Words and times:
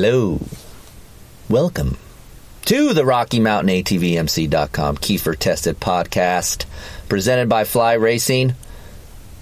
Hello. 0.00 0.38
Welcome 1.48 1.98
to 2.66 2.94
the 2.94 3.04
Rocky 3.04 3.40
Mountain 3.40 3.82
ATVMC.com 3.82 4.98
Keefer 4.98 5.36
Tested 5.36 5.80
Podcast, 5.80 6.66
presented 7.08 7.48
by 7.48 7.64
Fly 7.64 7.94
Racing. 7.94 8.54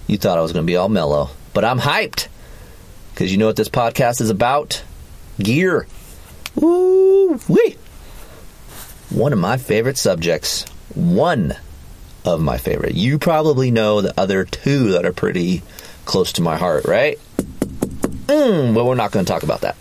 You 0.07 0.17
thought 0.17 0.39
I 0.39 0.41
was 0.41 0.53
going 0.53 0.65
to 0.65 0.67
be 0.67 0.75
all 0.75 0.89
mellow, 0.89 1.29
but 1.53 1.63
I'm 1.63 1.77
hyped 1.77 2.27
because 3.13 3.31
you 3.31 3.37
know 3.37 3.45
what 3.45 3.55
this 3.55 3.69
podcast 3.69 4.19
is 4.19 4.31
about? 4.31 4.81
Gear. 5.37 5.85
Woo 6.55 7.39
wee! 7.47 7.77
One 9.11 9.33
of 9.33 9.37
my 9.37 9.57
favorite 9.57 9.97
subjects. 9.99 10.65
One 10.95 11.55
of 12.25 12.41
my 12.41 12.57
favorite. 12.57 12.95
You 12.95 13.19
probably 13.19 13.69
know 13.69 14.01
the 14.01 14.19
other 14.19 14.43
two 14.43 14.93
that 14.93 15.05
are 15.05 15.13
pretty 15.13 15.61
close 16.05 16.33
to 16.33 16.41
my 16.41 16.57
heart, 16.57 16.85
right? 16.85 17.19
Mm, 17.37 18.73
but 18.73 18.85
we're 18.85 18.95
not 18.95 19.11
going 19.11 19.23
to 19.23 19.31
talk 19.31 19.43
about 19.43 19.61
that. 19.61 19.75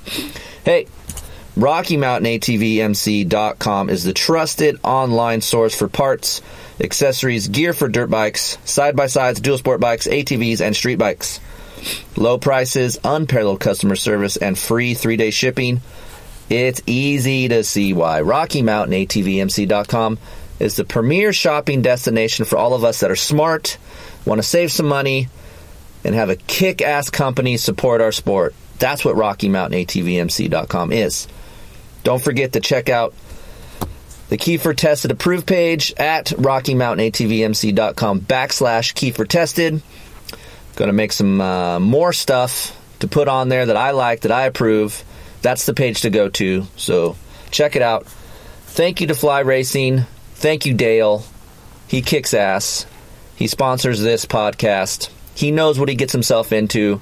Hey, 0.67 0.89
Rocky 1.57 1.97
Mountain 1.97 2.41
ATVMC.com 2.41 3.89
is 3.89 4.03
the 4.03 4.13
trusted 4.13 4.81
online 4.83 5.41
source 5.41 5.79
for 5.79 5.87
parts, 5.87 6.43
accessories, 6.81 7.47
gear 7.47 7.73
for 7.73 7.87
dirt 7.87 8.11
bikes, 8.11 8.59
side 8.65 8.97
by 8.97 9.07
sides, 9.07 9.39
dual 9.39 9.59
sport 9.59 9.81
bikes, 9.81 10.09
ATVs, 10.09 10.61
and 10.61 10.75
street 10.75 10.99
bikes. 10.99 11.39
Low 12.17 12.39
prices, 12.39 12.99
unparalleled 13.05 13.61
customer 13.61 13.95
service, 13.95 14.37
and 14.37 14.59
free 14.59 14.95
three 14.95 15.17
day 15.17 15.31
shipping. 15.31 15.83
It's 16.51 16.83
easy 16.85 17.47
to 17.47 17.63
see 17.63 17.93
why. 17.93 18.23
Rocky 18.23 18.63
Mountain 18.63 19.07
ATVMC.com 19.07 20.19
is 20.59 20.75
the 20.75 20.85
premier 20.85 21.33
shopping 21.33 21.83
destination 21.83 22.45
for 22.45 22.59
all 22.59 22.75
of 22.75 22.83
us 22.83 22.99
that 22.99 23.13
are 23.13 23.15
smart, 23.15 23.79
want 24.25 24.41
to 24.41 24.43
save 24.43 24.73
some 24.73 24.87
money, 24.87 25.29
and 26.03 26.17
have 26.17 26.29
a 26.29 26.35
kick 26.35 26.83
ass 26.83 27.09
company 27.09 27.57
support 27.57 28.01
our 28.01 28.11
sport. 28.11 28.53
That's 28.79 29.05
what 29.05 29.17
Rocky 29.17 29.49
Mountain 29.49 29.81
ATVMC.com 29.81 30.93
is. 30.93 31.29
Don't 32.05 32.23
forget 32.23 32.53
to 32.53 32.61
check 32.61 32.89
out 32.89 33.15
the 34.29 34.37
Keefer 34.37 34.77
Tested 34.77 35.11
approved 35.11 35.47
page 35.47 35.95
at 35.97 36.27
RockyMountainATVMC.com 36.27 38.21
backslash 38.21 38.95
Keefer 38.95 39.29
Tested. 39.29 39.83
Going 40.75 40.89
to 40.89 40.93
make 40.93 41.13
some 41.13 41.41
uh, 41.41 41.81
more 41.81 42.13
stuff 42.13 42.77
to 43.01 43.09
put 43.09 43.29
on 43.29 43.49
there 43.49 43.67
that 43.67 43.77
I 43.77 43.93
like, 43.93 44.23
that 44.23 44.33
I 44.33 44.47
approve. 44.47 45.05
That's 45.43 45.67
the 45.67 45.75
page 45.75 46.03
to 46.03 46.11
go 46.11 46.29
to. 46.29 46.67
So 46.77 47.17
check 47.51 47.77
it 47.77 47.83
out. 47.83 48.07
Thank 48.07 49.01
you 49.01 49.07
to 49.07 49.15
Fly 49.15 49.41
Racing. 49.41 50.05
Thank 50.35 50.67
you, 50.67 50.75
Dale. 50.75 51.25
He 51.89 52.03
kicks 52.03 52.35
ass. 52.35 52.85
He 53.37 53.47
sponsors 53.47 54.01
this 54.01 54.27
podcast. 54.27 55.11
He 55.35 55.51
knows 55.51 55.79
what 55.79 55.89
he 55.89 55.95
gets 55.95 56.13
himself 56.13 56.53
into. 56.53 57.01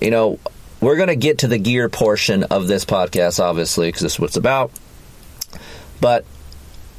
You 0.00 0.10
know, 0.10 0.38
we're 0.80 0.96
going 0.96 1.08
to 1.08 1.16
get 1.16 1.38
to 1.38 1.48
the 1.48 1.58
gear 1.58 1.88
portion 1.88 2.44
of 2.44 2.66
this 2.66 2.84
podcast, 2.84 3.42
obviously, 3.42 3.88
because 3.88 4.02
this 4.02 4.14
is 4.14 4.20
what 4.20 4.28
it's 4.28 4.36
about. 4.36 4.70
But 6.00 6.24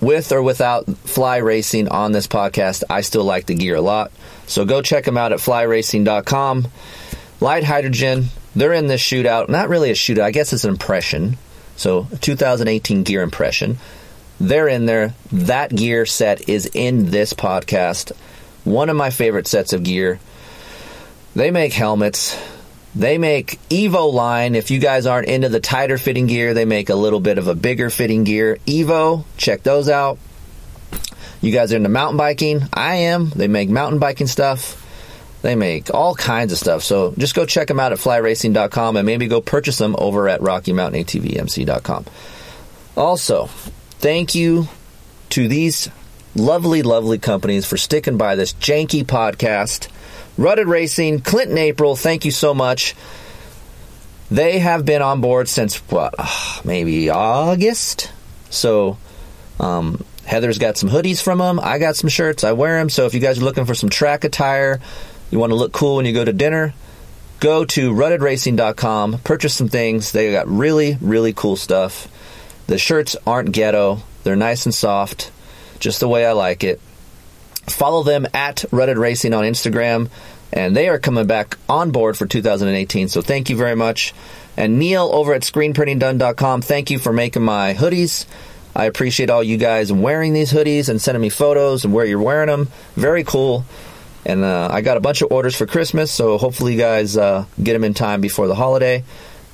with 0.01 0.31
or 0.31 0.41
without 0.41 0.88
fly 0.88 1.38
racing 1.38 1.90
on 1.90 2.12
this 2.12 2.28
podcast, 2.28 2.84
I 2.90 3.01
still 3.01 3.23
like 3.23 3.45
the 3.45 3.56
gear 3.56 3.75
a 3.75 3.81
lot. 3.81 4.12
So 4.47 4.66
go 4.66 4.81
check 4.81 5.06
them 5.06 5.17
out 5.17 5.31
at 5.31 5.40
flyracing.com. 5.40 6.67
Lite 7.41 7.63
Hydrogen, 7.63 8.25
they're 8.56 8.73
in 8.73 8.88
this 8.88 9.01
shootout. 9.01 9.50
Not 9.50 9.69
really 9.69 9.91
a 9.91 9.96
shootout, 9.96 10.23
I 10.23 10.31
guess 10.31 10.53
it's 10.53 10.63
an 10.63 10.72
impression. 10.72 11.38
So 11.75 12.07
2018 12.22 13.03
gear 13.03 13.22
impression. 13.22 13.78
They're 14.40 14.67
in 14.67 14.85
there. 14.85 15.13
That 15.31 15.75
gear 15.75 16.06
set 16.06 16.47
is 16.50 16.66
in 16.73 17.11
this 17.11 17.34
podcast. 17.34 18.11
One 18.63 18.90
of 18.90 18.96
my 18.96 19.09
favorite 19.09 19.47
sets 19.47 19.73
of 19.73 19.84
gear. 19.84 20.19
They 21.35 21.51
make 21.51 21.73
helmets. 21.73 22.38
They 22.95 23.17
make 23.17 23.59
Evo 23.69 24.11
line. 24.11 24.55
If 24.55 24.72
you 24.72 24.79
guys 24.79 25.05
aren't 25.05 25.27
into 25.27 25.50
the 25.50 25.59
tighter 25.59 25.97
fitting 25.97 26.27
gear, 26.27 26.53
they 26.53 26.66
make 26.66 26.89
a 26.89 26.95
little 26.95 27.19
bit 27.19 27.38
of 27.38 27.47
a 27.47 27.55
bigger 27.55 27.89
fitting 27.89 28.23
gear. 28.23 28.57
Evo, 28.66 29.25
check 29.38 29.63
those 29.63 29.89
out. 29.89 30.17
You 31.41 31.51
guys 31.51 31.72
are 31.72 31.78
into 31.78 31.89
mountain 31.89 32.17
biking? 32.17 32.61
I 32.73 32.95
am. 32.95 33.29
They 33.29 33.47
make 33.47 33.69
mountain 33.69 33.99
biking 33.99 34.28
stuff. 34.28 34.85
They 35.41 35.55
make 35.55 35.94
all 35.94 36.16
kinds 36.16 36.51
of 36.51 36.57
stuff. 36.57 36.83
So 36.83 37.13
just 37.17 37.35
go 37.35 37.45
check 37.45 37.67
them 37.67 37.79
out 37.79 37.94
at 37.94 37.99
flyracing.com 37.99 38.97
and 38.97 39.05
maybe 39.05 39.28
go 39.28 39.39
purchase 39.39 39.78
them 39.78 39.95
over 39.97 40.28
at 40.28 40.41
RockyMountainATVMC.com. 40.41 42.05
Also, 42.97 43.45
thank 43.99 44.35
you 44.35 44.67
to 45.29 45.47
these 45.47 45.89
lovely, 46.35 46.81
lovely 46.81 47.19
companies 47.19 47.66
for 47.66 47.78
sticking 47.78 48.17
by 48.17 48.35
this 48.35 48.53
janky 48.53 49.05
podcast. 49.05 49.88
Rutted 50.39 50.69
Racing, 50.69 51.19
Clinton 51.19 51.57
April, 51.57 51.97
thank 51.97 52.23
you 52.23 52.31
so 52.31 52.53
much. 52.53 52.95
They 54.31 54.59
have 54.59 54.85
been 54.85 55.01
on 55.01 55.19
board 55.19 55.50
since 55.50 55.75
what, 55.89 56.16
uh, 56.17 56.61
maybe 56.63 57.09
August. 57.09 58.09
So, 58.49 58.97
um, 59.59 60.01
Heather's 60.23 60.57
got 60.57 60.78
some 60.78 60.89
hoodies 60.89 61.22
from 61.22 61.39
them. 61.39 61.59
I 61.59 61.78
got 61.78 61.97
some 61.97 62.09
shirts. 62.09 62.45
I 62.45 62.53
wear 62.53 62.79
them. 62.79 62.89
So 62.89 63.05
if 63.05 63.13
you 63.13 63.19
guys 63.19 63.39
are 63.39 63.44
looking 63.44 63.66
for 63.66 63.75
some 63.75 63.89
track 63.89 64.23
attire, 64.23 64.79
you 65.29 65.39
want 65.39 65.49
to 65.49 65.57
look 65.57 65.73
cool 65.73 65.97
when 65.97 66.05
you 66.05 66.13
go 66.13 66.23
to 66.23 66.31
dinner, 66.31 66.73
go 67.41 67.66
to 67.66 67.91
ruttedracing.com, 67.91 69.17
purchase 69.25 69.53
some 69.53 69.67
things. 69.67 70.13
They 70.13 70.31
got 70.31 70.47
really, 70.47 70.97
really 71.01 71.33
cool 71.33 71.57
stuff. 71.57 72.07
The 72.67 72.78
shirts 72.78 73.17
aren't 73.28 73.51
ghetto. 73.51 74.03
They're 74.23 74.38
nice 74.38 74.66
and 74.66 74.73
soft, 74.73 75.31
just 75.81 75.99
the 75.99 76.07
way 76.07 76.25
I 76.25 76.31
like 76.31 76.63
it. 76.63 76.79
Follow 77.69 78.03
them 78.03 78.28
at 78.34 78.66
Rutted 78.72 78.97
Racing 78.97 79.34
on 79.34 79.44
Instagram, 79.44 80.09
and 80.52 80.75
they 80.75 80.90
are 80.90 81.00
coming 81.00 81.28
back 81.28 81.57
on 81.68 81.91
board 81.91 82.18
for 82.18 82.25
2018. 82.25 83.09
So 83.09 83.22
thank 83.22 83.50
you 83.50 83.56
very 83.56 83.75
much. 83.75 84.13
And 84.57 84.80
Neil 84.80 85.09
over 85.13 85.34
at 85.34 85.44
ScreenPrintingDone.com, 85.44 86.62
thank 86.62 86.90
you 86.90 87.00
for 87.00 87.13
making 87.13 87.44
my 87.44 87.74
hoodies. 87.74 88.25
I 88.75 88.85
appreciate 88.85 89.29
all 89.29 89.44
you 89.44 89.58
guys 89.58 89.91
wearing 89.91 90.34
these 90.34 90.52
hoodies 90.52 90.90
and 90.90 91.02
sending 91.02 91.22
me 91.22 91.29
photos 91.29 91.85
and 91.85 91.94
where 91.94 92.06
you're 92.06 92.22
wearing 92.22 92.47
them. 92.47 92.68
Very 92.96 93.24
cool. 93.24 93.66
And 94.25 94.44
uh, 94.44 94.69
I 94.72 94.81
got 94.81 94.97
a 94.97 95.00
bunch 95.00 95.22
of 95.22 95.31
orders 95.31 95.56
for 95.56 95.66
Christmas, 95.66 96.12
so 96.12 96.38
hopefully 96.38 96.74
you 96.74 96.79
guys 96.79 97.18
uh, 97.18 97.46
get 97.62 97.74
them 97.74 97.84
in 97.84 97.94
time 97.94 98.22
before 98.22 98.47
the 98.47 98.56
holiday. 98.56 99.03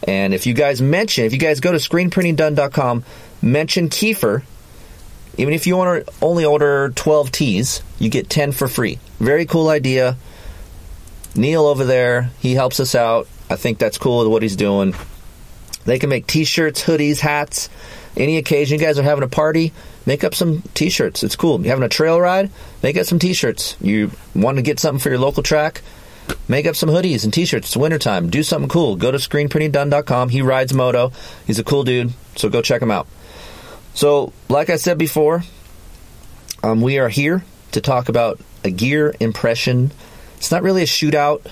And 0.08 0.34
if 0.34 0.46
you 0.46 0.54
guys 0.54 0.82
mention, 0.82 1.26
if 1.26 1.34
you 1.34 1.40
guys 1.40 1.60
go 1.60 1.72
to 1.72 1.78
ScreenPrintingDone.com, 1.78 3.04
mention 3.42 3.90
Keefer, 3.90 4.44
even 5.38 5.54
if 5.54 5.68
you 5.68 5.78
order, 5.78 6.06
only 6.22 6.46
order 6.46 6.92
12 6.96 7.32
tees, 7.32 7.84
you 8.00 8.10
get 8.10 8.30
10 8.30 8.52
for 8.52 8.68
free. 8.68 9.00
Very 9.20 9.46
cool 9.46 9.70
idea. 9.70 10.18
Neil 11.36 11.66
over 11.66 11.84
there, 11.84 12.32
he 12.40 12.54
helps 12.54 12.80
us 12.80 12.96
out. 12.96 13.28
I 13.50 13.56
think 13.56 13.78
that's 13.78 13.98
cool 13.98 14.20
with 14.20 14.30
what 14.30 14.42
he's 14.42 14.56
doing. 14.56 14.96
They 15.84 16.00
can 16.00 16.10
make 16.10 16.26
t-shirts, 16.26 16.84
hoodies, 16.84 17.20
hats. 17.20 17.70
Any 18.18 18.38
occasion 18.38 18.80
you 18.80 18.86
guys 18.86 18.98
are 18.98 19.04
having 19.04 19.24
a 19.24 19.28
party, 19.28 19.74
make 20.06 20.24
up 20.24 20.34
some 20.34 20.64
t-shirts. 20.74 21.24
It's 21.24 21.36
cool. 21.36 21.60
You're 21.60 21.70
having 21.70 21.84
a 21.84 21.90
trail 21.90 22.20
ride, 22.20 22.50
make 22.82 22.98
up 22.98 23.06
some 23.06 23.20
t-shirts. 23.20 23.76
You 23.82 24.12
want 24.34 24.58
to 24.58 24.64
get 24.64 24.80
something 24.80 25.00
for 25.00 25.10
your 25.10 25.20
local 25.20 25.44
track, 25.44 25.82
make 26.48 26.66
up 26.66 26.76
some 26.76 26.90
hoodies 26.90 27.26
and 27.26 27.34
t-shirts. 27.34 27.68
It's 27.68 27.78
wintertime. 27.78 28.30
Do 28.30 28.42
something 28.42 28.70
cool. 28.70 28.96
Go 28.96 29.12
to 29.12 29.18
screenprintingdone.com. 29.18 30.30
He 30.30 30.42
rides 30.42 30.74
moto. 30.74 31.12
He's 31.46 31.60
a 31.60 31.64
cool 31.64 31.84
dude, 31.84 32.14
so 32.36 32.50
go 32.50 32.62
check 32.62 32.82
him 32.82 32.92
out. 32.92 33.08
So, 33.96 34.34
like 34.50 34.70
I 34.70 34.76
said 34.76 34.98
before, 34.98 35.44
um, 36.62 36.82
we 36.82 37.00
are 37.00 37.08
here 37.08 37.46
to 37.72 37.82
talk 37.82 38.10
about 38.10 38.42
a 38.64 38.70
gear 38.70 39.16
impression. 39.22 39.92
It's 40.38 40.52
not 40.52 40.64
really 40.64 40.84
a 40.84 40.86
shootout. 40.86 41.50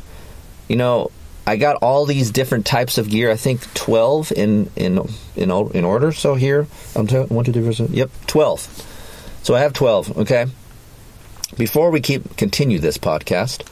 You 0.68 0.76
know, 0.76 1.12
I 1.48 1.56
got 1.56 1.78
all 1.78 2.06
these 2.06 2.32
different 2.32 2.66
types 2.66 2.98
of 2.98 3.10
gear. 3.10 3.32
I 3.32 3.38
think 3.38 3.74
twelve 3.74 4.34
in 4.34 4.70
in 4.76 5.00
in 5.38 5.52
in 5.52 5.86
order. 5.86 6.12
So 6.12 6.36
here, 6.36 6.68
I'm 6.96 7.08
t- 7.08 7.18
one, 7.18 7.46
two, 7.46 7.54
three, 7.54 7.74
four. 7.74 7.88
Yep, 7.88 8.12
twelve. 8.28 8.60
So 9.44 9.56
I 9.56 9.62
have 9.62 9.72
twelve. 9.72 10.18
Okay. 10.18 10.48
Before 11.58 11.92
we 11.92 12.02
keep 12.02 12.36
continue 12.36 12.80
this 12.80 12.98
podcast, 12.98 13.66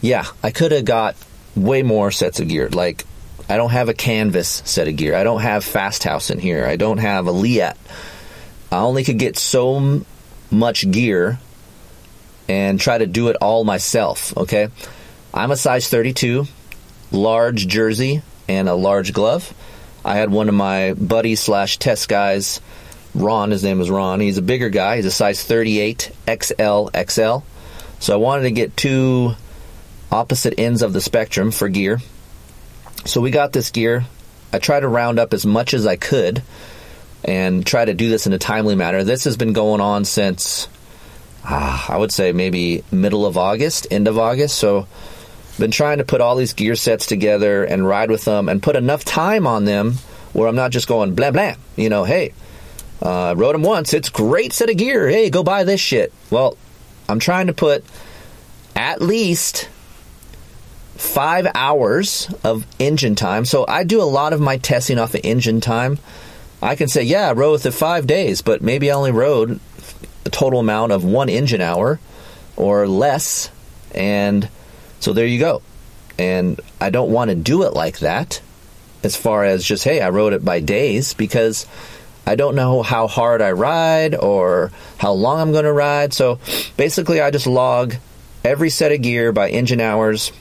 yeah, 0.00 0.24
I 0.42 0.52
could 0.52 0.72
have 0.72 0.86
got 0.86 1.16
way 1.54 1.82
more 1.82 2.10
sets 2.10 2.40
of 2.40 2.48
gear. 2.48 2.70
Like 2.70 3.04
I 3.48 3.56
don't 3.56 3.70
have 3.70 3.88
a 3.88 3.94
canvas 3.94 4.62
set 4.64 4.88
of 4.88 4.96
gear. 4.96 5.14
I 5.14 5.24
don't 5.24 5.40
have 5.40 5.64
Fasthouse 5.64 6.30
in 6.30 6.38
here. 6.38 6.66
I 6.66 6.76
don't 6.76 6.98
have 6.98 7.26
a 7.26 7.32
Leatt. 7.32 7.76
I 8.70 8.78
only 8.78 9.04
could 9.04 9.18
get 9.18 9.38
so 9.38 10.04
much 10.50 10.90
gear 10.90 11.38
and 12.48 12.80
try 12.80 12.98
to 12.98 13.06
do 13.06 13.28
it 13.28 13.36
all 13.40 13.64
myself. 13.64 14.36
Okay, 14.36 14.68
I'm 15.32 15.50
a 15.50 15.56
size 15.56 15.88
32, 15.88 16.46
large 17.10 17.66
jersey 17.66 18.22
and 18.48 18.68
a 18.68 18.74
large 18.74 19.12
glove. 19.12 19.54
I 20.04 20.16
had 20.16 20.30
one 20.30 20.48
of 20.48 20.54
my 20.54 20.94
buddies 20.94 21.40
slash 21.40 21.78
test 21.78 22.08
guys, 22.08 22.60
Ron. 23.14 23.50
His 23.50 23.64
name 23.64 23.78
was 23.78 23.90
Ron. 23.90 24.20
He's 24.20 24.38
a 24.38 24.42
bigger 24.42 24.68
guy. 24.70 24.96
He's 24.96 25.06
a 25.06 25.10
size 25.10 25.42
38 25.42 26.10
XL 26.26 26.88
XL. 26.96 27.38
So 28.00 28.12
I 28.12 28.16
wanted 28.16 28.44
to 28.44 28.50
get 28.50 28.76
two 28.76 29.32
opposite 30.10 30.54
ends 30.58 30.82
of 30.82 30.92
the 30.92 31.00
spectrum 31.00 31.50
for 31.50 31.68
gear. 31.68 32.00
So 33.04 33.20
we 33.20 33.30
got 33.30 33.52
this 33.52 33.70
gear. 33.70 34.04
I 34.52 34.58
tried 34.58 34.80
to 34.80 34.88
round 34.88 35.18
up 35.18 35.34
as 35.34 35.44
much 35.44 35.74
as 35.74 35.86
I 35.86 35.96
could 35.96 36.42
and 37.24 37.66
try 37.66 37.84
to 37.84 37.94
do 37.94 38.08
this 38.08 38.26
in 38.26 38.32
a 38.32 38.38
timely 38.38 38.74
manner. 38.74 39.04
This 39.04 39.24
has 39.24 39.36
been 39.36 39.52
going 39.52 39.80
on 39.80 40.04
since 40.04 40.68
uh, 41.44 41.86
I 41.88 41.96
would 41.96 42.12
say 42.12 42.32
maybe 42.32 42.84
middle 42.90 43.26
of 43.26 43.36
August, 43.36 43.86
end 43.90 44.08
of 44.08 44.18
August. 44.18 44.56
So 44.56 44.86
been 45.58 45.70
trying 45.70 45.98
to 45.98 46.04
put 46.04 46.20
all 46.20 46.36
these 46.36 46.52
gear 46.52 46.76
sets 46.76 47.06
together 47.06 47.64
and 47.64 47.86
ride 47.86 48.10
with 48.10 48.24
them 48.24 48.48
and 48.48 48.62
put 48.62 48.76
enough 48.76 49.04
time 49.04 49.46
on 49.46 49.64
them 49.64 49.94
where 50.32 50.48
I'm 50.48 50.56
not 50.56 50.70
just 50.70 50.88
going 50.88 51.14
blah 51.14 51.30
blah. 51.30 51.54
You 51.76 51.88
know, 51.88 52.04
hey, 52.04 52.32
uh, 53.02 53.34
rode 53.36 53.54
them 53.54 53.62
once. 53.62 53.94
It's 53.94 54.08
great 54.08 54.52
set 54.52 54.70
of 54.70 54.76
gear. 54.76 55.08
Hey, 55.08 55.30
go 55.30 55.42
buy 55.42 55.64
this 55.64 55.80
shit. 55.80 56.12
Well, 56.30 56.56
I'm 57.08 57.18
trying 57.18 57.48
to 57.48 57.52
put 57.52 57.84
at 58.76 59.02
least 59.02 59.68
five 60.98 61.46
hours 61.54 62.28
of 62.42 62.66
engine 62.80 63.14
time. 63.14 63.44
So 63.44 63.64
I 63.66 63.84
do 63.84 64.02
a 64.02 64.04
lot 64.04 64.32
of 64.32 64.40
my 64.40 64.58
testing 64.58 64.98
off 64.98 65.14
of 65.14 65.20
engine 65.22 65.60
time. 65.60 65.98
I 66.60 66.74
can 66.74 66.88
say, 66.88 67.04
yeah, 67.04 67.28
I 67.28 67.32
rode 67.32 67.52
with 67.52 67.66
it 67.66 67.70
five 67.70 68.06
days, 68.06 68.42
but 68.42 68.62
maybe 68.62 68.90
I 68.90 68.94
only 68.94 69.12
rode 69.12 69.60
a 70.24 70.30
total 70.30 70.58
amount 70.58 70.90
of 70.90 71.04
one 71.04 71.28
engine 71.28 71.60
hour 71.60 72.00
or 72.56 72.88
less. 72.88 73.48
And 73.94 74.48
so 74.98 75.12
there 75.12 75.24
you 75.24 75.38
go. 75.38 75.62
And 76.18 76.60
I 76.80 76.90
don't 76.90 77.12
want 77.12 77.30
to 77.30 77.36
do 77.36 77.62
it 77.62 77.74
like 77.74 78.00
that 78.00 78.42
as 79.04 79.14
far 79.14 79.44
as 79.44 79.64
just, 79.64 79.84
hey, 79.84 80.00
I 80.00 80.10
rode 80.10 80.32
it 80.32 80.44
by 80.44 80.58
days 80.58 81.14
because 81.14 81.64
I 82.26 82.34
don't 82.34 82.56
know 82.56 82.82
how 82.82 83.06
hard 83.06 83.40
I 83.40 83.52
ride 83.52 84.16
or 84.16 84.72
how 84.98 85.12
long 85.12 85.40
I'm 85.40 85.52
going 85.52 85.64
to 85.64 85.72
ride. 85.72 86.12
So 86.12 86.40
basically, 86.76 87.20
I 87.20 87.30
just 87.30 87.46
log 87.46 87.94
every 88.42 88.70
set 88.70 88.90
of 88.90 89.00
gear 89.00 89.30
by 89.30 89.50
engine 89.50 89.80
hours 89.80 90.32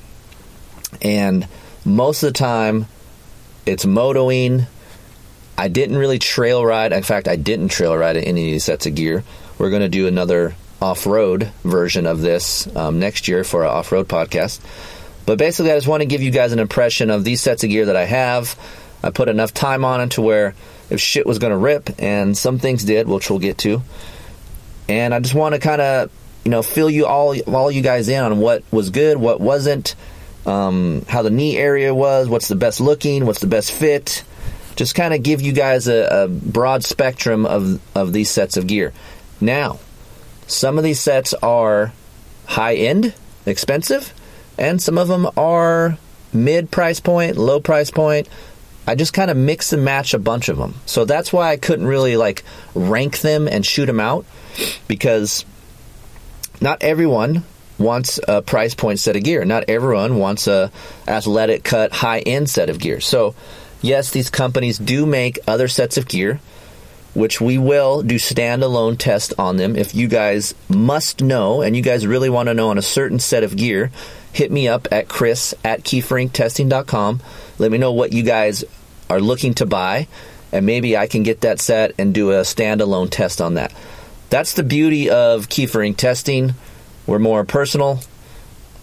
and 1.02 1.48
most 1.86 2.24
of 2.24 2.34
the 2.34 2.40
time 2.40 2.88
it's 3.66 3.86
motoing. 3.86 4.68
I 5.58 5.68
didn't 5.70 5.98
really 5.98 6.20
trail 6.20 6.64
ride. 6.64 6.94
In 6.94 7.04
fact, 7.04 7.28
I 7.28 7.36
didn't 7.36 7.70
trail 7.70 7.98
ride 7.98 8.16
any 8.16 8.30
of 8.30 8.52
these 8.52 8.64
sets 8.64 8.86
of 8.86 8.96
gear. 8.96 9.24
We're 9.58 9.72
going 9.72 9.82
to 9.82 9.90
do 9.90 10.08
another 10.08 10.56
off-road 10.80 11.52
version 11.64 12.06
of 12.06 12.22
this 12.22 12.68
um, 12.76 13.00
next 13.00 13.28
year 13.28 13.44
for 13.44 13.66
our 13.66 13.78
off-road 13.78 14.08
podcast. 14.08 14.62
But 15.26 15.40
basically, 15.40 15.72
I 15.72 15.76
just 15.76 15.88
want 15.88 16.02
to 16.02 16.06
give 16.06 16.22
you 16.22 16.32
guys 16.32 16.52
an 16.52 16.60
impression 16.60 17.10
of 17.10 17.24
these 17.24 17.42
sets 17.42 17.64
of 17.64 17.70
gear 17.70 17.88
that 17.88 17.96
I 17.96 18.06
have. 18.06 18.56
I 19.04 19.10
put 19.10 19.30
enough 19.30 19.54
time 19.54 19.84
on 19.84 20.02
it 20.02 20.12
to 20.12 20.22
where 20.22 20.54
if 20.90 21.02
shit 21.02 21.26
was 21.26 21.40
going 21.40 21.52
to 21.52 21.58
rip, 21.58 21.90
and 22.00 22.38
some 22.38 22.60
things 22.60 22.84
did, 22.84 23.08
which 23.08 23.30
we'll 23.30 23.40
get 23.40 23.58
to. 23.60 23.82
And 24.88 25.14
I 25.14 25.20
just 25.20 25.36
want 25.36 25.54
to 25.54 25.60
kind 25.60 25.82
of, 25.82 26.12
you 26.46 26.52
know, 26.52 26.62
fill 26.62 26.90
you 26.90 27.08
all, 27.08 27.36
all 27.54 27.72
you 27.72 27.82
guys 27.82 28.08
in 28.08 28.24
on 28.24 28.38
what 28.38 28.64
was 28.72 28.90
good, 28.92 29.18
what 29.18 29.42
wasn't, 29.42 29.96
um, 30.48 31.06
how 31.10 31.22
the 31.22 31.30
knee 31.30 31.58
area 31.58 31.94
was, 31.94 32.30
what's 32.30 32.48
the 32.48 32.56
best 32.56 32.80
looking, 32.80 33.26
what's 33.26 33.40
the 33.40 33.48
best 33.48 33.72
fit. 33.72 34.24
Just 34.76 34.96
kind 34.96 35.14
of 35.14 35.24
give 35.24 35.42
you 35.42 35.52
guys 35.52 35.88
a, 35.88 36.24
a 36.24 36.28
broad 36.28 36.84
spectrum 36.84 37.46
of, 37.46 37.82
of 37.96 38.14
these 38.14 38.30
sets 38.30 38.58
of 38.58 38.68
gear. 38.68 38.94
Now, 39.42 39.80
some 40.48 40.78
of 40.78 40.84
these 40.84 41.00
sets 41.00 41.34
are 41.36 41.92
high 42.46 42.76
end, 42.76 43.14
expensive, 43.46 44.14
and 44.58 44.82
some 44.82 44.98
of 44.98 45.08
them 45.08 45.28
are 45.36 45.98
mid 46.32 46.72
price 46.72 47.00
point, 47.00 47.38
low 47.38 47.60
price 47.60 47.92
point. 47.92 48.30
I 48.88 48.96
just 48.96 49.14
kind 49.14 49.30
of 49.30 49.36
mix 49.36 49.74
and 49.74 49.84
match 49.84 50.14
a 50.14 50.20
bunch 50.20 50.48
of 50.48 50.58
them. 50.58 50.76
So 50.86 51.04
that's 51.04 51.34
why 51.34 51.52
I 51.52 51.58
couldn't 51.58 51.88
really 51.88 52.16
like 52.16 52.44
rank 52.74 53.20
them 53.20 53.48
and 53.48 53.66
shoot 53.66 53.88
them 53.88 54.00
out 54.00 54.26
because 54.88 55.44
not 56.62 56.82
everyone 56.82 57.44
wants 57.78 58.20
a 58.28 58.42
price 58.42 58.74
point 58.76 59.00
set 59.00 59.16
of 59.16 59.24
gear. 59.24 59.46
Not 59.46 59.66
everyone 59.68 60.18
wants 60.18 60.48
a 60.48 60.72
athletic 61.08 61.64
cut 61.64 61.92
high 61.92 62.20
end 62.20 62.50
set 62.50 62.70
of 62.70 62.80
gear. 62.80 63.00
So, 63.00 63.36
yes, 63.82 64.12
these 64.12 64.30
companies 64.30 64.78
do 64.78 65.06
make 65.06 65.40
other 65.48 65.68
sets 65.68 65.98
of 65.98 66.08
gear, 66.08 66.40
which 67.14 67.40
we 67.40 67.58
will 67.58 68.02
do 68.02 68.16
standalone 68.16 68.98
tests 68.98 69.34
on 69.38 69.58
them. 69.58 69.76
If 69.76 69.96
you 69.96 70.08
guys 70.08 70.56
must 70.70 71.22
know 71.22 71.62
and 71.62 71.76
you 71.76 71.82
guys 71.82 72.06
really 72.08 72.30
want 72.30 72.48
to 72.48 72.54
know 72.54 72.70
on 72.70 72.78
a 72.78 72.84
certain 72.84 73.20
set 73.20 73.44
of 73.44 73.56
gear, 73.56 73.92
hit 74.34 74.52
me 74.52 74.68
up 74.68 74.88
at 74.92 75.08
chris 75.08 75.54
at 75.64 75.84
keeferinctesting.com. 75.84 77.22
Let 77.60 77.72
me 77.72 77.78
know 77.78 77.94
what 77.94 78.14
you 78.14 78.24
guys 78.24 78.64
are 79.10 79.22
looking 79.22 79.54
to 79.56 79.66
buy, 79.66 80.08
and 80.52 80.66
maybe 80.66 80.98
I 80.98 81.08
can 81.08 81.24
get 81.24 81.42
that 81.42 81.60
set 81.60 81.94
and 81.98 82.14
do 82.14 82.32
a 82.32 82.42
standalone 82.42 83.10
test 83.10 83.42
on 83.42 83.56
that. 83.56 83.74
That's 84.30 84.54
the 84.54 84.64
beauty 84.64 85.10
of 85.10 85.48
Keefer 85.48 85.88
Inc 85.88 85.96
testing 85.96 86.54
we're 87.08 87.20
more 87.20 87.44
personal. 87.46 88.02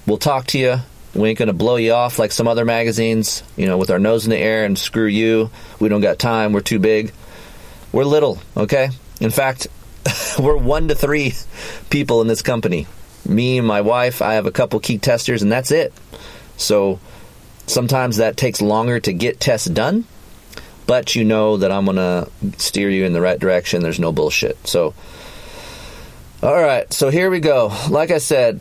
We'll 0.06 0.18
talk 0.18 0.46
to 0.48 0.58
you. 0.58 0.78
We 1.14 1.28
ain't 1.28 1.38
going 1.38 1.46
to 1.46 1.52
blow 1.52 1.76
you 1.76 1.92
off 1.92 2.18
like 2.18 2.32
some 2.32 2.48
other 2.48 2.64
magazines, 2.64 3.44
you 3.56 3.66
know, 3.66 3.78
with 3.78 3.90
our 3.90 4.00
nose 4.00 4.24
in 4.24 4.30
the 4.30 4.38
air 4.38 4.64
and 4.64 4.76
screw 4.76 5.06
you. 5.06 5.50
We 5.78 5.88
don't 5.88 6.00
got 6.00 6.18
time. 6.18 6.52
We're 6.52 6.60
too 6.60 6.80
big. 6.80 7.12
We're 7.92 8.04
little, 8.04 8.40
okay? 8.56 8.88
In 9.20 9.30
fact, 9.30 9.68
we're 10.38 10.56
one 10.56 10.88
to 10.88 10.96
three 10.96 11.34
people 11.90 12.20
in 12.20 12.26
this 12.26 12.42
company. 12.42 12.88
Me 13.26 13.58
and 13.58 13.66
my 13.66 13.82
wife, 13.82 14.20
I 14.20 14.34
have 14.34 14.46
a 14.46 14.50
couple 14.50 14.80
key 14.80 14.98
testers, 14.98 15.42
and 15.42 15.52
that's 15.52 15.70
it. 15.70 15.92
So 16.56 16.98
sometimes 17.66 18.16
that 18.16 18.36
takes 18.36 18.60
longer 18.60 18.98
to 19.00 19.12
get 19.12 19.38
tests 19.38 19.68
done, 19.68 20.04
but 20.86 21.14
you 21.14 21.24
know 21.24 21.58
that 21.58 21.70
I'm 21.70 21.84
going 21.84 21.96
to 21.96 22.28
steer 22.58 22.90
you 22.90 23.04
in 23.04 23.12
the 23.12 23.20
right 23.20 23.38
direction. 23.38 23.82
There's 23.82 24.00
no 24.00 24.12
bullshit. 24.12 24.66
So, 24.66 24.94
all 26.44 26.60
right, 26.60 26.92
so 26.92 27.08
here 27.08 27.30
we 27.30 27.40
go. 27.40 27.72
Like 27.88 28.10
I 28.10 28.18
said, 28.18 28.60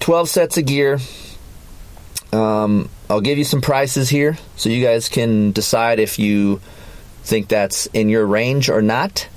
12 0.00 0.30
sets 0.30 0.56
of 0.56 0.64
gear. 0.64 0.98
Um, 2.32 2.88
I'll 3.10 3.20
give 3.20 3.36
you 3.36 3.44
some 3.44 3.60
prices 3.60 4.08
here 4.08 4.38
so 4.56 4.70
you 4.70 4.82
guys 4.82 5.10
can 5.10 5.52
decide 5.52 5.98
if 6.00 6.18
you 6.18 6.62
think 7.22 7.48
that's 7.48 7.84
in 7.86 8.08
your 8.08 8.24
range 8.24 8.70
or 8.70 8.80
not. 8.80 9.28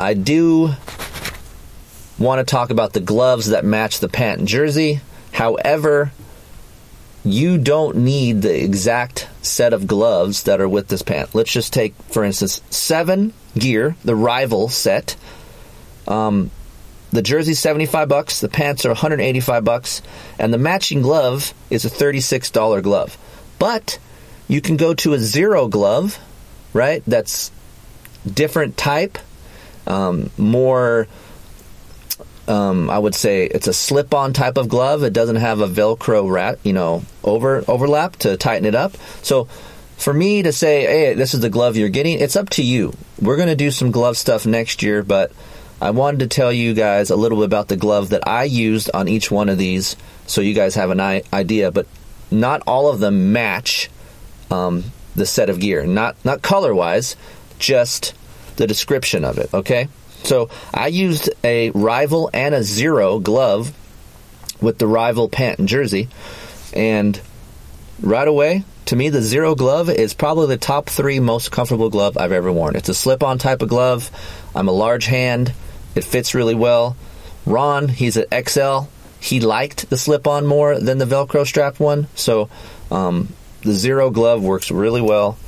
I 0.00 0.14
do 0.14 0.72
want 2.18 2.40
to 2.40 2.50
talk 2.50 2.70
about 2.70 2.92
the 2.92 3.00
gloves 3.00 3.46
that 3.50 3.64
match 3.64 4.00
the 4.00 4.08
pant 4.08 4.40
and 4.40 4.48
jersey. 4.48 5.00
However, 5.30 6.10
you 7.24 7.56
don't 7.56 7.98
need 7.98 8.42
the 8.42 8.64
exact 8.64 9.28
set 9.42 9.72
of 9.72 9.86
gloves 9.86 10.42
that 10.42 10.60
are 10.60 10.68
with 10.68 10.88
this 10.88 11.02
pant. 11.02 11.36
Let's 11.36 11.52
just 11.52 11.72
take, 11.72 11.94
for 12.10 12.24
instance, 12.24 12.60
seven 12.68 13.32
gear, 13.54 13.94
the 14.02 14.16
rival 14.16 14.68
set. 14.68 15.14
Um, 16.08 16.50
the 17.12 17.22
jersey's 17.22 17.58
75 17.58 18.08
bucks, 18.08 18.40
the 18.40 18.48
pants 18.48 18.84
are 18.84 18.90
185 18.90 19.64
bucks, 19.64 20.02
and 20.38 20.52
the 20.52 20.58
matching 20.58 21.02
glove 21.02 21.52
is 21.70 21.84
a 21.84 21.90
$36 21.90 22.82
glove. 22.82 23.18
But 23.58 23.98
you 24.48 24.60
can 24.60 24.76
go 24.76 24.94
to 24.94 25.14
a 25.14 25.18
zero 25.18 25.68
glove, 25.68 26.18
right? 26.72 27.02
That's 27.06 27.50
different 28.26 28.76
type, 28.76 29.18
um, 29.86 30.30
more 30.36 31.08
um, 32.50 32.90
I 32.90 32.98
would 32.98 33.14
say 33.14 33.44
it's 33.44 33.68
a 33.68 33.72
slip-on 33.72 34.32
type 34.32 34.58
of 34.58 34.68
glove. 34.68 35.04
It 35.04 35.12
doesn't 35.12 35.36
have 35.36 35.60
a 35.60 35.68
Velcro 35.68 36.28
wrap, 36.28 36.58
you 36.64 36.72
know, 36.72 37.04
over 37.22 37.64
overlap 37.68 38.16
to 38.16 38.36
tighten 38.36 38.66
it 38.66 38.74
up. 38.74 38.96
So 39.22 39.44
for 39.96 40.12
me 40.12 40.42
to 40.42 40.52
say, 40.52 40.82
hey, 40.82 41.14
this 41.14 41.32
is 41.32 41.40
the 41.40 41.50
glove 41.50 41.76
you're 41.76 41.88
getting, 41.88 42.18
it's 42.18 42.34
up 42.34 42.50
to 42.50 42.64
you. 42.64 42.92
We're 43.20 43.36
going 43.36 43.48
to 43.48 43.56
do 43.56 43.70
some 43.70 43.92
glove 43.92 44.16
stuff 44.16 44.46
next 44.46 44.82
year, 44.82 45.02
but 45.02 45.30
I 45.80 45.90
wanted 45.90 46.20
to 46.20 46.26
tell 46.26 46.52
you 46.52 46.74
guys 46.74 47.10
a 47.10 47.16
little 47.16 47.38
bit 47.38 47.46
about 47.46 47.68
the 47.68 47.76
glove 47.76 48.10
that 48.10 48.28
I 48.28 48.44
used 48.44 48.90
on 48.92 49.08
each 49.08 49.30
one 49.30 49.48
of 49.48 49.58
these 49.58 49.96
so 50.26 50.40
you 50.40 50.54
guys 50.54 50.74
have 50.74 50.90
an 50.90 51.00
idea, 51.00 51.70
but 51.70 51.86
not 52.30 52.62
all 52.66 52.88
of 52.88 53.00
them 53.00 53.32
match 53.32 53.90
um, 54.50 54.84
the 55.16 55.26
set 55.26 55.48
of 55.48 55.58
gear. 55.58 55.86
Not, 55.86 56.16
not 56.24 56.42
color 56.42 56.74
wise, 56.74 57.16
just 57.58 58.14
the 58.56 58.66
description 58.66 59.24
of 59.24 59.38
it, 59.38 59.52
okay? 59.54 59.88
So 60.22 60.50
I 60.72 60.88
used 60.88 61.30
a 61.42 61.70
rival 61.70 62.30
and 62.34 62.54
a 62.54 62.62
zero 62.62 63.18
glove 63.18 63.72
with 64.60 64.78
the 64.78 64.86
rival 64.86 65.28
pant 65.28 65.58
and 65.58 65.68
jersey, 65.68 66.08
and 66.74 67.18
right 68.02 68.28
away, 68.28 68.64
to 68.86 68.96
me, 68.96 69.08
the 69.08 69.22
zero 69.22 69.54
glove 69.54 69.88
is 69.88 70.14
probably 70.14 70.48
the 70.48 70.56
top 70.58 70.90
three 70.90 71.20
most 71.20 71.50
comfortable 71.50 71.90
glove 71.90 72.18
I've 72.18 72.32
ever 72.32 72.52
worn. 72.52 72.76
It's 72.76 72.88
a 72.88 72.94
slip 72.94 73.22
on 73.22 73.38
type 73.38 73.62
of 73.62 73.68
glove. 73.68 74.10
I'm 74.54 74.68
a 74.68 74.72
large 74.72 75.06
hand. 75.06 75.52
It 75.94 76.04
fits 76.04 76.34
really 76.34 76.54
well. 76.54 76.96
Ron, 77.46 77.88
he's 77.88 78.16
an 78.16 78.26
XL. 78.46 78.88
He 79.20 79.40
liked 79.40 79.90
the 79.90 79.98
slip 79.98 80.26
on 80.26 80.46
more 80.46 80.78
than 80.78 80.98
the 80.98 81.04
Velcro 81.04 81.46
strap 81.46 81.78
one. 81.78 82.06
So 82.14 82.48
um, 82.90 83.28
the 83.62 83.72
Zero 83.72 84.10
glove 84.10 84.42
works 84.42 84.70
really 84.70 85.02
well. 85.02 85.38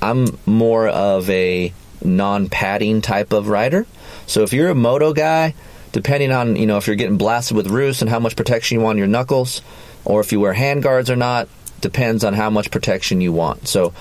I'm 0.00 0.38
more 0.46 0.88
of 0.88 1.28
a 1.30 1.72
non 2.02 2.48
padding 2.48 3.00
type 3.00 3.32
of 3.32 3.48
rider. 3.48 3.86
So 4.26 4.42
if 4.42 4.52
you're 4.52 4.70
a 4.70 4.74
moto 4.74 5.12
guy, 5.12 5.54
depending 5.92 6.32
on 6.32 6.56
you 6.56 6.66
know 6.66 6.76
if 6.76 6.86
you're 6.86 6.96
getting 6.96 7.18
blasted 7.18 7.56
with 7.56 7.68
roost 7.68 8.00
and 8.02 8.10
how 8.10 8.18
much 8.18 8.36
protection 8.36 8.78
you 8.78 8.84
want 8.84 8.96
on 8.96 8.98
your 8.98 9.06
knuckles, 9.06 9.62
or 10.04 10.20
if 10.20 10.32
you 10.32 10.40
wear 10.40 10.52
hand 10.52 10.82
guards 10.82 11.10
or 11.10 11.16
not, 11.16 11.48
depends 11.80 12.24
on 12.24 12.34
how 12.34 12.50
much 12.50 12.70
protection 12.70 13.20
you 13.20 13.32
want. 13.32 13.68
So 13.68 13.92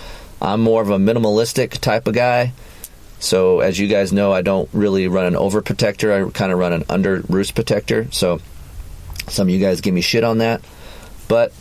I'm 0.41 0.61
more 0.61 0.81
of 0.81 0.89
a 0.89 0.97
minimalistic 0.97 1.79
type 1.79 2.07
of 2.07 2.13
guy. 2.13 2.53
So 3.23 3.61
as 3.61 3.79
you 3.79 3.87
guys 3.87 4.11
know, 4.11 4.33
I 4.33 4.41
don't 4.41 4.69
really 4.73 5.07
run 5.07 5.25
an 5.25 5.37
over 5.37 5.61
protector. 5.61 6.11
I 6.11 6.29
kind 6.29 6.51
of 6.51 6.59
run 6.59 6.73
an 6.73 6.83
under 6.89 7.21
roost 7.29 7.55
protector. 7.55 8.07
So 8.11 8.41
some 9.29 9.47
of 9.47 9.53
you 9.53 9.61
guys 9.61 9.79
give 9.79 9.93
me 9.93 10.01
shit 10.01 10.25
on 10.25 10.39
that, 10.39 10.61
but 11.29 11.53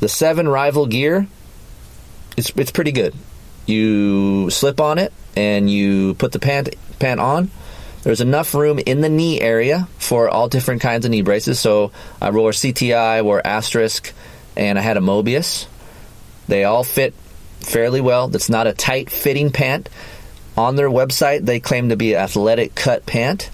the 0.00 0.08
seven 0.08 0.48
rival 0.48 0.86
gear, 0.86 1.26
it's 2.38 2.50
it's 2.56 2.70
pretty 2.70 2.92
good. 2.92 3.14
You 3.66 4.48
slip 4.48 4.80
on 4.80 4.96
it 4.96 5.12
and 5.36 5.68
you 5.68 6.14
put 6.14 6.32
the 6.32 6.38
pant 6.38 6.74
pant 6.98 7.20
on. 7.20 7.50
There's 8.02 8.22
enough 8.22 8.54
room 8.54 8.78
in 8.78 9.02
the 9.02 9.10
knee 9.10 9.38
area 9.38 9.88
for 9.98 10.30
all 10.30 10.48
different 10.48 10.80
kinds 10.80 11.04
of 11.04 11.10
knee 11.10 11.20
braces. 11.20 11.60
So 11.60 11.92
I 12.22 12.30
wore 12.30 12.52
CTI, 12.52 13.22
wore 13.22 13.46
Asterisk, 13.46 14.14
and 14.56 14.78
I 14.78 14.82
had 14.82 14.96
a 14.96 15.00
Mobius. 15.00 15.66
They 16.48 16.64
all 16.64 16.84
fit 16.84 17.12
fairly 17.60 18.00
well. 18.00 18.28
That's 18.28 18.48
not 18.48 18.66
a 18.66 18.72
tight 18.72 19.10
fitting 19.10 19.50
pant. 19.50 19.90
On 20.56 20.76
their 20.76 20.88
website, 20.88 21.44
they 21.44 21.60
claim 21.60 21.90
to 21.90 21.96
be 21.96 22.16
athletic 22.16 22.74
cut 22.74 23.04
pant, 23.06 23.50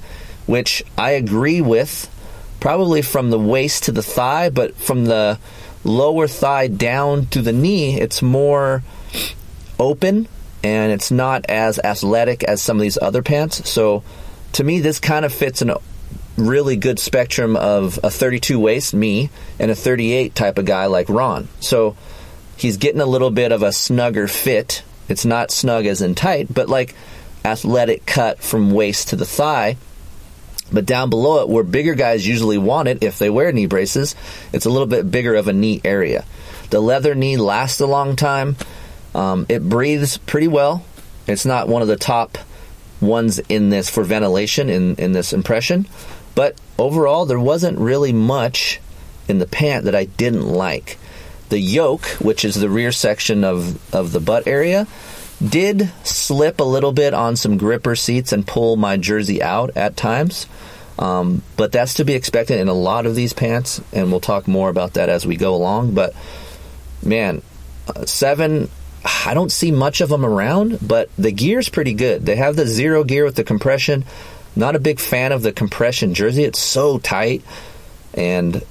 which 0.46 0.84
I 0.96 1.12
agree 1.12 1.60
with, 1.60 2.08
probably 2.60 3.02
from 3.02 3.30
the 3.30 3.38
waist 3.38 3.84
to 3.84 3.92
the 3.92 4.02
thigh, 4.02 4.50
but 4.50 4.76
from 4.76 5.06
the 5.06 5.38
lower 5.84 6.28
thigh 6.28 6.68
down 6.68 7.26
to 7.26 7.42
the 7.42 7.52
knee, 7.52 8.00
it's 8.00 8.22
more 8.22 8.82
open 9.78 10.28
and 10.62 10.92
it's 10.92 11.10
not 11.10 11.44
as 11.46 11.80
athletic 11.80 12.44
as 12.44 12.62
some 12.62 12.76
of 12.76 12.82
these 12.82 12.98
other 13.00 13.22
pants. 13.22 13.68
So 13.68 14.04
to 14.52 14.64
me, 14.64 14.80
this 14.80 15.00
kind 15.00 15.24
of 15.24 15.32
fits 15.32 15.60
in 15.60 15.70
a 15.70 15.78
really 16.36 16.76
good 16.76 16.98
spectrum 16.98 17.56
of 17.56 17.98
a 18.02 18.10
32 18.10 18.58
waist, 18.58 18.94
me, 18.94 19.30
and 19.58 19.70
a 19.70 19.74
38 19.74 20.34
type 20.34 20.58
of 20.58 20.64
guy 20.64 20.86
like 20.86 21.08
Ron. 21.08 21.48
So 21.60 21.96
he's 22.56 22.76
getting 22.76 23.00
a 23.00 23.06
little 23.06 23.30
bit 23.30 23.52
of 23.52 23.62
a 23.62 23.72
snugger 23.72 24.28
fit. 24.28 24.82
It's 25.08 25.24
not 25.24 25.50
snug 25.50 25.86
as 25.86 26.02
in 26.02 26.14
tight, 26.14 26.52
but 26.52 26.68
like 26.68 26.94
athletic 27.44 28.06
cut 28.06 28.42
from 28.42 28.70
waist 28.70 29.08
to 29.08 29.16
the 29.16 29.26
thigh. 29.26 29.76
But 30.72 30.86
down 30.86 31.10
below 31.10 31.42
it, 31.42 31.48
where 31.48 31.64
bigger 31.64 31.94
guys 31.94 32.26
usually 32.26 32.56
want 32.56 32.88
it 32.88 33.02
if 33.02 33.18
they 33.18 33.28
wear 33.28 33.52
knee 33.52 33.66
braces, 33.66 34.14
it's 34.52 34.64
a 34.64 34.70
little 34.70 34.86
bit 34.86 35.10
bigger 35.10 35.34
of 35.34 35.48
a 35.48 35.52
knee 35.52 35.80
area. 35.84 36.24
The 36.70 36.80
leather 36.80 37.14
knee 37.14 37.36
lasts 37.36 37.80
a 37.80 37.86
long 37.86 38.16
time. 38.16 38.56
Um, 39.14 39.44
it 39.50 39.68
breathes 39.68 40.16
pretty 40.16 40.48
well. 40.48 40.84
It's 41.26 41.44
not 41.44 41.68
one 41.68 41.82
of 41.82 41.88
the 41.88 41.96
top 41.96 42.38
ones 43.00 43.38
in 43.40 43.68
this 43.68 43.90
for 43.90 44.04
ventilation 44.04 44.70
in, 44.70 44.96
in 44.96 45.12
this 45.12 45.34
impression. 45.34 45.86
But 46.34 46.56
overall, 46.78 47.26
there 47.26 47.38
wasn't 47.38 47.78
really 47.78 48.12
much 48.12 48.80
in 49.28 49.38
the 49.38 49.46
pant 49.46 49.84
that 49.84 49.94
I 49.94 50.06
didn't 50.06 50.46
like. 50.48 50.98
The 51.52 51.60
yoke, 51.60 52.06
which 52.18 52.46
is 52.46 52.54
the 52.54 52.70
rear 52.70 52.92
section 52.92 53.44
of, 53.44 53.94
of 53.94 54.12
the 54.12 54.20
butt 54.20 54.46
area, 54.46 54.86
did 55.46 55.92
slip 56.02 56.60
a 56.60 56.64
little 56.64 56.92
bit 56.92 57.12
on 57.12 57.36
some 57.36 57.58
gripper 57.58 57.94
seats 57.94 58.32
and 58.32 58.46
pull 58.46 58.76
my 58.76 58.96
jersey 58.96 59.42
out 59.42 59.76
at 59.76 59.94
times. 59.94 60.46
Um, 60.98 61.42
but 61.58 61.70
that's 61.70 61.92
to 61.96 62.06
be 62.06 62.14
expected 62.14 62.58
in 62.58 62.68
a 62.68 62.72
lot 62.72 63.04
of 63.04 63.14
these 63.14 63.34
pants, 63.34 63.82
and 63.92 64.10
we'll 64.10 64.18
talk 64.18 64.48
more 64.48 64.70
about 64.70 64.94
that 64.94 65.10
as 65.10 65.26
we 65.26 65.36
go 65.36 65.54
along. 65.54 65.92
But 65.92 66.14
man, 67.04 67.42
uh, 67.86 68.06
seven, 68.06 68.70
I 69.04 69.34
don't 69.34 69.52
see 69.52 69.72
much 69.72 70.00
of 70.00 70.08
them 70.08 70.24
around, 70.24 70.78
but 70.80 71.10
the 71.18 71.32
gear's 71.32 71.68
pretty 71.68 71.92
good. 71.92 72.24
They 72.24 72.36
have 72.36 72.56
the 72.56 72.66
zero 72.66 73.04
gear 73.04 73.26
with 73.26 73.36
the 73.36 73.44
compression. 73.44 74.06
Not 74.56 74.74
a 74.74 74.80
big 74.80 75.00
fan 75.00 75.32
of 75.32 75.42
the 75.42 75.52
compression 75.52 76.14
jersey. 76.14 76.44
It's 76.44 76.60
so 76.60 76.98
tight, 76.98 77.42
and 78.14 78.64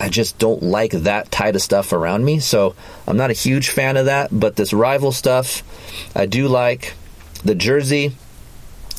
I 0.00 0.08
just 0.08 0.38
don't 0.38 0.62
like 0.62 0.92
that 0.92 1.30
tight 1.30 1.54
of 1.56 1.62
stuff 1.62 1.92
around 1.92 2.24
me. 2.24 2.40
So 2.40 2.74
I'm 3.06 3.18
not 3.18 3.30
a 3.30 3.34
huge 3.34 3.68
fan 3.68 3.96
of 3.96 4.06
that. 4.06 4.28
But 4.32 4.56
this 4.56 4.72
rival 4.72 5.12
stuff, 5.12 5.62
I 6.16 6.26
do 6.26 6.48
like. 6.48 6.94
The 7.44 7.54
jersey 7.54 8.12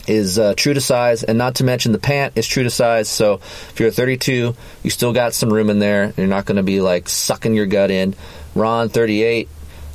is 0.07 0.39
uh, 0.39 0.53
true 0.55 0.73
to 0.73 0.81
size, 0.81 1.23
and 1.23 1.37
not 1.37 1.55
to 1.55 1.63
mention 1.63 1.91
the 1.91 1.99
pant 1.99 2.33
is 2.35 2.47
true 2.47 2.63
to 2.63 2.69
size. 2.69 3.09
So 3.09 3.35
if 3.35 3.79
you're 3.79 3.89
a 3.89 3.91
32, 3.91 4.55
you 4.83 4.89
still 4.89 5.13
got 5.13 5.33
some 5.33 5.51
room 5.51 5.69
in 5.69 5.79
there. 5.79 6.13
You're 6.17 6.27
not 6.27 6.45
going 6.45 6.57
to 6.57 6.63
be 6.63 6.81
like 6.81 7.09
sucking 7.09 7.53
your 7.53 7.65
gut 7.65 7.91
in. 7.91 8.15
Ron 8.55 8.89
38, 8.89 9.47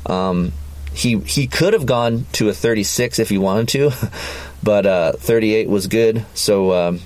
um, 0.07 0.53
he 0.93 1.19
he 1.19 1.47
could 1.47 1.75
have 1.75 1.87
gone 1.87 2.27
to 2.33 2.49
a 2.49 2.53
36 2.55 3.19
if 3.19 3.29
he 3.29 3.39
wanted 3.39 3.69
to, 3.69 3.91
but 4.63 4.87
uh, 4.87 5.13
38 5.13 5.69
was 5.69 5.87
good. 5.89 6.25
So 6.35 6.73
um, 6.73 7.01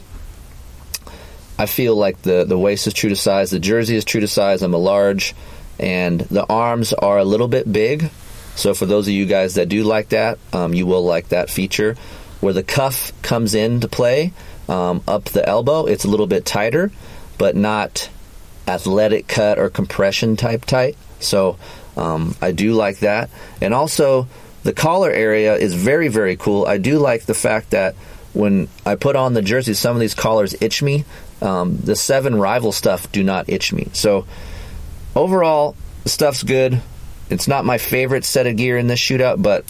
I 1.61 1.67
feel 1.67 1.95
like 1.95 2.23
the 2.23 2.45
the 2.45 2.59
waist 2.59 2.87
is 2.87 2.95
true 2.95 3.11
to 3.11 3.17
size, 3.17 3.51
the 3.51 3.59
jersey 3.59 3.95
is 3.95 4.07
true 4.07 4.23
to 4.23 4.29
size. 4.29 4.63
I'm 4.63 4.73
a 4.73 4.79
large, 4.79 5.35
and 5.79 6.19
the 6.19 6.47
arms 6.47 6.95
are 6.95 7.19
a 7.19 7.25
little 7.25 7.49
bit 7.49 7.71
big. 7.71 8.11
So 8.57 8.73
for 8.73 8.87
those 8.87 9.07
of 9.07 9.13
you 9.13 9.27
guys 9.27 9.57
that 9.57 9.69
do 9.69 9.85
like 9.85 10.09
that, 10.09 10.39
um, 10.55 10.73
you 10.73 10.87
will 10.87 11.05
like 11.05 11.29
that 11.29 11.51
feature. 11.51 11.97
Where 12.41 12.55
the 12.55 12.63
cuff 12.63 13.13
comes 13.21 13.55
into 13.55 13.89
play 13.89 14.33
um, 14.71 15.03
up 15.07 15.25
the 15.25 15.47
elbow, 15.47 15.85
it's 15.85 16.07
a 16.07 16.09
little 16.09 16.27
bit 16.27 16.47
tighter, 16.47 16.91
but 17.37 17.55
not 17.55 18.09
athletic 18.67 19.29
cut 19.29 19.59
or 19.59 19.69
compression 19.69 20.37
type 20.37 20.65
tight. 20.65 20.97
So 21.19 21.59
um, 21.95 22.37
I 22.41 22.53
do 22.53 22.73
like 22.73 23.01
that. 23.01 23.29
And 23.61 23.75
also, 23.75 24.29
the 24.63 24.73
collar 24.73 25.11
area 25.11 25.57
is 25.57 25.75
very, 25.75 26.09
very 26.09 26.37
cool. 26.37 26.65
I 26.65 26.79
do 26.79 26.99
like 26.99 27.27
the 27.27 27.35
fact 27.35 27.73
that 27.73 27.97
when 28.33 28.69
I 28.87 28.95
put 28.95 29.15
on 29.15 29.35
the 29.35 29.43
jersey, 29.43 29.75
some 29.75 29.95
of 29.95 30.01
these 30.01 30.15
collars 30.15 30.55
itch 30.63 30.83
me. 30.83 31.05
Um, 31.43 31.79
the 31.79 31.97
seven 31.97 32.37
rival 32.37 32.73
stuff 32.73 33.11
do 33.13 33.25
not 33.25 33.49
itch 33.49 33.73
me. 33.73 33.89
So 33.93 34.27
overall, 35.15 35.75
stuff's 36.05 36.43
good. 36.43 36.81
It's 37.31 37.49
not 37.49 37.65
my 37.65 37.79
favorite 37.79 38.25
set 38.25 38.47
of 38.47 38.57
gear 38.57 38.77
in 38.77 38.89
this 38.89 39.01
shootout, 39.01 39.43
but 39.43 39.65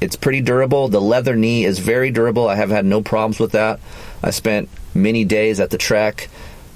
it's 0.00 0.16
pretty 0.16 0.40
durable. 0.40 0.88
The 0.88 1.00
leather 1.00 1.36
knee 1.36 1.64
is 1.64 1.78
very 1.78 2.10
durable. 2.10 2.48
I 2.48 2.56
have 2.56 2.70
had 2.70 2.84
no 2.84 3.02
problems 3.02 3.38
with 3.38 3.52
that. 3.52 3.78
I 4.22 4.30
spent 4.30 4.68
many 4.94 5.24
days 5.24 5.60
at 5.60 5.70
the 5.70 5.78
track 5.78 6.28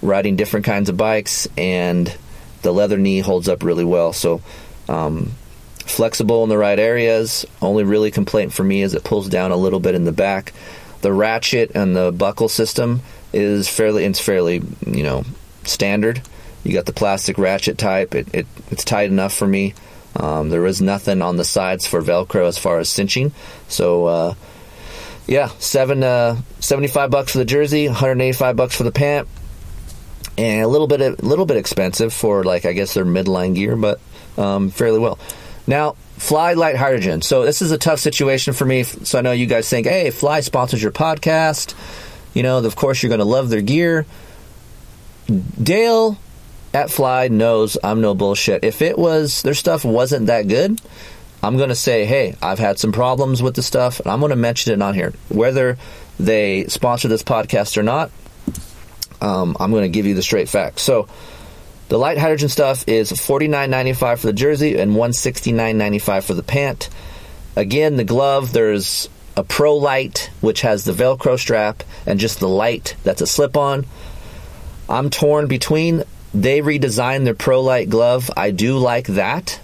riding 0.02 0.36
different 0.36 0.66
kinds 0.66 0.88
of 0.88 0.96
bikes, 0.96 1.48
and 1.56 2.14
the 2.62 2.72
leather 2.72 2.98
knee 2.98 3.20
holds 3.20 3.48
up 3.48 3.62
really 3.62 3.84
well. 3.84 4.12
So, 4.12 4.42
um, 4.88 5.32
flexible 5.78 6.42
in 6.42 6.48
the 6.48 6.58
right 6.58 6.78
areas. 6.78 7.46
Only 7.62 7.84
really 7.84 8.10
complaint 8.10 8.52
for 8.52 8.62
me 8.62 8.82
is 8.82 8.94
it 8.94 9.04
pulls 9.04 9.28
down 9.28 9.50
a 9.52 9.56
little 9.56 9.80
bit 9.80 9.94
in 9.94 10.04
the 10.04 10.12
back. 10.12 10.52
The 11.00 11.12
ratchet 11.12 11.72
and 11.74 11.96
the 11.96 12.12
buckle 12.12 12.48
system 12.48 13.02
is 13.36 13.68
fairly 13.68 14.04
it's 14.04 14.20
fairly 14.20 14.62
you 14.86 15.02
know 15.02 15.24
standard. 15.64 16.22
You 16.64 16.72
got 16.72 16.86
the 16.86 16.92
plastic 16.92 17.38
ratchet 17.38 17.78
type. 17.78 18.14
It, 18.14 18.34
it 18.34 18.46
it's 18.70 18.84
tight 18.84 19.10
enough 19.10 19.32
for 19.34 19.46
me. 19.46 19.74
Um, 20.16 20.48
there 20.48 20.62
was 20.62 20.80
nothing 20.80 21.22
on 21.22 21.36
the 21.36 21.44
sides 21.44 21.86
for 21.86 22.00
Velcro 22.00 22.48
as 22.48 22.58
far 22.58 22.78
as 22.78 22.88
cinching. 22.88 23.32
So 23.68 24.06
uh, 24.06 24.34
yeah, 25.26 25.48
seven 25.58 26.02
uh, 26.02 26.40
75 26.60 27.10
bucks 27.10 27.32
for 27.32 27.38
the 27.38 27.44
jersey, 27.44 27.86
185 27.86 28.56
bucks 28.56 28.76
for 28.76 28.84
the 28.84 28.92
pant, 28.92 29.28
and 30.38 30.62
a 30.62 30.68
little 30.68 30.86
bit 30.86 31.00
a 31.00 31.10
little 31.24 31.46
bit 31.46 31.56
expensive 31.56 32.12
for 32.12 32.44
like 32.44 32.64
I 32.64 32.72
guess 32.72 32.94
their 32.94 33.04
midline 33.04 33.54
gear, 33.54 33.76
but 33.76 34.00
um, 34.38 34.70
fairly 34.70 34.98
well. 34.98 35.18
Now, 35.66 35.96
Fly 36.16 36.54
Lite 36.54 36.76
Hydrogen. 36.76 37.22
So 37.22 37.44
this 37.44 37.60
is 37.60 37.72
a 37.72 37.78
tough 37.78 37.98
situation 37.98 38.54
for 38.54 38.64
me. 38.64 38.84
So 38.84 39.18
I 39.18 39.22
know 39.22 39.32
you 39.32 39.46
guys 39.46 39.68
think, 39.68 39.86
hey, 39.86 40.10
Fly 40.10 40.40
sponsors 40.40 40.82
your 40.82 40.92
podcast. 40.92 41.74
You 42.36 42.42
know, 42.42 42.58
of 42.58 42.76
course 42.76 43.02
you're 43.02 43.08
going 43.08 43.20
to 43.20 43.24
love 43.24 43.48
their 43.48 43.62
gear. 43.62 44.04
Dale 45.60 46.18
at 46.74 46.90
Fly 46.90 47.28
knows 47.28 47.78
I'm 47.82 48.02
no 48.02 48.14
bullshit. 48.14 48.62
If 48.62 48.82
it 48.82 48.98
was 48.98 49.40
their 49.40 49.54
stuff 49.54 49.86
wasn't 49.86 50.26
that 50.26 50.46
good, 50.46 50.78
I'm 51.42 51.56
going 51.56 51.70
to 51.70 51.74
say, 51.74 52.04
hey, 52.04 52.36
I've 52.42 52.58
had 52.58 52.78
some 52.78 52.92
problems 52.92 53.42
with 53.42 53.54
the 53.54 53.62
stuff, 53.62 54.00
and 54.00 54.10
I'm 54.10 54.20
going 54.20 54.30
to 54.30 54.36
mention 54.36 54.74
it 54.74 54.82
on 54.84 54.92
here. 54.92 55.14
Whether 55.30 55.78
they 56.20 56.66
sponsor 56.66 57.08
this 57.08 57.22
podcast 57.22 57.78
or 57.78 57.82
not, 57.82 58.10
um, 59.22 59.56
I'm 59.58 59.70
going 59.70 59.84
to 59.84 59.88
give 59.88 60.04
you 60.04 60.14
the 60.14 60.22
straight 60.22 60.50
facts. 60.50 60.82
So, 60.82 61.08
the 61.88 61.96
Lite 61.96 62.18
Hydrogen 62.18 62.50
stuff 62.50 62.86
is 62.86 63.12
$49.95 63.12 64.18
for 64.18 64.26
the 64.26 64.32
jersey 64.34 64.76
and 64.78 64.92
$169.95 64.94 66.24
for 66.24 66.34
the 66.34 66.42
pant. 66.42 66.90
Again, 67.54 67.96
the 67.96 68.04
glove, 68.04 68.52
there's 68.52 69.08
a 69.36 69.44
Pro 69.44 69.76
Lite, 69.76 70.30
which 70.40 70.62
has 70.62 70.84
the 70.84 70.92
Velcro 70.92 71.38
strap, 71.38 71.82
and 72.06 72.18
just 72.18 72.40
the 72.40 72.48
light 72.48 72.96
that's 73.04 73.20
a 73.20 73.26
slip 73.26 73.56
on. 73.56 73.86
I'm 74.88 75.10
torn 75.10 75.46
between. 75.46 76.04
They 76.32 76.60
redesigned 76.60 77.24
their 77.24 77.34
Pro 77.34 77.62
Lite 77.62 77.90
glove. 77.90 78.30
I 78.36 78.50
do 78.50 78.78
like 78.78 79.06
that. 79.08 79.60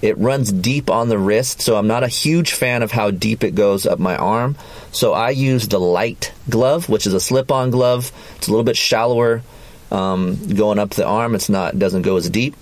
It 0.00 0.16
runs 0.18 0.52
deep 0.52 0.90
on 0.90 1.08
the 1.08 1.18
wrist, 1.18 1.60
so 1.60 1.76
I'm 1.76 1.88
not 1.88 2.04
a 2.04 2.08
huge 2.08 2.52
fan 2.52 2.82
of 2.82 2.92
how 2.92 3.10
deep 3.10 3.42
it 3.42 3.56
goes 3.56 3.84
up 3.84 3.98
my 3.98 4.16
arm. 4.16 4.56
So 4.92 5.12
I 5.12 5.30
use 5.30 5.66
the 5.66 5.80
light 5.80 6.32
glove, 6.48 6.88
which 6.88 7.06
is 7.06 7.14
a 7.14 7.20
slip-on 7.20 7.70
glove. 7.70 8.12
It's 8.36 8.46
a 8.46 8.50
little 8.50 8.64
bit 8.64 8.76
shallower 8.76 9.42
um, 9.90 10.54
going 10.54 10.78
up 10.78 10.90
the 10.90 11.04
arm. 11.04 11.34
It's 11.34 11.48
not 11.48 11.78
doesn't 11.78 12.02
go 12.02 12.16
as 12.16 12.30
deep, 12.30 12.54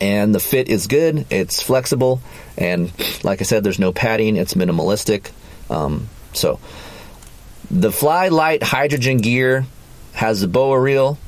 and 0.00 0.32
the 0.32 0.38
fit 0.38 0.68
is 0.68 0.86
good. 0.86 1.26
It's 1.30 1.60
flexible, 1.60 2.20
and 2.56 2.92
like 3.24 3.40
I 3.40 3.44
said, 3.44 3.64
there's 3.64 3.80
no 3.80 3.92
padding. 3.92 4.36
It's 4.36 4.54
minimalistic. 4.54 5.32
Um, 5.70 6.08
so 6.32 6.60
the 7.70 7.92
Fly 7.92 8.28
Lite 8.28 8.62
Hydrogen 8.62 9.18
gear 9.18 9.66
has 10.12 10.40
the 10.40 10.48
BOA 10.48 10.80
reel. 10.80 11.18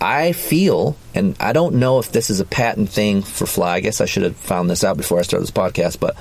I 0.00 0.32
feel, 0.32 0.96
and 1.14 1.36
I 1.40 1.52
don't 1.52 1.76
know 1.76 1.98
if 1.98 2.12
this 2.12 2.28
is 2.28 2.40
a 2.40 2.44
patent 2.44 2.90
thing 2.90 3.22
for 3.22 3.46
Fly. 3.46 3.76
I 3.76 3.80
guess 3.80 4.00
I 4.00 4.04
should 4.04 4.24
have 4.24 4.36
found 4.36 4.68
this 4.68 4.84
out 4.84 4.96
before 4.96 5.18
I 5.18 5.22
started 5.22 5.42
this 5.42 5.50
podcast. 5.50 5.98
But 6.00 6.16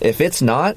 if 0.00 0.20
it's 0.20 0.42
not, 0.42 0.76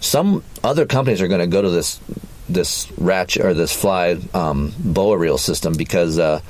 some 0.00 0.44
other 0.62 0.86
companies 0.86 1.20
are 1.20 1.28
going 1.28 1.40
to 1.40 1.46
go 1.46 1.62
to 1.62 1.70
this 1.70 2.00
this 2.48 2.90
ratchet 2.96 3.44
or 3.44 3.54
this 3.54 3.72
Fly 3.72 4.18
um, 4.32 4.72
BOA 4.78 5.18
reel 5.18 5.38
system 5.38 5.74
because 5.74 6.18
uh, 6.18 6.40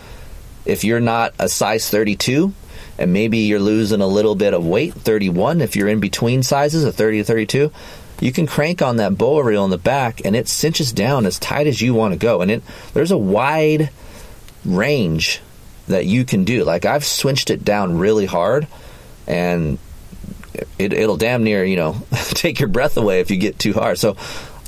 if 0.66 0.84
you're 0.84 1.00
not 1.00 1.32
a 1.38 1.48
size 1.48 1.88
32 1.88 2.52
and 2.98 3.12
maybe 3.12 3.38
you're 3.38 3.60
losing 3.60 4.02
a 4.02 4.06
little 4.06 4.34
bit 4.34 4.52
of 4.52 4.66
weight, 4.66 4.92
31, 4.94 5.62
if 5.62 5.74
you're 5.74 5.88
in 5.88 6.00
between 6.00 6.42
sizes, 6.42 6.84
a 6.84 6.92
30 6.92 7.18
to 7.18 7.24
32, 7.24 7.72
you 8.20 8.32
can 8.32 8.46
crank 8.46 8.82
on 8.82 8.96
that 8.96 9.18
BOA 9.18 9.44
reel 9.44 9.64
in 9.64 9.70
the 9.70 9.78
back 9.78 10.24
and 10.24 10.34
it 10.34 10.48
cinches 10.48 10.92
down 10.92 11.26
as 11.26 11.38
tight 11.38 11.66
as 11.66 11.80
you 11.80 11.94
want 11.94 12.14
to 12.14 12.18
go. 12.18 12.40
And 12.40 12.50
it 12.50 12.62
there's 12.94 13.10
a 13.10 13.18
wide 13.18 13.90
range 14.64 15.40
that 15.88 16.06
you 16.06 16.24
can 16.24 16.44
do. 16.44 16.64
Like 16.64 16.84
I've 16.84 17.04
swinched 17.04 17.50
it 17.50 17.64
down 17.64 17.98
really 17.98 18.26
hard 18.26 18.66
and 19.26 19.78
it, 20.78 20.92
it'll 20.92 21.16
damn 21.16 21.44
near, 21.44 21.64
you 21.64 21.76
know, 21.76 21.96
take 22.12 22.58
your 22.60 22.68
breath 22.68 22.96
away 22.96 23.20
if 23.20 23.30
you 23.30 23.36
get 23.36 23.58
too 23.58 23.74
hard. 23.74 23.98
So 23.98 24.16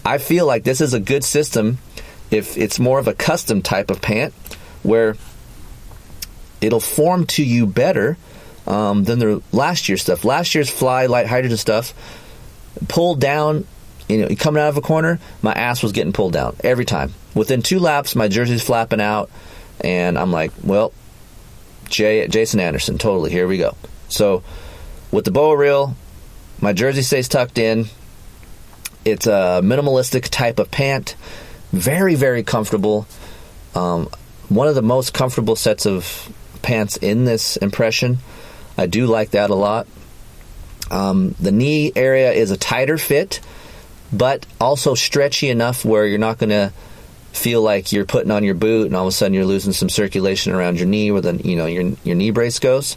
I 0.05 0.19
feel 0.19 0.47
like 0.47 0.64
this 0.64 0.81
is 0.81 0.95
a 0.95 1.00
good 1.00 1.25
system 1.25 1.78
if 2.31 2.59
it's 2.59 2.78
more 2.78 2.99
of 2.99 3.09
a 3.09 3.14
custom 3.14 3.62
type 3.62 3.90
of 3.90 4.02
pant 4.02 4.35
where 4.83 5.17
it'll 6.61 6.81
form 6.81 7.26
to 7.26 7.43
you 7.43 7.67
better 7.67 8.19
um, 8.67 9.05
than 9.05 9.19
the 9.19 9.43
last 9.52 9.88
year's 9.88 10.02
stuff. 10.02 10.25
Last 10.25 10.55
year's 10.55 10.69
Fly 10.69 11.07
Lite 11.07 11.26
Hydrogen 11.26 11.57
stuff 11.57 11.95
pulled 12.87 13.20
down. 13.20 13.66
You 14.08 14.18
know, 14.18 14.37
coming 14.37 14.62
out 14.62 14.70
of 14.70 14.78
a 14.78 14.80
corner, 14.80 15.18
my 15.42 15.52
ass 15.52 15.82
was 15.82 15.92
getting 15.92 16.14
pulled 16.14 16.32
down 16.32 16.56
every 16.61 16.87
time. 16.87 17.12
Within 17.35 17.61
two 17.61 17.78
laps, 17.78 18.16
my 18.16 18.28
jersey's 18.28 18.62
flapping 18.62 19.02
out, 19.02 19.30
and 19.82 20.18
I'm 20.18 20.32
like, 20.32 20.52
well, 20.62 20.94
Jay, 21.90 22.26
Jason 22.26 22.58
Anderson, 22.58 22.97
totally. 22.97 23.30
Here 23.30 23.47
we 23.47 23.58
go. 23.58 23.76
So, 24.08 24.42
with 25.11 25.26
the 25.26 25.30
BOA 25.30 25.56
reel, 25.56 25.97
my 26.61 26.73
jersey 26.73 27.02
stays 27.02 27.28
tucked 27.28 27.58
in. 27.58 27.87
It's 29.04 29.26
a 29.26 29.61
minimalistic 29.62 30.28
type 30.30 30.58
of 30.58 30.70
pant, 30.70 31.14
very, 31.73 32.14
very 32.14 32.42
comfortable. 32.42 33.06
Um, 33.75 34.08
one 34.49 34.68
of 34.68 34.75
the 34.75 34.82
most 34.82 35.12
comfortable 35.12 35.56
sets 35.56 35.87
of 35.87 36.32
pants 36.62 36.97
in 36.97 37.25
this 37.25 37.56
impression. 37.56 38.18
I 38.76 38.87
do 38.87 39.06
like 39.06 39.30
that 39.30 39.50
a 39.50 39.54
lot. 39.54 39.87
Um, 40.90 41.35
the 41.40 41.52
knee 41.52 41.92
area 41.95 42.33
is 42.33 42.50
a 42.50 42.57
tighter 42.57 42.99
fit, 42.99 43.40
but 44.12 44.47
also 44.61 44.95
stretchy 44.95 45.50
enough 45.50 45.85
where 45.85 46.07
you're 46.07 46.18
not 46.18 46.38
going 46.38 46.50
to 46.50 46.73
feel 47.33 47.62
like 47.62 47.92
you're 47.92 48.07
putting 48.07 48.30
on 48.30 48.42
your 48.42 48.54
boot 48.54 48.87
and 48.87 48.97
all 48.97 49.02
of 49.04 49.09
a 49.09 49.12
sudden 49.12 49.35
you're 49.35 49.45
losing 49.45 49.73
some 49.73 49.88
circulation 49.88 50.52
around 50.52 50.78
your 50.78 50.88
knee 50.88 51.11
where 51.11 51.21
the 51.21 51.35
you 51.37 51.57
know 51.57 51.66
your 51.66 51.92
your 52.04 52.16
knee 52.16 52.30
brace 52.30 52.59
goes. 52.59 52.97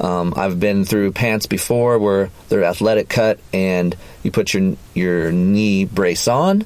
Um, 0.00 0.32
I've 0.34 0.58
been 0.58 0.86
through 0.86 1.12
pants 1.12 1.46
before 1.46 1.98
where 1.98 2.30
they're 2.48 2.64
athletic 2.64 3.08
cut 3.08 3.38
and 3.52 3.94
you 4.22 4.30
put 4.30 4.54
your 4.54 4.76
your 4.94 5.30
knee 5.30 5.84
brace 5.84 6.26
on 6.26 6.64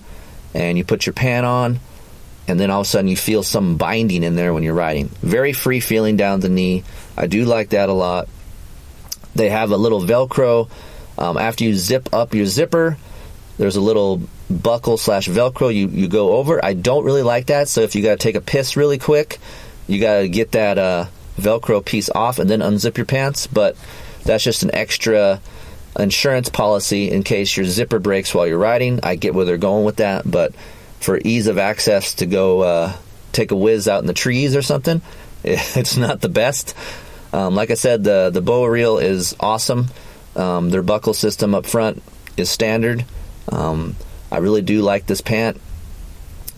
and 0.55 0.79
you 0.79 0.85
put 0.85 1.05
your 1.05 1.15
pant 1.15 1.45
on 1.45 1.81
and 2.47 2.61
then 2.61 2.71
all 2.71 2.83
of 2.83 2.87
a 2.87 2.89
sudden 2.91 3.09
you 3.09 3.17
feel 3.17 3.43
some 3.43 3.77
binding 3.77 4.23
in 4.23 4.37
there 4.37 4.53
when 4.53 4.63
you're 4.63 4.75
riding. 4.75 5.09
Very 5.09 5.53
free 5.53 5.81
feeling 5.81 6.17
down 6.17 6.41
the 6.41 6.49
knee. 6.49 6.85
I 7.17 7.27
do 7.27 7.45
like 7.45 7.71
that 7.71 7.89
a 7.89 7.93
lot. 7.93 8.29
They 9.35 9.51
have 9.51 9.71
a 9.71 9.77
little 9.77 10.01
Velcro. 10.01 10.69
Um, 11.17 11.37
after 11.37 11.65
you 11.65 11.75
zip 11.75 12.13
up 12.13 12.35
your 12.35 12.47
zipper, 12.47 12.97
there's 13.59 13.77
a 13.77 13.81
little 13.81 14.23
buckle 14.51 14.97
slash 14.97 15.29
Velcro 15.29 15.75
you, 15.75 15.89
you 15.89 16.09
go 16.09 16.37
over. 16.37 16.65
I 16.65 16.75
don't 16.75 17.05
really 17.05 17.23
like 17.23 17.47
that, 17.47 17.69
so 17.69 17.83
if 17.83 17.95
you 17.95 18.03
got 18.03 18.13
to 18.13 18.17
take 18.17 18.35
a 18.35 18.41
piss 18.41 18.77
really 18.77 18.99
quick, 18.99 19.39
you 19.87 20.01
got 20.01 20.21
to 20.21 20.29
get 20.29 20.53
that 20.53 20.79
uh, 20.79 21.07
Velcro 21.37 21.85
piece 21.85 22.11
off 22.11 22.39
and 22.39 22.49
then 22.49 22.61
unzip 22.61 22.97
your 22.97 23.07
pants. 23.07 23.47
But 23.47 23.77
that's 24.25 24.45
just 24.45 24.63
an 24.63 24.75
extra 24.75 25.41
insurance 25.99 26.49
policy 26.49 27.11
in 27.11 27.23
case 27.23 27.57
your 27.57 27.67
zipper 27.67 27.99
breaks 27.99 28.35
while 28.35 28.47
you're 28.47 28.59
riding. 28.59 29.01
I 29.03 29.17
get 29.17 29.35
where 29.35 29.45
they're 29.45 29.57
going 29.57 29.85
with 29.85 29.97
that, 29.97 30.29
but 30.29 30.55
for 31.01 31.19
ease 31.25 31.47
of 31.47 31.59
access 31.59 32.15
to 32.15 32.27
go 32.27 32.61
uh, 32.63 32.93
take 33.33 33.51
a 33.51 33.57
whiz 33.57 33.87
out 33.89 34.01
in 34.01 34.07
the 34.07 34.15
trees 34.15 34.57
or 34.57 34.63
something, 34.63 35.03
it's 35.45 35.97
not 35.97 36.21
the 36.21 36.29
best. 36.29 36.75
Um, 37.35 37.57
like 37.57 37.73
I 37.73 37.75
said, 37.75 38.05
the 38.05 38.31
the 38.33 38.41
BOA 38.41 38.71
reel 38.71 38.99
is 38.99 39.35
awesome. 39.41 39.89
Um, 40.37 40.71
their 40.71 40.83
buckle 40.83 41.15
system 41.15 41.53
up 41.53 41.67
front 41.67 42.01
is 42.37 42.49
standard. 42.49 43.05
Um, 43.51 43.97
I 44.31 44.39
really 44.39 44.63
do 44.63 44.83
like 44.83 45.07
this 45.07 45.21
pant. 45.21 45.61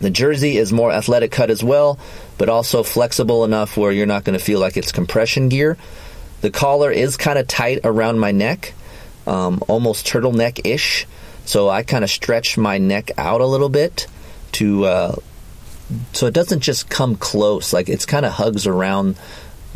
The 0.00 0.10
jersey 0.10 0.58
is 0.58 0.74
more 0.74 0.92
athletic 0.92 1.30
cut 1.30 1.48
as 1.48 1.64
well, 1.64 1.98
but 2.36 2.50
also 2.50 2.82
flexible 2.82 3.44
enough 3.44 3.78
where 3.78 3.90
you're 3.90 4.04
not 4.04 4.24
going 4.24 4.38
to 4.38 4.44
feel 4.44 4.60
like 4.60 4.76
it's 4.76 4.92
compression 4.92 5.48
gear. 5.48 5.78
The 6.42 6.50
collar 6.50 6.90
is 6.90 7.16
kind 7.16 7.38
of 7.38 7.48
tight 7.48 7.80
around 7.82 8.18
my 8.18 8.32
neck, 8.32 8.74
um, 9.26 9.62
almost 9.68 10.06
turtleneck 10.06 10.60
ish. 10.66 11.06
So 11.46 11.70
I 11.70 11.84
kind 11.84 12.04
of 12.04 12.10
stretch 12.10 12.58
my 12.58 12.76
neck 12.76 13.12
out 13.16 13.40
a 13.40 13.46
little 13.46 13.70
bit 13.70 14.08
to, 14.52 14.84
uh, 14.84 15.16
so 16.12 16.26
it 16.26 16.34
doesn't 16.34 16.60
just 16.60 16.90
come 16.90 17.16
close. 17.16 17.72
Like 17.72 17.88
it's 17.88 18.04
kind 18.04 18.26
of 18.26 18.32
hugs 18.32 18.66
around 18.66 19.16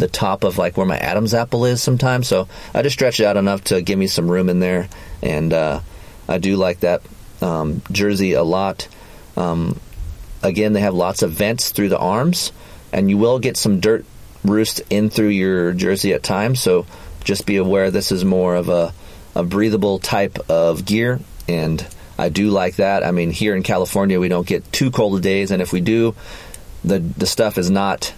the 0.01 0.09
top 0.09 0.45
of 0.45 0.59
like 0.59 0.77
where 0.77 0.87
my 0.87 0.99
Adam's 0.99 1.35
apple 1.35 1.65
is 1.65 1.83
sometimes. 1.83 2.27
So 2.27 2.49
I 2.75 2.83
just 2.83 2.95
stretch 2.95 3.21
it 3.21 3.27
out 3.27 3.37
enough 3.37 3.65
to 3.65 3.83
give 3.83 3.99
me 3.99 4.07
some 4.07 4.31
room 4.31 4.49
in 4.49 4.59
there, 4.59 4.89
and 5.23 5.53
uh, 5.53 5.81
I 6.29 6.39
do 6.39 6.57
like 6.57 6.81
that 6.81 7.03
um, 7.41 7.83
jersey 7.93 8.33
a 8.33 8.43
lot. 8.43 8.89
Um, 9.37 9.79
again, 10.43 10.73
they 10.73 10.81
have 10.81 10.95
lots 10.95 11.23
of 11.23 11.33
vents 11.33 11.71
through 11.71 11.91
the 11.91 11.99
arms, 11.99 12.53
and 12.93 13.09
you 13.09 13.19
will 13.19 13.39
get 13.39 13.57
some 13.57 13.81
dirt 13.81 14.05
roost 14.43 14.81
in 14.91 15.11
through 15.11 15.29
your 15.29 15.73
jersey 15.73 16.13
at 16.15 16.23
times. 16.23 16.61
So 16.61 16.87
just 17.23 17.47
be 17.47 17.57
aware 17.57 17.91
this 17.91 18.13
is 18.13 18.25
more 18.25 18.57
of 18.57 18.69
a, 18.69 18.93
a 19.35 19.45
breathable 19.45 19.99
type 19.99 20.39
of 20.51 20.85
gear, 20.85 21.21
and 21.49 21.87
I 22.19 22.29
do 22.29 22.51
like 22.51 22.77
that. 22.77 23.05
I 23.05 23.13
mean, 23.13 23.31
here 23.31 23.55
in 23.55 23.63
California, 23.63 24.19
we 24.19 24.29
don't 24.29 24.47
get 24.47 24.73
too 24.73 24.91
cold 24.91 25.15
of 25.15 25.23
days, 25.23 25.51
and 25.51 25.63
if 25.63 25.73
we 25.73 25.81
do, 25.81 26.15
the 26.83 26.99
the 26.99 27.27
stuff 27.27 27.59
is 27.59 27.71
not 27.71 28.15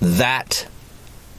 that 0.00 0.66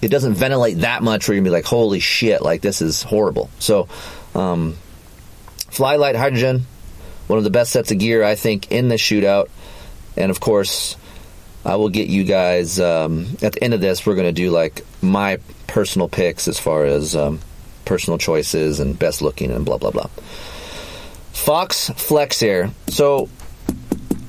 it 0.02 0.10
doesn't 0.10 0.34
ventilate 0.34 0.80
that 0.80 1.04
much 1.04 1.28
where 1.28 1.36
you're 1.36 1.42
gonna 1.42 1.52
be 1.52 1.58
like, 1.58 1.66
holy 1.66 2.00
shit, 2.00 2.42
like 2.42 2.62
this 2.62 2.82
is 2.82 3.04
horrible. 3.04 3.50
So, 3.60 3.88
um, 4.36 4.76
Fly 5.70 5.96
Lite 5.96 6.16
Hydrogen, 6.16 6.66
one 7.28 7.38
of 7.38 7.44
the 7.44 7.50
best 7.50 7.72
sets 7.72 7.92
of 7.92 8.00
gear 8.00 8.24
I 8.24 8.36
think 8.36 8.72
in 8.72 8.90
this 8.90 9.02
shootout, 9.02 9.50
and 10.18 10.32
of 10.32 10.40
course, 10.40 10.98
I 11.64 11.76
will 11.76 11.90
get 11.90 12.08
you 12.08 12.24
guys 12.24 12.80
um, 12.80 13.38
at 13.42 13.54
the 13.54 13.64
end 13.64 13.74
of 13.74 13.82
this. 13.82 14.06
We're 14.06 14.16
gonna 14.16 14.32
do 14.32 14.50
like 14.50 14.86
my 15.02 15.40
personal 15.68 16.10
picks 16.10 16.48
as 16.48 16.60
far 16.60 16.86
as 16.86 17.16
um, 17.16 17.40
personal 17.86 18.18
choices 18.18 18.80
and 18.80 18.98
best 18.98 19.22
looking 19.22 19.52
and 19.52 19.66
blah 19.66 19.78
blah 19.78 19.92
blah. 19.92 20.10
Fox 21.32 21.90
Flex 21.90 22.42
Air. 22.44 22.72
So 22.88 23.30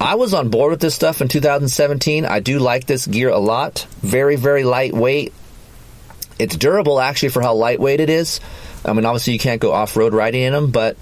I 0.01 0.17
was 0.17 0.35
on 0.35 0.49
board 0.49 0.71
with 0.71 0.81
this 0.81 0.95
stuff 0.95 1.21
in 1.21 1.29
2017. 1.29 2.27
I 2.27 2.41
do 2.41 2.59
like 2.59 2.87
this 2.87 3.07
gear 3.07 3.29
a 3.29 3.39
lot. 3.39 3.87
Very, 4.01 4.37
very 4.37 4.65
lightweight. 4.65 5.33
It's 6.39 6.57
durable 6.57 7.01
actually 7.01 7.31
for 7.31 7.43
how 7.43 7.55
lightweight 7.55 8.01
it 8.01 8.11
is. 8.11 8.41
I 8.85 8.93
mean, 8.93 9.05
obviously 9.05 9.35
you 9.35 9.39
can't 9.39 9.61
go 9.61 9.73
off 9.73 9.97
road 9.97 10.15
riding 10.15 10.43
in 10.43 10.53
them, 10.53 10.71
but 10.71 10.97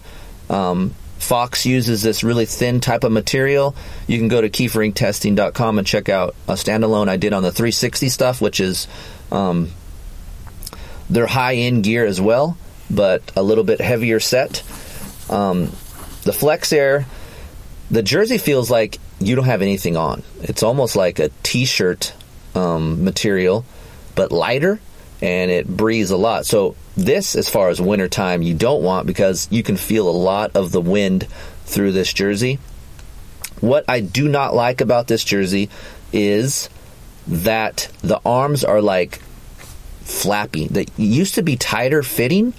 um, 0.48 0.94
Fox 1.18 1.66
uses 1.66 2.02
this 2.02 2.24
really 2.24 2.46
thin 2.46 2.80
type 2.80 3.04
of 3.04 3.12
material. 3.12 3.74
You 4.06 4.18
can 4.18 4.28
go 4.28 4.40
to 4.40 4.50
keeferinctesting.com 4.50 5.78
and 5.78 5.86
check 5.86 6.08
out 6.08 6.34
a 6.48 6.54
standalone 6.54 7.08
I 7.08 7.16
did 7.16 7.32
on 7.32 7.42
the 7.42 7.52
360 7.52 8.08
stuff, 8.08 8.40
which 8.40 8.60
is 8.60 8.88
um, 9.30 9.70
their 11.08 11.26
high 11.26 11.56
end 11.56 11.84
gear 11.84 12.04
as 12.06 12.20
well, 12.20 12.56
but 12.90 13.22
a 13.36 13.42
little 13.42 13.64
bit 13.64 13.80
heavier 13.80 14.20
set. 14.20 14.62
Um, 15.28 15.66
the 16.24 16.32
Flex 16.32 16.72
Air, 16.72 17.06
the 17.90 18.02
jersey 18.02 18.38
feels 18.38 18.70
like 18.70 18.98
you 19.20 19.36
don't 19.36 19.44
have 19.44 19.62
anything 19.62 19.96
on. 19.96 20.22
It's 20.42 20.62
almost 20.62 20.96
like 20.96 21.18
a 21.18 21.30
t 21.42 21.64
shirt 21.64 22.14
um, 22.54 23.04
material, 23.04 23.64
but 24.14 24.32
lighter 24.32 24.80
and 25.22 25.50
it 25.50 25.68
breathes 25.68 26.10
a 26.10 26.16
lot. 26.16 26.46
So 26.46 26.76
this, 26.96 27.36
as 27.36 27.48
far 27.48 27.68
as 27.68 27.80
wintertime, 27.80 28.42
you 28.42 28.54
don't 28.54 28.82
want 28.82 29.06
because 29.06 29.48
you 29.50 29.62
can 29.62 29.76
feel 29.76 30.08
a 30.08 30.10
lot 30.10 30.52
of 30.54 30.72
the 30.72 30.80
wind 30.80 31.26
through 31.64 31.92
this 31.92 32.12
jersey. 32.12 32.58
What 33.60 33.84
I 33.88 34.00
do 34.00 34.28
not 34.28 34.54
like 34.54 34.80
about 34.80 35.06
this 35.06 35.22
jersey 35.22 35.68
is 36.12 36.70
that 37.26 37.88
the 38.00 38.20
arms 38.24 38.64
are 38.64 38.80
like 38.80 39.20
flappy. 40.02 40.66
They 40.66 40.86
used 40.96 41.34
to 41.34 41.42
be 41.42 41.56
tighter 41.56 42.02
fitting, 42.02 42.54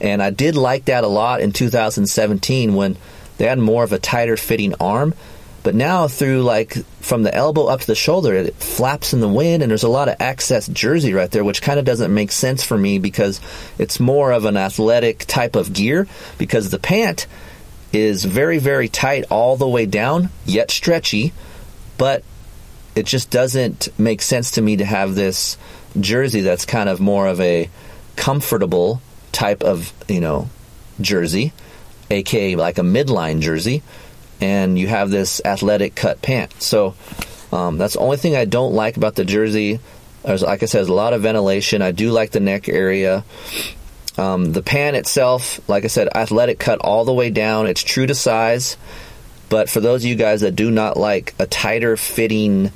and 0.00 0.22
I 0.22 0.30
did 0.30 0.56
like 0.56 0.86
that 0.86 1.04
a 1.04 1.08
lot 1.08 1.40
in 1.40 1.52
2017 1.52 2.74
when 2.74 2.96
they 3.36 3.46
had 3.46 3.58
more 3.58 3.84
of 3.84 3.92
a 3.92 3.98
tighter 3.98 4.36
fitting 4.36 4.74
arm. 4.80 5.14
But 5.68 5.74
now 5.74 6.08
through 6.08 6.44
like 6.44 6.82
from 7.02 7.24
the 7.24 7.34
elbow 7.34 7.66
up 7.66 7.80
to 7.80 7.86
the 7.86 7.94
shoulder, 7.94 8.32
it 8.32 8.54
flaps 8.54 9.12
in 9.12 9.20
the 9.20 9.28
wind, 9.28 9.62
and 9.62 9.68
there's 9.68 9.82
a 9.82 9.88
lot 9.90 10.08
of 10.08 10.16
excess 10.18 10.66
jersey 10.66 11.12
right 11.12 11.30
there, 11.30 11.44
which 11.44 11.60
kind 11.60 11.78
of 11.78 11.84
doesn't 11.84 12.14
make 12.14 12.32
sense 12.32 12.62
for 12.62 12.78
me 12.78 12.98
because 12.98 13.38
it's 13.76 14.00
more 14.00 14.32
of 14.32 14.46
an 14.46 14.56
athletic 14.56 15.26
type 15.26 15.56
of 15.56 15.74
gear. 15.74 16.08
Because 16.38 16.70
the 16.70 16.78
pant 16.78 17.26
is 17.92 18.24
very 18.24 18.56
very 18.56 18.88
tight 18.88 19.26
all 19.30 19.58
the 19.58 19.68
way 19.68 19.84
down, 19.84 20.30
yet 20.46 20.70
stretchy, 20.70 21.34
but 21.98 22.24
it 22.94 23.04
just 23.04 23.28
doesn't 23.28 23.88
make 23.98 24.22
sense 24.22 24.52
to 24.52 24.62
me 24.62 24.78
to 24.78 24.86
have 24.86 25.14
this 25.14 25.58
jersey 26.00 26.40
that's 26.40 26.64
kind 26.64 26.88
of 26.88 26.98
more 26.98 27.26
of 27.26 27.42
a 27.42 27.68
comfortable 28.16 29.02
type 29.32 29.62
of 29.62 29.92
you 30.08 30.22
know 30.22 30.48
jersey, 30.98 31.52
aka 32.10 32.56
like 32.56 32.78
a 32.78 32.80
midline 32.80 33.40
jersey, 33.40 33.82
and 34.40 34.78
you 34.78 34.86
have 34.86 35.10
this 35.10 35.40
athletic 35.44 35.94
cut 35.94 36.22
pant. 36.22 36.62
So 36.62 36.94
um, 37.52 37.78
that's 37.78 37.94
the 37.94 38.00
only 38.00 38.16
thing 38.16 38.36
I 38.36 38.44
don't 38.44 38.74
like 38.74 38.96
about 38.96 39.14
the 39.14 39.24
jersey. 39.24 39.80
There's, 40.22 40.42
like 40.42 40.62
I 40.62 40.66
said, 40.66 40.78
there's 40.78 40.88
a 40.88 40.94
lot 40.94 41.12
of 41.12 41.22
ventilation. 41.22 41.82
I 41.82 41.92
do 41.92 42.10
like 42.10 42.30
the 42.30 42.40
neck 42.40 42.68
area. 42.68 43.24
Um, 44.16 44.52
the 44.52 44.62
pant 44.62 44.96
itself, 44.96 45.66
like 45.68 45.84
I 45.84 45.88
said, 45.88 46.08
athletic 46.14 46.58
cut 46.58 46.80
all 46.80 47.04
the 47.04 47.14
way 47.14 47.30
down. 47.30 47.66
It's 47.66 47.82
true 47.82 48.06
to 48.06 48.14
size. 48.14 48.76
But 49.48 49.70
for 49.70 49.80
those 49.80 50.04
of 50.04 50.10
you 50.10 50.16
guys 50.16 50.42
that 50.42 50.56
do 50.56 50.70
not 50.70 50.96
like 50.96 51.34
a 51.38 51.46
tighter 51.46 51.96
fitting 51.96 52.70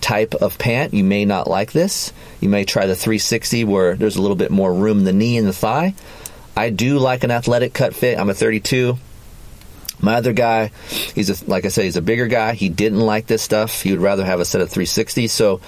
type 0.00 0.34
of 0.34 0.58
pant, 0.58 0.92
you 0.92 1.04
may 1.04 1.24
not 1.24 1.48
like 1.48 1.72
this. 1.72 2.12
You 2.40 2.48
may 2.48 2.64
try 2.64 2.86
the 2.86 2.96
360 2.96 3.64
where 3.64 3.96
there's 3.96 4.16
a 4.16 4.22
little 4.22 4.36
bit 4.36 4.50
more 4.50 4.72
room 4.74 4.98
in 4.98 5.04
the 5.04 5.12
knee 5.12 5.38
and 5.38 5.46
the 5.46 5.52
thigh. 5.52 5.94
I 6.56 6.70
do 6.70 6.98
like 6.98 7.24
an 7.24 7.30
athletic 7.30 7.72
cut 7.72 7.94
fit. 7.94 8.18
I'm 8.18 8.28
a 8.28 8.34
32. 8.34 8.98
My 10.00 10.14
other 10.14 10.32
guy, 10.32 10.70
he's 11.14 11.30
a, 11.30 11.50
like 11.50 11.64
I 11.64 11.68
said, 11.68 11.84
he's 11.84 11.96
a 11.96 12.02
bigger 12.02 12.26
guy. 12.26 12.54
He 12.54 12.68
didn't 12.68 13.00
like 13.00 13.26
this 13.26 13.42
stuff. 13.42 13.82
He 13.82 13.90
would 13.92 14.00
rather 14.00 14.24
have 14.24 14.40
a 14.40 14.44
set 14.44 14.60
of 14.60 14.70
360. 14.70 15.28
So 15.28 15.60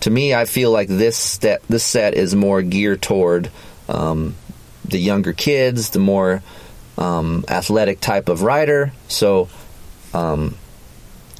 to 0.00 0.10
me, 0.10 0.34
I 0.34 0.44
feel 0.44 0.70
like 0.70 0.88
this 0.88 1.16
set, 1.16 1.62
this 1.68 1.84
set 1.84 2.14
is 2.14 2.34
more 2.34 2.62
geared 2.62 3.02
toward 3.02 3.50
um, 3.88 4.34
the 4.84 4.98
younger 4.98 5.32
kids, 5.32 5.90
the 5.90 5.98
more 5.98 6.42
um, 6.98 7.44
athletic 7.48 8.00
type 8.00 8.28
of 8.28 8.42
rider. 8.42 8.92
So 9.08 9.48
um, 10.16 10.56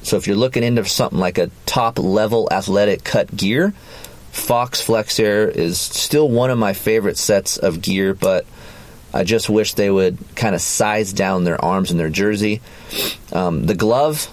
so 0.03 0.17
if 0.17 0.27
you're 0.27 0.37
looking 0.37 0.63
into 0.63 0.85
something 0.85 1.19
like 1.19 1.37
a 1.37 1.49
top 1.65 1.99
level 1.99 2.47
athletic 2.51 3.03
cut 3.03 3.35
gear, 3.35 3.73
Fox 4.31 4.79
Flex 4.79 5.19
Air 5.19 5.49
is 5.49 5.79
still 5.81 6.29
one 6.29 6.49
of 6.49 6.57
my 6.57 6.73
favorite 6.73 7.17
sets 7.17 7.57
of 7.57 7.81
gear, 7.81 8.13
but 8.13 8.45
I 9.17 9.23
just 9.23 9.49
wish 9.49 9.73
they 9.73 9.89
would 9.89 10.19
kind 10.35 10.53
of 10.53 10.61
size 10.61 11.11
down 11.11 11.43
their 11.43 11.59
arms 11.59 11.89
and 11.89 11.99
their 11.99 12.11
jersey. 12.11 12.61
Um, 13.33 13.65
the 13.65 13.73
glove, 13.73 14.29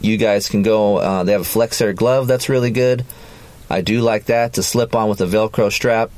you 0.00 0.16
guys 0.16 0.48
can 0.48 0.64
go. 0.64 0.96
Uh, 0.96 1.22
they 1.22 1.30
have 1.30 1.42
a 1.42 1.44
Flex 1.44 1.80
Air 1.80 1.92
glove 1.92 2.26
that's 2.26 2.48
really 2.48 2.72
good. 2.72 3.04
I 3.70 3.80
do 3.80 4.00
like 4.00 4.24
that 4.24 4.54
to 4.54 4.64
slip 4.64 4.96
on 4.96 5.08
with 5.08 5.20
a 5.20 5.26
Velcro 5.26 5.70
strap. 5.70 6.10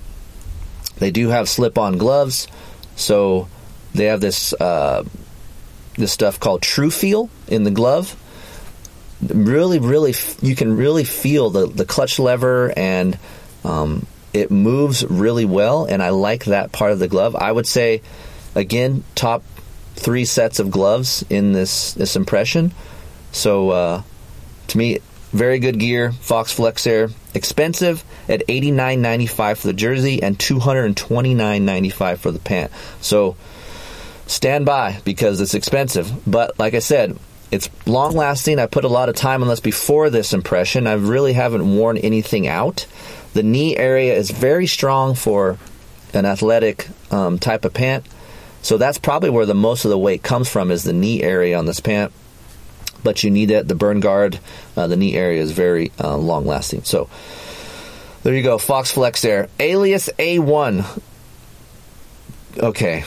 They 0.97 1.11
do 1.11 1.29
have 1.29 1.47
slip 1.47 1.77
on 1.77 1.99
gloves, 1.99 2.49
so 2.97 3.49
they 3.93 4.07
have 4.07 4.23
this 4.23 4.55
uh, 4.55 5.05
this 5.99 6.11
stuff 6.11 6.41
called 6.41 6.63
True 6.63 6.91
Feel 6.91 7.29
in 7.49 7.65
the 7.65 7.71
glove. 7.71 8.17
Really, 9.21 9.79
really, 9.79 10.15
you 10.41 10.57
can 10.57 10.75
really 10.75 11.05
feel 11.05 11.51
the, 11.51 11.67
the 11.67 11.85
clutch 11.85 12.19
lever 12.19 12.73
and 12.79 13.19
um, 13.63 14.07
it 14.37 14.51
moves 14.51 15.05
really 15.05 15.47
well. 15.47 15.87
And 15.87 16.03
I 16.03 16.11
like 16.11 16.45
that 16.45 16.71
part 16.71 16.93
of 16.93 16.99
the 16.99 17.09
glove. 17.09 17.35
I 17.35 17.51
would 17.51 17.67
say, 17.67 18.03
again, 18.55 19.03
top 19.15 19.43
three 19.95 20.27
sets 20.27 20.61
of 20.61 20.71
gloves 20.71 21.25
in 21.31 21.53
this, 21.53 21.95
this 21.95 22.17
impression. 22.17 22.73
So 23.33 23.71
uh, 23.71 24.03
to 24.69 24.79
me, 24.79 24.99
very 25.33 25.59
good 25.59 25.79
gear. 25.79 26.13
Fox 26.13 26.53
Flex 26.53 26.87
Air, 26.87 27.09
expensive 27.35 28.05
at 28.29 28.43
eighty 28.49 28.71
nine 28.71 29.03
ninety 29.03 29.27
five 29.27 29.59
for 29.59 29.67
the 29.67 29.75
jersey 29.75 30.23
and 30.23 30.39
two 30.39 30.59
hundred 30.59 30.85
and 30.85 30.97
twenty 30.97 31.35
nine 31.35 31.65
ninety 31.65 31.91
five 31.91 32.21
for 32.21 32.31
the 32.31 32.39
pant. 32.39 32.71
So 33.01 33.37
stand 34.27 34.65
by 34.65 35.01
because 35.05 35.41
it's 35.41 35.55
expensive. 35.55 36.11
But 36.27 36.59
like 36.59 36.75
I 36.75 36.79
said, 36.81 37.19
it's 37.51 37.69
long 37.87 38.15
lasting. 38.15 38.59
I 38.59 38.67
put 38.67 38.85
a 38.85 38.89
lot 38.89 39.09
of 39.09 39.15
time 39.15 39.43
on 39.43 39.49
this 39.49 39.61
before 39.61 40.11
this 40.11 40.33
impression. 40.33 40.87
I 40.87 40.95
really 40.95 41.35
haven't 41.35 41.77
worn 41.77 41.99
anything 41.99 42.47
out. 42.47 42.87
The 43.37 43.43
knee 43.43 43.77
area 43.77 44.15
is 44.15 44.31
very 44.31 44.67
strong 44.67 45.15
for 45.15 45.59
an 46.15 46.25
athletic 46.25 46.89
um, 47.11 47.39
type 47.39 47.67
of 47.67 47.75
pant. 47.75 48.07
So 48.63 48.79
that's 48.79 48.97
probably 48.97 49.29
where 49.29 49.45
the 49.45 49.53
most 49.53 49.85
of 49.85 49.91
the 49.91 49.99
weight 49.99 50.23
comes 50.23 50.49
from 50.49 50.71
is 50.71 50.85
the 50.85 50.95
knee 50.95 51.23
area 51.23 51.59
on 51.59 51.67
this 51.67 51.79
pant. 51.79 52.15
But 53.05 53.23
you 53.23 53.31
need 53.31 53.51
it. 53.51 53.69
The 53.69 53.75
burn 53.75 54.01
guard, 54.01 54.41
uh, 54.75 54.87
the 54.87 54.97
knee 54.97 55.15
area 55.15 55.43
is 55.43 55.53
very 55.53 55.93
uh, 56.03 56.17
long 56.17 56.47
lasting. 56.47 56.85
So 56.85 57.11
there 58.23 58.33
you 58.33 58.43
go. 58.43 58.57
Fox 58.57 58.93
Flex 58.93 59.23
Air. 59.23 59.51
Alias 59.61 60.09
A1. 60.19 61.03
Okay. 62.57 63.05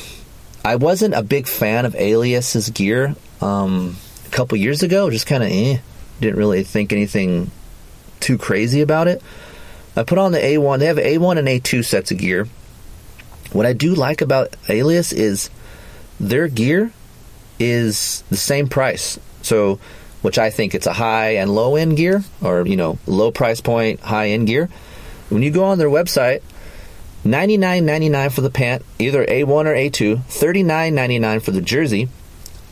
I 0.64 0.76
wasn't 0.76 1.16
a 1.16 1.24
big 1.24 1.48
fan 1.48 1.88
of 1.88 1.96
Alias's 1.96 2.70
gear 2.70 3.16
um, 3.42 3.96
a 4.28 4.30
couple 4.30 4.60
years 4.60 4.84
ago. 4.84 5.10
Just 5.10 5.26
kind 5.26 5.42
of 5.42 5.50
eh. 5.50 5.80
Didn't 6.22 6.38
really 6.38 6.62
think 6.62 6.94
anything 6.94 7.50
too 8.20 8.38
crazy 8.38 8.82
about 8.82 9.08
it. 9.08 9.24
I 10.00 10.04
put 10.04 10.18
on 10.18 10.32
the 10.32 10.40
A1. 10.40 10.80
They 10.80 10.86
have 10.86 10.98
A1 10.98 11.38
and 11.38 11.48
A2 11.48 11.84
sets 11.84 12.12
of 12.12 12.18
gear. 12.18 12.48
What 13.52 13.66
I 13.66 13.74
do 13.74 13.96
like 13.96 14.22
about 14.22 14.56
Alias 14.68 15.12
is 15.12 15.50
their 16.20 16.48
gear 16.48 16.92
is 17.60 18.24
the 18.30 18.38
same 18.38 18.68
price. 18.68 19.20
So, 19.42 19.80
which 20.22 20.38
I 20.38 20.50
think 20.50 20.76
it's 20.76 20.88
a 20.88 20.94
high 20.94 21.36
and 21.36 21.54
low 21.54 21.76
end 21.76 21.98
gear, 21.98 22.24
or 22.42 22.66
you 22.66 22.76
know, 22.76 22.98
low 23.08 23.32
price 23.32 23.62
point, 23.62 24.00
high 24.00 24.30
end 24.30 24.48
gear. 24.48 24.70
When 25.30 25.44
you 25.44 25.52
go 25.52 25.66
on 25.66 25.78
their 25.78 25.90
website, 25.90 26.42
Ninety 27.24 27.58
nine 27.58 27.86
ninety 27.86 28.08
nine 28.08 28.30
for 28.30 28.42
the 28.42 28.50
pant, 28.50 28.84
either 28.98 29.26
A1 29.26 29.66
or 29.66 29.76
A2. 29.76 30.24
Thirty 30.24 30.64
nine 30.64 30.96
ninety 30.96 31.20
nine 31.20 31.42
for 31.42 31.52
the 31.52 31.62
jersey. 31.62 32.08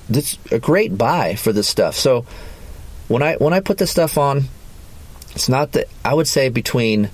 That's 0.10 0.38
a 0.52 0.60
great 0.60 0.98
buy 0.98 1.36
for 1.36 1.52
this 1.52 1.68
stuff. 1.68 1.96
So 1.96 2.26
when 3.10 3.22
I 3.22 3.36
when 3.36 3.54
I 3.54 3.60
put 3.60 3.78
this 3.78 3.92
stuff 3.92 4.18
on, 4.18 4.46
it's 5.38 5.48
not 5.48 5.74
that 5.74 5.88
I 6.04 6.16
would 6.16 6.28
say 6.28 6.50
between 6.50 7.12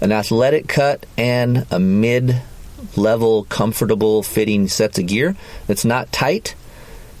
an 0.00 0.10
athletic 0.10 0.66
cut 0.66 1.06
and 1.16 1.64
a 1.70 1.78
mid 1.78 2.42
level 2.96 3.44
comfortable 3.44 4.24
fitting 4.24 4.66
sets 4.66 4.98
of 4.98 5.06
gear. 5.06 5.36
It's 5.68 5.84
not 5.84 6.10
tight. 6.10 6.56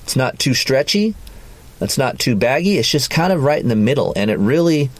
It's 0.02 0.16
not 0.16 0.40
too 0.40 0.52
stretchy. 0.52 1.14
It's 1.80 1.98
not 1.98 2.18
too 2.18 2.34
baggy. 2.34 2.78
It's 2.78 2.90
just 2.90 3.10
kind 3.10 3.32
of 3.32 3.44
right 3.44 3.62
in 3.62 3.68
the 3.68 3.76
middle, 3.76 4.12
and 4.16 4.28
it 4.28 4.40
really 4.40 4.90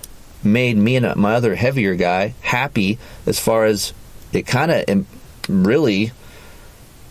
made 0.44 0.76
me 0.76 0.94
and 0.94 1.16
my 1.16 1.34
other 1.34 1.56
heavier 1.56 1.96
guy 1.96 2.34
happy 2.40 3.00
as 3.26 3.40
far 3.40 3.64
as 3.64 3.92
it 4.32 4.46
kind 4.46 4.70
of 4.70 4.84
Im- 4.86 5.06
really 5.48 6.12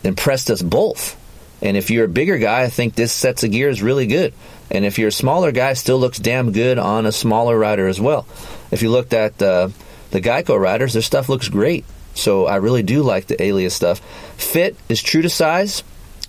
impressed 0.06 0.50
us 0.50 0.62
both. 0.62 1.20
And 1.62 1.76
if 1.76 1.92
you're 1.92 2.06
a 2.06 2.20
bigger 2.22 2.38
guy, 2.38 2.62
I 2.62 2.70
think 2.70 2.96
this 2.96 3.12
sets 3.12 3.44
of 3.44 3.52
gear 3.52 3.68
is 3.68 3.82
really 3.82 4.08
good. 4.08 4.34
And 4.74 4.86
if 4.86 4.98
you're 4.98 5.10
a 5.10 5.12
smaller 5.12 5.52
guy, 5.52 5.74
still 5.74 6.00
looks 6.00 6.18
damn 6.18 6.52
good 6.52 6.80
on 6.80 7.06
a 7.06 7.12
smaller 7.12 7.58
rider 7.58 7.88
as 7.88 8.02
well. 8.02 8.26
If 8.72 8.82
you 8.82 8.90
looked 8.90 9.14
at 9.14 9.40
uh, 9.42 9.70
the 10.10 10.20
Geico 10.20 10.60
riders, 10.60 10.94
their 10.94 11.04
stuff 11.04 11.30
looks 11.30 11.48
great. 11.48 11.86
So 12.16 12.48
I 12.48 12.58
really 12.58 12.84
do 12.84 13.04
like 13.04 13.28
the 13.28 13.42
Alias 13.42 13.76
stuff. 13.76 14.00
Fit 14.36 14.76
is 14.90 15.02
true 15.02 15.22
to 15.22 15.30
size. 15.30 15.84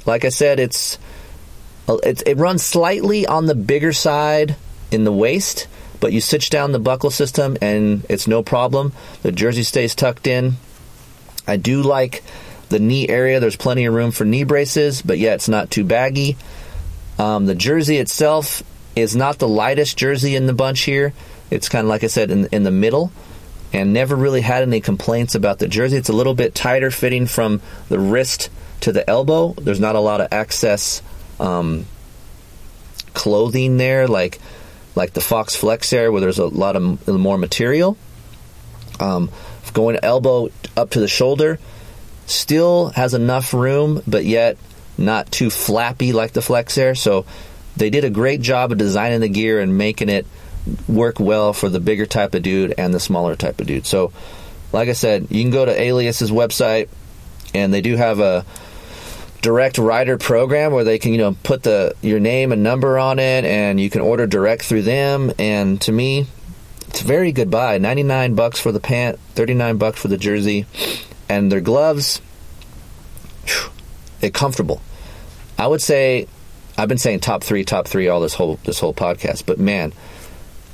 Like 0.06 0.24
I 0.24 0.28
said, 0.28 0.60
it's, 0.60 0.98
it's 1.88 2.22
it 2.22 2.36
runs 2.36 2.62
slightly 2.62 3.26
on 3.26 3.46
the 3.46 3.54
bigger 3.54 3.92
side 3.92 4.56
in 4.90 5.04
the 5.04 5.12
waist, 5.12 5.66
but 6.00 6.12
you 6.12 6.20
stitch 6.20 6.50
down 6.50 6.72
the 6.72 6.78
buckle 6.78 7.10
system 7.10 7.56
and 7.60 8.04
it's 8.08 8.26
no 8.26 8.42
problem. 8.42 8.92
The 9.22 9.32
jersey 9.32 9.62
stays 9.62 9.94
tucked 9.94 10.26
in. 10.26 10.54
I 11.46 11.56
do 11.56 11.82
like 11.82 12.22
the 12.68 12.78
knee 12.78 13.08
area. 13.08 13.40
There's 13.40 13.56
plenty 13.56 13.84
of 13.86 13.94
room 13.94 14.10
for 14.10 14.24
knee 14.24 14.44
braces, 14.44 15.02
but 15.02 15.18
yeah, 15.18 15.34
it's 15.34 15.48
not 15.48 15.70
too 15.70 15.84
baggy. 15.84 16.36
Um, 17.18 17.46
the 17.46 17.54
jersey 17.54 17.98
itself 17.98 18.62
is 18.96 19.16
not 19.16 19.38
the 19.38 19.48
lightest 19.48 19.96
jersey 19.96 20.36
in 20.36 20.46
the 20.46 20.52
bunch 20.52 20.80
here. 20.82 21.12
It's 21.50 21.68
kind 21.68 21.84
of 21.84 21.88
like 21.88 22.04
I 22.04 22.08
said 22.08 22.30
in 22.30 22.48
in 22.52 22.62
the 22.62 22.70
middle, 22.70 23.12
and 23.72 23.92
never 23.92 24.16
really 24.16 24.40
had 24.40 24.62
any 24.62 24.80
complaints 24.80 25.34
about 25.34 25.58
the 25.58 25.68
jersey. 25.68 25.96
It's 25.96 26.08
a 26.08 26.14
little 26.14 26.34
bit 26.34 26.54
tighter 26.54 26.90
fitting 26.90 27.26
from 27.26 27.60
the 27.88 27.98
wrist 27.98 28.50
to 28.80 28.92
the 28.92 29.08
elbow. 29.08 29.52
There's 29.52 29.80
not 29.80 29.96
a 29.96 30.00
lot 30.00 30.20
of 30.20 30.28
excess 30.32 31.02
um, 31.38 31.86
clothing 33.14 33.76
there, 33.76 34.08
like 34.08 34.40
like 34.94 35.12
the 35.12 35.20
Fox 35.20 35.56
Flex 35.56 35.92
Air, 35.92 36.12
where 36.12 36.20
there's 36.20 36.38
a 36.38 36.46
lot 36.46 36.76
of 36.76 37.08
more 37.08 37.38
material. 37.38 37.96
Um, 39.00 39.30
going 39.72 39.98
elbow 40.02 40.50
up 40.76 40.90
to 40.90 41.00
the 41.00 41.08
shoulder, 41.08 41.58
still 42.26 42.90
has 42.90 43.12
enough 43.14 43.52
room, 43.52 44.02
but 44.06 44.24
yet 44.24 44.56
not 44.96 45.30
too 45.30 45.50
flappy 45.50 46.12
like 46.12 46.32
the 46.32 46.42
Flex 46.42 46.76
Air. 46.78 46.94
So 46.94 47.26
they 47.76 47.90
did 47.90 48.04
a 48.04 48.10
great 48.10 48.40
job 48.40 48.72
of 48.72 48.78
designing 48.78 49.20
the 49.20 49.28
gear 49.28 49.60
and 49.60 49.76
making 49.76 50.08
it 50.08 50.26
work 50.88 51.20
well 51.20 51.52
for 51.52 51.68
the 51.68 51.80
bigger 51.80 52.06
type 52.06 52.34
of 52.34 52.42
dude 52.42 52.74
and 52.78 52.94
the 52.94 53.00
smaller 53.00 53.36
type 53.36 53.60
of 53.60 53.66
dude. 53.66 53.86
So, 53.86 54.12
like 54.72 54.88
I 54.88 54.92
said, 54.92 55.28
you 55.30 55.42
can 55.42 55.50
go 55.50 55.64
to 55.64 55.72
Alias's 55.72 56.30
website, 56.30 56.88
and 57.52 57.72
they 57.72 57.80
do 57.80 57.96
have 57.96 58.20
a 58.20 58.44
direct 59.42 59.76
rider 59.76 60.16
program 60.16 60.72
where 60.72 60.84
they 60.84 60.98
can 60.98 61.12
you 61.12 61.18
know 61.18 61.36
put 61.42 61.62
the 61.62 61.94
your 62.00 62.18
name 62.18 62.52
and 62.52 62.62
number 62.62 62.98
on 62.98 63.18
it, 63.18 63.44
and 63.44 63.80
you 63.80 63.90
can 63.90 64.00
order 64.00 64.26
direct 64.26 64.64
through 64.64 64.82
them. 64.82 65.32
And 65.38 65.80
to 65.82 65.92
me, 65.92 66.26
it's 66.88 67.02
a 67.02 67.04
very 67.04 67.32
good 67.32 67.50
buy. 67.50 67.78
99 67.78 68.34
bucks 68.34 68.60
for 68.60 68.72
the 68.72 68.80
pant, 68.80 69.18
39 69.34 69.76
bucks 69.76 70.00
for 70.00 70.08
the 70.08 70.18
jersey, 70.18 70.66
and 71.28 71.52
their 71.52 71.60
gloves, 71.60 72.20
comfortable. 74.30 74.80
I 75.58 75.66
would 75.66 75.82
say 75.82 76.26
I've 76.76 76.88
been 76.88 76.98
saying 76.98 77.20
top 77.20 77.44
3, 77.44 77.64
top 77.64 77.86
3 77.86 78.08
all 78.08 78.20
this 78.20 78.34
whole 78.34 78.58
this 78.64 78.80
whole 78.80 78.94
podcast, 78.94 79.46
but 79.46 79.58
man, 79.58 79.92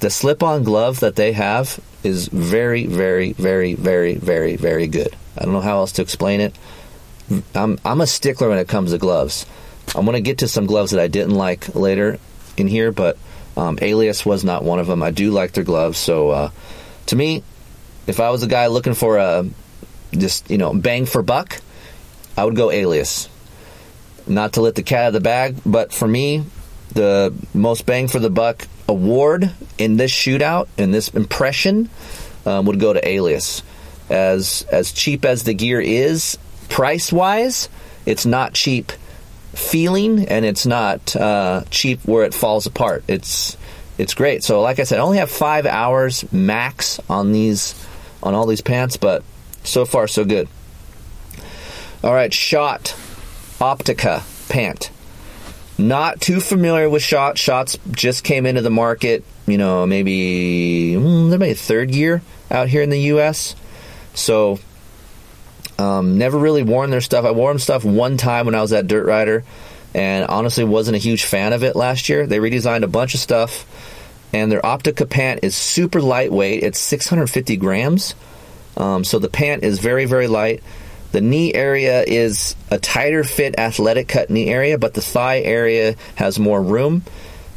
the 0.00 0.11
slip-on 0.11 0.64
glove 0.64 1.00
that 1.00 1.16
they 1.16 1.33
have 1.33 1.79
is 2.03 2.29
very, 2.29 2.87
very, 2.87 3.33
very, 3.33 3.74
very, 3.74 4.14
very, 4.14 4.57
very 4.57 4.87
good. 4.87 5.14
I 5.37 5.44
don't 5.44 5.53
know 5.53 5.61
how 5.61 5.79
else 5.79 5.92
to 5.92 6.03
explain 6.03 6.40
it. 6.40 6.57
I'm 7.55 7.79
I'm 7.85 8.00
a 8.00 8.07
stickler 8.07 8.48
when 8.48 8.59
it 8.59 8.68
comes 8.68 8.92
to 8.92 8.98
gloves. 8.98 9.46
I'm 9.94 10.07
to 10.07 10.20
get 10.20 10.38
to 10.38 10.48
some 10.48 10.66
gloves 10.66 10.92
that 10.92 11.00
I 11.00 11.09
didn't 11.09 11.35
like 11.35 11.74
later 11.74 12.18
in 12.57 12.66
here, 12.66 12.92
but 12.92 13.18
um, 13.57 13.79
Alias 13.83 14.24
was 14.24 14.44
not 14.44 14.64
one 14.64 14.79
of 14.79 14.87
them. 14.87 15.03
I 15.03 15.11
do 15.11 15.31
like 15.31 15.53
their 15.53 15.64
gloves, 15.64 15.98
so 15.98 16.31
uh, 16.31 16.50
to 17.07 17.16
me, 17.16 17.42
if 18.07 18.20
I 18.20 18.31
was 18.31 18.42
a 18.42 18.46
guy 18.46 18.68
looking 18.68 18.94
for 18.94 19.18
a 19.18 19.46
just 20.12 20.50
you 20.50 20.59
know 20.59 20.72
bang 20.72 21.07
for 21.07 21.22
buck, 21.22 21.61
I 22.37 22.45
would 22.45 22.57
go 22.57 22.71
Alias. 22.71 23.29
Not 24.27 24.55
to 24.55 24.61
let 24.61 24.75
the 24.75 24.83
cat 24.83 25.01
out 25.01 25.07
of 25.09 25.12
the 25.14 25.21
bag, 25.21 25.57
but 25.66 25.93
for 25.93 26.07
me, 26.07 26.45
the 26.93 27.33
most 27.55 27.87
bang 27.87 28.09
for 28.09 28.19
the 28.19 28.31
buck 28.31 28.66
award 28.88 29.51
in 29.79 29.97
this 29.97 30.12
shootout 30.12 30.69
in 30.77 30.90
this 30.90 31.09
impression 31.09 31.88
um, 32.45 32.66
would 32.66 32.81
go 32.81 32.93
to 32.93 33.09
Alias. 33.09 33.62
As 34.09 34.66
as 34.71 34.93
cheap 34.93 35.25
as 35.25 35.45
the 35.45 35.55
gear 35.55 35.81
is, 35.81 36.37
price 36.69 37.12
wise, 37.12 37.69
it's 38.07 38.27
not 38.27 38.55
cheap 38.55 38.93
feeling, 39.55 40.27
and 40.29 40.45
it's 40.45 40.66
not 40.66 41.14
uh, 41.14 41.62
cheap 41.71 42.01
where 42.05 42.25
it 42.25 42.35
falls 42.35 42.66
apart. 42.66 43.05
It's 43.07 43.57
it's 43.99 44.14
great. 44.14 44.43
So, 44.43 44.62
like 44.62 44.79
I 44.79 44.85
said, 44.85 44.99
I 44.99 45.03
only 45.03 45.19
have 45.19 45.31
five 45.31 45.66
hours 45.66 46.31
max 46.33 46.99
on 47.09 47.33
these 47.33 47.75
on 48.23 48.35
all 48.35 48.47
these 48.47 48.62
pants, 48.62 48.97
but 48.97 49.23
so 49.62 49.85
far 49.85 50.09
so 50.09 50.25
good. 50.25 50.49
All 52.02 52.14
right, 52.14 52.32
Shot 52.32 52.96
Optica 53.58 54.22
pant. 54.48 54.90
Not 55.76 56.20
too 56.20 56.40
familiar 56.40 56.88
with 56.88 57.02
Shot. 57.02 57.36
Shots 57.36 57.78
just 57.90 58.24
came 58.24 58.46
into 58.46 58.62
the 58.62 58.70
market. 58.70 59.22
You 59.46 59.58
know, 59.58 59.86
maybe 59.86 60.94
mm, 60.96 61.38
maybe 61.38 61.54
third 61.54 61.90
year 61.90 62.22
out 62.50 62.68
here 62.68 62.80
in 62.80 62.88
the 62.88 63.00
U.S. 63.00 63.54
So 64.14 64.58
um, 65.78 66.16
never 66.16 66.38
really 66.38 66.62
worn 66.62 66.88
their 66.88 67.02
stuff. 67.02 67.26
I 67.26 67.32
wore 67.32 67.50
them 67.50 67.58
stuff 67.58 67.84
one 67.84 68.16
time 68.16 68.46
when 68.46 68.54
I 68.54 68.62
was 68.62 68.72
at 68.72 68.86
Dirt 68.86 69.04
Rider, 69.04 69.44
and 69.94 70.24
honestly 70.26 70.64
wasn't 70.64 70.96
a 70.96 70.98
huge 70.98 71.24
fan 71.24 71.52
of 71.52 71.62
it 71.62 71.76
last 71.76 72.08
year. 72.08 72.26
They 72.26 72.38
redesigned 72.38 72.82
a 72.82 72.88
bunch 72.88 73.12
of 73.12 73.20
stuff, 73.20 73.66
and 74.32 74.50
their 74.50 74.62
Optica 74.62 75.08
pant 75.08 75.40
is 75.42 75.54
super 75.54 76.00
lightweight. 76.00 76.62
It's 76.62 76.78
650 76.78 77.56
grams, 77.58 78.14
um, 78.78 79.04
so 79.04 79.18
the 79.18 79.28
pant 79.28 79.64
is 79.64 79.78
very 79.80 80.06
very 80.06 80.28
light. 80.28 80.62
The 81.12 81.20
knee 81.20 81.53
area 81.53 82.03
is 82.03 82.55
a 82.70 82.79
tighter 82.79 83.25
fit 83.25 83.59
athletic 83.59 84.09
cut 84.09 84.31
knee 84.31 84.49
area, 84.49 84.79
but 84.79 84.94
the 84.94 85.01
thigh 85.01 85.40
area 85.40 85.96
has 86.14 86.38
more 86.38 86.62
room. 86.62 87.03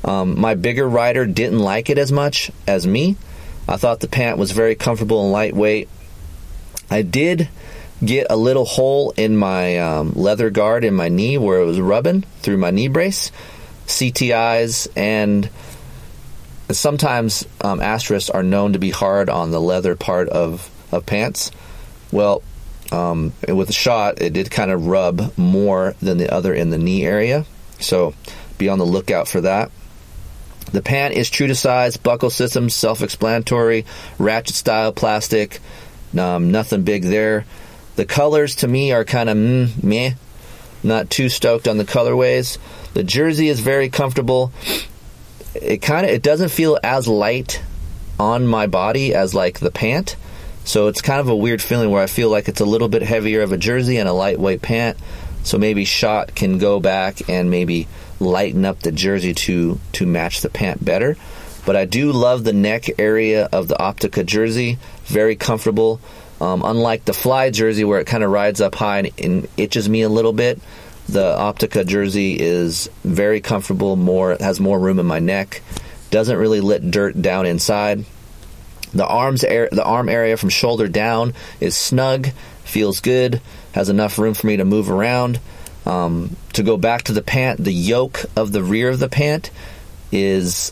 Um, 0.03 0.39
my 0.39 0.55
bigger 0.55 0.87
rider 0.87 1.25
didn't 1.25 1.59
like 1.59 1.89
it 1.89 1.97
as 1.97 2.11
much 2.11 2.51
as 2.67 2.85
me. 2.87 3.15
I 3.67 3.77
thought 3.77 3.99
the 3.99 4.07
pant 4.07 4.37
was 4.37 4.51
very 4.51 4.75
comfortable 4.75 5.23
and 5.23 5.31
lightweight. 5.31 5.87
I 6.89 7.03
did 7.03 7.47
get 8.03 8.27
a 8.29 8.35
little 8.35 8.65
hole 8.65 9.13
in 9.15 9.37
my 9.37 9.77
um, 9.77 10.13
leather 10.13 10.49
guard 10.49 10.83
in 10.83 10.93
my 10.93 11.09
knee 11.09 11.37
where 11.37 11.61
it 11.61 11.65
was 11.65 11.79
rubbing 11.79 12.23
through 12.41 12.57
my 12.57 12.71
knee 12.71 12.89
brace, 12.89 13.31
CTIs, 13.87 14.87
and 14.95 15.49
sometimes 16.69 17.45
um, 17.61 17.79
asterisks 17.81 18.29
are 18.29 18.43
known 18.43 18.73
to 18.73 18.79
be 18.79 18.89
hard 18.89 19.29
on 19.29 19.51
the 19.51 19.61
leather 19.61 19.95
part 19.95 20.27
of, 20.29 20.69
of 20.91 21.05
pants. 21.05 21.51
Well, 22.11 22.43
um, 22.93 23.33
with 23.47 23.67
the 23.67 23.73
shot, 23.73 24.21
it 24.21 24.33
did 24.33 24.51
kind 24.51 24.69
of 24.69 24.85
rub 24.85 25.35
more 25.37 25.95
than 26.01 26.19
the 26.19 26.31
other 26.31 26.53
in 26.53 26.69
the 26.69 26.77
knee 26.77 27.03
area. 27.03 27.45
So 27.79 28.13
be 28.57 28.69
on 28.69 28.77
the 28.77 28.85
lookout 28.85 29.27
for 29.27 29.41
that. 29.41 29.71
The 30.71 30.81
pant 30.81 31.15
is 31.15 31.29
true 31.29 31.47
to 31.47 31.55
size, 31.55 31.97
buckle 31.97 32.29
system, 32.29 32.69
self 32.69 33.01
explanatory, 33.01 33.85
ratchet 34.17 34.55
style 34.55 34.91
plastic, 34.91 35.59
um, 36.17 36.51
nothing 36.51 36.83
big 36.83 37.03
there. 37.03 37.45
The 37.95 38.05
colors 38.05 38.57
to 38.57 38.67
me 38.67 38.91
are 38.91 39.03
kind 39.03 39.29
of 39.29 39.37
mm, 39.37 39.83
meh, 39.83 40.11
not 40.83 41.09
too 41.09 41.29
stoked 41.29 41.67
on 41.67 41.77
the 41.77 41.85
colorways. 41.85 42.57
The 42.93 43.03
jersey 43.03 43.49
is 43.49 43.59
very 43.59 43.89
comfortable. 43.89 44.51
It 45.55 45.81
kind 45.81 46.05
of 46.05 46.11
it 46.11 46.21
doesn't 46.21 46.49
feel 46.49 46.79
as 46.83 47.07
light 47.07 47.61
on 48.19 48.47
my 48.47 48.67
body 48.67 49.13
as 49.13 49.33
like 49.33 49.59
the 49.59 49.71
pant. 49.71 50.15
So 50.65 50.87
it's 50.87 51.01
kind 51.01 51.19
of 51.19 51.27
a 51.27 51.35
weird 51.35 51.61
feeling 51.61 51.89
where 51.89 52.01
I 52.01 52.07
feel 52.07 52.29
like 52.29 52.47
it's 52.47 52.61
a 52.61 52.65
little 52.65 52.87
bit 52.87 53.01
heavier 53.01 53.41
of 53.41 53.51
a 53.51 53.57
jersey 53.57 53.97
and 53.97 54.07
a 54.07 54.13
lightweight 54.13 54.61
pant. 54.61 54.97
So 55.43 55.57
maybe 55.57 55.83
Shot 55.83 56.35
can 56.35 56.57
go 56.57 56.79
back 56.79 57.29
and 57.29 57.51
maybe 57.51 57.87
lighten 58.19 58.63
up 58.63 58.79
the 58.79 58.91
jersey 58.91 59.33
to 59.33 59.79
to 59.93 60.05
match 60.05 60.41
the 60.41 60.49
pant 60.49 60.83
better. 60.83 61.17
But 61.65 61.75
I 61.75 61.85
do 61.85 62.11
love 62.11 62.43
the 62.43 62.53
neck 62.53 62.99
area 62.99 63.47
of 63.51 63.67
the 63.67 63.75
Optica 63.75 64.25
jersey. 64.25 64.77
Very 65.05 65.35
comfortable. 65.35 65.99
Um, 66.41 66.61
unlike 66.63 67.05
the 67.05 67.13
Fly 67.13 67.51
jersey 67.51 67.83
where 67.83 67.99
it 67.99 68.07
kind 68.07 68.23
of 68.23 68.31
rides 68.31 68.59
up 68.59 68.75
high 68.75 68.99
and, 68.99 69.11
and 69.17 69.47
itches 69.55 69.87
me 69.87 70.01
a 70.01 70.09
little 70.09 70.33
bit, 70.33 70.59
the 71.07 71.35
Optica 71.35 71.85
jersey 71.85 72.37
is 72.39 72.89
very 73.03 73.39
comfortable. 73.39 73.95
More 73.95 74.35
has 74.39 74.59
more 74.59 74.79
room 74.79 74.99
in 74.99 75.05
my 75.05 75.19
neck. 75.19 75.61
Doesn't 76.09 76.37
really 76.37 76.61
let 76.61 76.89
dirt 76.89 77.21
down 77.21 77.45
inside. 77.45 78.05
The 78.93 79.05
arms, 79.05 79.43
air, 79.43 79.69
the 79.71 79.83
arm 79.83 80.09
area 80.09 80.37
from 80.37 80.49
shoulder 80.49 80.87
down 80.87 81.33
is 81.59 81.75
snug, 81.75 82.29
feels 82.63 82.99
good, 82.99 83.41
has 83.73 83.89
enough 83.89 84.17
room 84.17 84.33
for 84.33 84.47
me 84.47 84.57
to 84.57 84.65
move 84.65 84.89
around. 84.89 85.39
Um, 85.85 86.37
to 86.53 86.63
go 86.63 86.77
back 86.77 87.03
to 87.03 87.13
the 87.13 87.21
pant, 87.21 87.61
the 87.61 87.73
yoke 87.73 88.25
of 88.35 88.51
the 88.51 88.63
rear 88.63 88.89
of 88.89 88.99
the 88.99 89.09
pant 89.09 89.51
is 90.11 90.71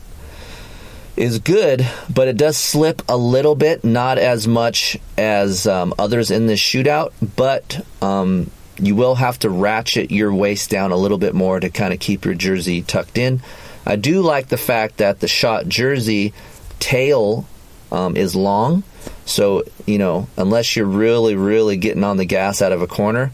is 1.18 1.40
good, 1.40 1.86
but 2.10 2.28
it 2.28 2.38
does 2.38 2.58
slip 2.58 3.02
a 3.10 3.18
little 3.18 3.56
bit, 3.56 3.84
not 3.84 4.18
as 4.18 4.48
much 4.48 4.98
as 5.18 5.68
um, 5.68 5.94
others 6.00 6.32
in 6.32 6.48
this 6.48 6.60
shootout, 6.60 7.12
but 7.36 7.86
um, 8.02 8.50
you 8.80 8.96
will 8.96 9.16
have 9.16 9.38
to 9.40 9.50
ratchet 9.50 10.10
your 10.10 10.34
waist 10.34 10.70
down 10.70 10.92
a 10.92 10.96
little 10.96 11.18
bit 11.18 11.36
more 11.36 11.60
to 11.60 11.70
kind 11.70 11.94
of 11.94 12.00
keep 12.00 12.26
your 12.26 12.34
jersey 12.34 12.82
tucked 12.82 13.18
in. 13.18 13.42
I 13.86 13.98
do 13.98 14.22
like 14.22 14.48
the 14.48 14.58
fact 14.58 14.98
that 14.98 15.20
the 15.20 15.28
shot 15.28 15.68
jersey 15.68 16.34
tail 16.80 17.46
um, 17.92 18.16
is 18.16 18.36
long. 18.36 18.84
So, 19.26 19.64
you 19.86 19.98
know, 19.98 20.28
unless 20.38 20.76
you're 20.76 20.86
really, 20.86 21.36
really 21.36 21.78
getting 21.78 22.04
on 22.04 22.18
the 22.18 22.26
gas 22.26 22.62
out 22.62 22.72
of 22.72 22.82
a 22.82 22.88
corner, 22.88 23.32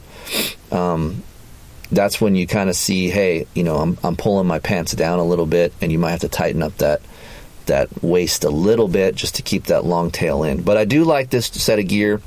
um, 0.72 1.24
that's 1.91 2.20
when 2.20 2.36
you 2.36 2.48
kind 2.48 2.70
of 2.70 2.76
see, 2.76 3.10
hey, 3.10 3.48
you 3.54 3.63
know, 3.63 3.78
I'm, 3.78 3.98
I'm 4.04 4.15
pulling 4.15 4.48
my 4.48 4.60
pants 4.60 4.93
down 4.93 5.20
a 5.20 5.24
little 5.24 5.46
bit, 5.46 5.74
and 5.82 5.91
you 5.91 6.00
might 6.00 6.12
have 6.12 6.22
to 6.22 6.30
tighten 6.30 6.62
up 6.62 6.78
that 6.78 7.02
that 7.65 7.89
waist 8.02 8.46
a 8.46 8.50
little 8.50 8.88
bit 8.88 9.13
just 9.13 9.36
to 9.36 9.41
keep 9.41 9.65
that 9.65 9.84
long 9.84 10.10
tail 10.10 10.43
in. 10.43 10.62
But 10.62 10.78
I 10.78 10.86
do 10.86 11.04
like 11.04 11.30
this 11.30 11.48
set 11.48 11.80
of 11.80 11.88
gear. 11.88 12.22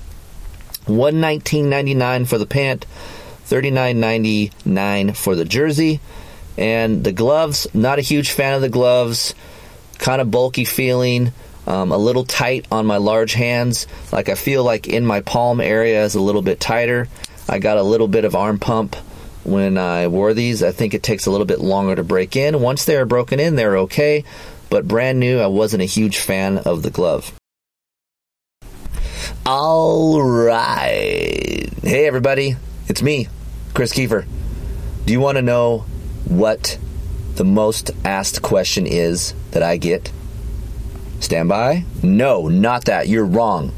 One 0.86 1.20
nineteen 1.20 1.68
ninety 1.68 1.94
nine 1.94 2.24
for 2.24 2.38
the 2.38 2.46
pant, 2.46 2.84
thirty 3.44 3.70
nine 3.70 4.00
ninety 4.00 4.52
nine 4.64 5.12
for 5.12 5.34
the 5.34 5.44
jersey, 5.44 6.00
and 6.56 7.04
the 7.04 7.12
gloves. 7.12 7.66
Not 7.74 7.98
a 7.98 8.02
huge 8.02 8.30
fan 8.30 8.54
of 8.54 8.60
the 8.60 8.68
gloves. 8.68 9.34
Kind 9.98 10.22
of 10.22 10.30
bulky 10.30 10.64
feeling 10.64 11.32
um, 11.66 11.92
a 11.92 11.98
little 11.98 12.24
tight 12.24 12.66
on 12.70 12.86
my 12.86 12.96
large 12.96 13.32
hands. 13.32 13.86
Like 14.12 14.28
I 14.28 14.34
feel 14.34 14.64
like 14.64 14.88
in 14.88 15.06
my 15.06 15.20
palm 15.20 15.60
area 15.60 16.04
is 16.04 16.14
a 16.14 16.20
little 16.20 16.42
bit 16.42 16.60
tighter. 16.60 17.08
I 17.48 17.58
got 17.58 17.78
a 17.78 17.82
little 17.82 18.08
bit 18.08 18.24
of 18.24 18.34
arm 18.34 18.58
pump 18.58 18.96
when 19.44 19.78
I 19.78 20.08
wore 20.08 20.34
these. 20.34 20.62
I 20.62 20.72
think 20.72 20.94
it 20.94 21.02
takes 21.02 21.26
a 21.26 21.30
little 21.30 21.46
bit 21.46 21.60
longer 21.60 21.96
to 21.96 22.04
break 22.04 22.36
in. 22.36 22.60
Once 22.60 22.84
they're 22.84 23.06
broken 23.06 23.40
in, 23.40 23.56
they're 23.56 23.78
okay. 23.78 24.24
But 24.68 24.86
brand 24.86 25.18
new, 25.18 25.40
I 25.40 25.48
wasn't 25.48 25.82
a 25.82 25.86
huge 25.86 26.18
fan 26.18 26.58
of 26.58 26.82
the 26.82 26.90
glove. 26.90 27.32
All 29.46 30.22
right. 30.22 31.68
Hey, 31.82 32.06
everybody. 32.06 32.56
It's 32.88 33.02
me, 33.02 33.28
Chris 33.74 33.92
Keefer. 33.92 34.26
Do 35.06 35.12
you 35.12 35.20
want 35.20 35.36
to 35.36 35.42
know 35.42 35.86
what 36.24 36.78
the 37.34 37.44
most 37.44 37.90
asked 38.04 38.42
question 38.42 38.86
is 38.86 39.34
that 39.52 39.62
I 39.62 39.76
get? 39.76 40.12
Stand 41.20 41.48
by? 41.48 41.84
No, 42.02 42.48
not 42.48 42.86
that. 42.86 43.08
You're 43.08 43.24
wrong. 43.24 43.72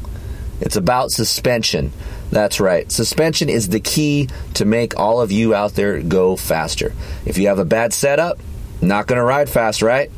It's 0.61 0.75
about 0.75 1.11
suspension. 1.11 1.91
That's 2.31 2.59
right. 2.59 2.91
Suspension 2.91 3.49
is 3.49 3.69
the 3.69 3.79
key 3.79 4.29
to 4.55 4.65
make 4.65 4.97
all 4.97 5.21
of 5.21 5.31
you 5.31 5.53
out 5.53 5.73
there 5.75 6.01
go 6.01 6.35
faster. 6.35 6.93
If 7.25 7.37
you 7.37 7.47
have 7.47 7.59
a 7.59 7.65
bad 7.65 7.93
setup, 7.93 8.39
not 8.81 9.07
going 9.07 9.17
to 9.17 9.23
ride 9.23 9.49
fast, 9.49 9.81
right? 9.81 10.09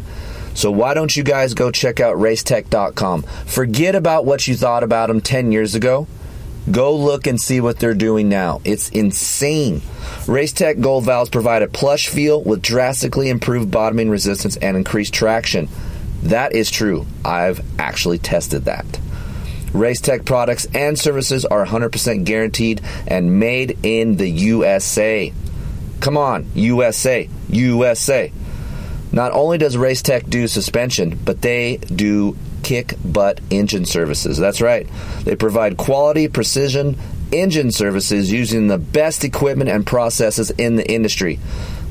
So 0.54 0.72
why 0.72 0.94
don't 0.94 1.14
you 1.14 1.24
guys 1.24 1.54
go 1.54 1.72
check 1.72 2.00
out 2.00 2.16
racetech.com? 2.16 3.24
Forget 3.24 3.96
about 3.96 4.26
what 4.26 4.48
you 4.48 4.56
thought 4.56 4.84
about 4.84 5.08
them 5.08 5.20
10 5.20 5.52
years 5.52 5.76
ago. 5.76 6.08
Go 6.72 6.96
look 6.96 7.28
and 7.28 7.40
see 7.40 7.60
what 7.60 7.78
they're 7.78 7.94
doing 7.94 8.30
now. 8.30 8.62
It's 8.64 8.90
insane. 8.90 9.82
Racetech 10.26 10.82
Gold 10.82 11.06
Valves 11.06 11.30
provide 11.30 11.62
a 11.62 11.68
plush 11.68 12.08
feel 12.08 12.42
with 12.42 12.62
drastically 12.62 13.30
improved 13.30 13.70
bottoming 13.70 14.10
resistance 14.10 14.58
and 14.58 14.78
increased 14.78 15.14
traction. 15.14 15.68
That 16.26 16.54
is 16.54 16.72
true. 16.72 17.06
I've 17.24 17.64
actually 17.80 18.18
tested 18.18 18.66
that. 18.66 18.86
Racetech 19.72 20.26
products 20.26 20.66
and 20.74 20.98
services 20.98 21.46
are 21.46 21.66
100% 21.66 22.24
guaranteed 22.24 22.82
and 23.08 23.40
made 23.40 23.78
in 23.84 24.18
the 24.18 24.30
USA. 24.30 25.34
Come 26.00 26.18
on, 26.18 26.50
USA, 26.56 27.30
USA. 27.50 28.32
Not 29.12 29.32
only 29.34 29.58
does 29.58 29.76
Racetech 29.76 30.30
do 30.30 30.48
suspension, 30.48 31.20
but 31.24 31.42
they 31.42 31.78
do 31.78 32.38
kick 32.64 32.96
butt 33.04 33.40
engine 33.50 33.86
services. 33.86 34.38
That's 34.38 34.62
right. 34.62 34.88
They 35.24 35.36
provide 35.36 35.78
quality, 35.78 36.28
precision 36.28 36.98
engine 37.32 37.72
services 37.72 38.32
using 38.32 38.68
the 38.68 38.78
best 38.78 39.24
equipment 39.24 39.70
and 39.70 39.86
processes 39.86 40.52
in 40.52 40.76
the 40.76 40.90
industry. 40.90 41.40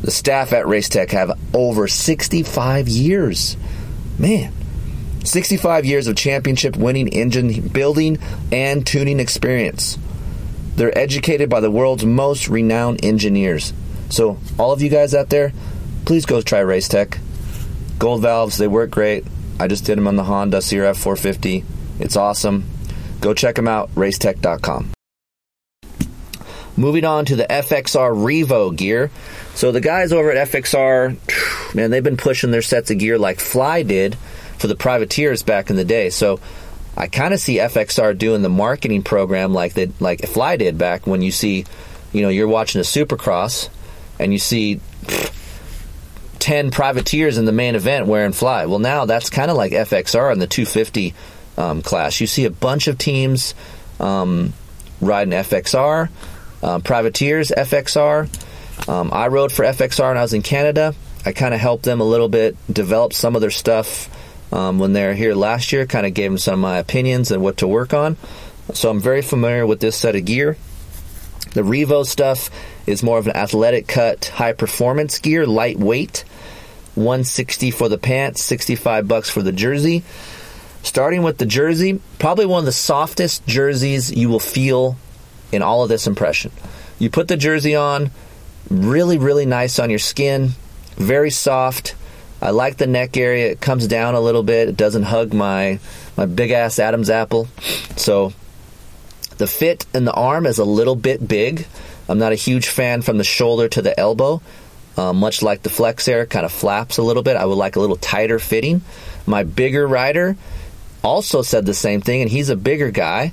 The 0.02 0.10
staff 0.10 0.52
at 0.52 0.66
Racetech 0.66 1.10
have 1.10 1.38
over 1.52 1.88
65 1.88 2.88
years. 2.88 3.56
Man, 4.18 4.52
65 5.24 5.84
years 5.84 6.06
of 6.06 6.16
championship 6.16 6.76
winning 6.76 7.08
engine 7.08 7.68
building 7.68 8.18
and 8.52 8.86
tuning 8.86 9.20
experience. 9.20 9.98
They're 10.76 10.96
educated 10.96 11.48
by 11.48 11.60
the 11.60 11.70
world's 11.70 12.04
most 12.04 12.48
renowned 12.48 13.04
engineers. 13.04 13.72
So, 14.10 14.38
all 14.58 14.72
of 14.72 14.82
you 14.82 14.88
guys 14.88 15.14
out 15.14 15.30
there, 15.30 15.52
please 16.04 16.26
go 16.26 16.42
try 16.42 16.60
Racetech. 16.60 17.18
Gold 17.98 18.22
valves, 18.22 18.58
they 18.58 18.68
work 18.68 18.90
great. 18.90 19.24
I 19.58 19.68
just 19.68 19.84
did 19.84 19.98
them 19.98 20.06
on 20.06 20.16
the 20.16 20.24
Honda 20.24 20.58
CRF 20.58 20.96
450. 20.96 21.64
It's 22.00 22.16
awesome. 22.16 22.64
Go 23.20 23.34
check 23.34 23.54
them 23.54 23.68
out, 23.68 23.94
racetech.com. 23.94 24.90
Moving 26.76 27.04
on 27.04 27.24
to 27.26 27.36
the 27.36 27.44
FXR 27.44 28.14
Revo 28.14 28.74
gear. 28.74 29.10
So 29.54 29.70
the 29.70 29.80
guys 29.80 30.12
over 30.12 30.32
at 30.32 30.48
FXR, 30.48 31.74
man, 31.74 31.90
they've 31.90 32.02
been 32.02 32.16
pushing 32.16 32.50
their 32.50 32.62
sets 32.62 32.90
of 32.90 32.98
gear 32.98 33.16
like 33.18 33.38
Fly 33.38 33.82
did 33.82 34.16
for 34.58 34.66
the 34.66 34.74
privateers 34.74 35.42
back 35.44 35.70
in 35.70 35.76
the 35.76 35.84
day. 35.84 36.10
So 36.10 36.40
I 36.96 37.06
kind 37.06 37.32
of 37.32 37.40
see 37.40 37.58
FXR 37.58 38.18
doing 38.18 38.42
the 38.42 38.48
marketing 38.48 39.02
program 39.02 39.52
like 39.52 39.74
they 39.74 39.90
like 40.00 40.26
Fly 40.26 40.56
did 40.56 40.76
back 40.76 41.06
when 41.06 41.22
you 41.22 41.30
see, 41.30 41.64
you 42.12 42.22
know, 42.22 42.28
you're 42.28 42.48
watching 42.48 42.80
a 42.80 42.84
Supercross 42.84 43.68
and 44.18 44.32
you 44.32 44.38
see 44.38 44.80
10 46.40 46.72
privateers 46.72 47.38
in 47.38 47.44
the 47.44 47.52
main 47.52 47.76
event 47.76 48.06
wearing 48.06 48.32
Fly. 48.32 48.66
Well, 48.66 48.80
now 48.80 49.04
that's 49.04 49.30
kind 49.30 49.50
of 49.50 49.56
like 49.56 49.72
FXR 49.72 50.32
in 50.32 50.40
the 50.40 50.46
250 50.48 51.14
um, 51.56 51.82
class. 51.82 52.20
You 52.20 52.26
see 52.26 52.44
a 52.44 52.50
bunch 52.50 52.88
of 52.88 52.98
teams 52.98 53.54
um, 54.00 54.52
riding 55.00 55.32
FXR 55.32 56.08
um, 56.64 56.82
Privateers 56.82 57.50
FXR. 57.50 58.88
Um, 58.88 59.10
I 59.12 59.28
rode 59.28 59.52
for 59.52 59.64
FXR 59.64 60.08
when 60.08 60.16
I 60.16 60.22
was 60.22 60.32
in 60.32 60.42
Canada. 60.42 60.94
I 61.24 61.32
kind 61.32 61.54
of 61.54 61.60
helped 61.60 61.84
them 61.84 62.00
a 62.00 62.04
little 62.04 62.28
bit 62.28 62.56
develop 62.72 63.12
some 63.12 63.34
of 63.34 63.40
their 63.40 63.50
stuff 63.50 64.10
um, 64.52 64.78
when 64.78 64.92
they 64.92 65.06
were 65.06 65.14
here 65.14 65.34
last 65.34 65.72
year. 65.72 65.86
Kind 65.86 66.06
of 66.06 66.14
gave 66.14 66.30
them 66.30 66.38
some 66.38 66.54
of 66.54 66.60
my 66.60 66.78
opinions 66.78 67.30
and 67.30 67.42
what 67.42 67.58
to 67.58 67.68
work 67.68 67.92
on. 67.92 68.16
So 68.72 68.90
I'm 68.90 69.00
very 69.00 69.22
familiar 69.22 69.66
with 69.66 69.80
this 69.80 69.96
set 69.96 70.16
of 70.16 70.24
gear. 70.24 70.56
The 71.52 71.62
Revo 71.62 72.04
stuff 72.04 72.50
is 72.86 73.02
more 73.02 73.18
of 73.18 73.26
an 73.26 73.36
athletic 73.36 73.86
cut, 73.86 74.26
high 74.26 74.54
performance 74.54 75.18
gear, 75.18 75.46
lightweight. 75.46 76.24
160 76.94 77.72
for 77.72 77.88
the 77.88 77.98
pants, 77.98 78.42
65 78.44 79.08
bucks 79.08 79.28
for 79.28 79.42
the 79.42 79.52
jersey. 79.52 80.04
Starting 80.82 81.22
with 81.22 81.38
the 81.38 81.46
jersey, 81.46 82.00
probably 82.18 82.46
one 82.46 82.60
of 82.60 82.66
the 82.66 82.72
softest 82.72 83.46
jerseys 83.46 84.12
you 84.12 84.28
will 84.28 84.40
feel 84.40 84.96
in 85.54 85.62
all 85.62 85.82
of 85.82 85.88
this 85.88 86.06
impression. 86.06 86.52
You 86.98 87.10
put 87.10 87.28
the 87.28 87.36
jersey 87.36 87.74
on, 87.74 88.10
really, 88.70 89.18
really 89.18 89.46
nice 89.46 89.78
on 89.78 89.90
your 89.90 89.98
skin, 89.98 90.50
very 90.96 91.30
soft. 91.30 91.94
I 92.40 92.50
like 92.50 92.76
the 92.76 92.86
neck 92.86 93.16
area. 93.16 93.50
It 93.50 93.60
comes 93.60 93.86
down 93.86 94.14
a 94.14 94.20
little 94.20 94.42
bit. 94.42 94.68
It 94.68 94.76
doesn't 94.76 95.04
hug 95.04 95.32
my 95.32 95.78
my 96.16 96.26
big 96.26 96.50
ass 96.50 96.78
Adam's 96.78 97.10
apple. 97.10 97.48
So 97.96 98.32
the 99.38 99.46
fit 99.46 99.86
in 99.94 100.04
the 100.04 100.12
arm 100.12 100.46
is 100.46 100.58
a 100.58 100.64
little 100.64 100.96
bit 100.96 101.26
big. 101.26 101.66
I'm 102.08 102.18
not 102.18 102.32
a 102.32 102.36
huge 102.36 102.68
fan 102.68 103.02
from 103.02 103.18
the 103.18 103.24
shoulder 103.24 103.68
to 103.68 103.82
the 103.82 103.98
elbow. 103.98 104.42
Uh, 104.96 105.12
much 105.12 105.42
like 105.42 105.62
the 105.62 105.70
Flex 105.70 106.06
Air, 106.06 106.24
kind 106.26 106.46
of 106.46 106.52
flaps 106.52 106.98
a 106.98 107.02
little 107.02 107.22
bit. 107.24 107.36
I 107.36 107.44
would 107.46 107.56
like 107.56 107.76
a 107.76 107.80
little 107.80 107.96
tighter 107.96 108.38
fitting. 108.38 108.82
My 109.26 109.42
bigger 109.42 109.86
rider 109.86 110.36
also 111.02 111.42
said 111.42 111.66
the 111.66 111.74
same 111.74 112.00
thing, 112.00 112.22
and 112.22 112.30
he's 112.30 112.48
a 112.48 112.56
bigger 112.56 112.90
guy. 112.90 113.32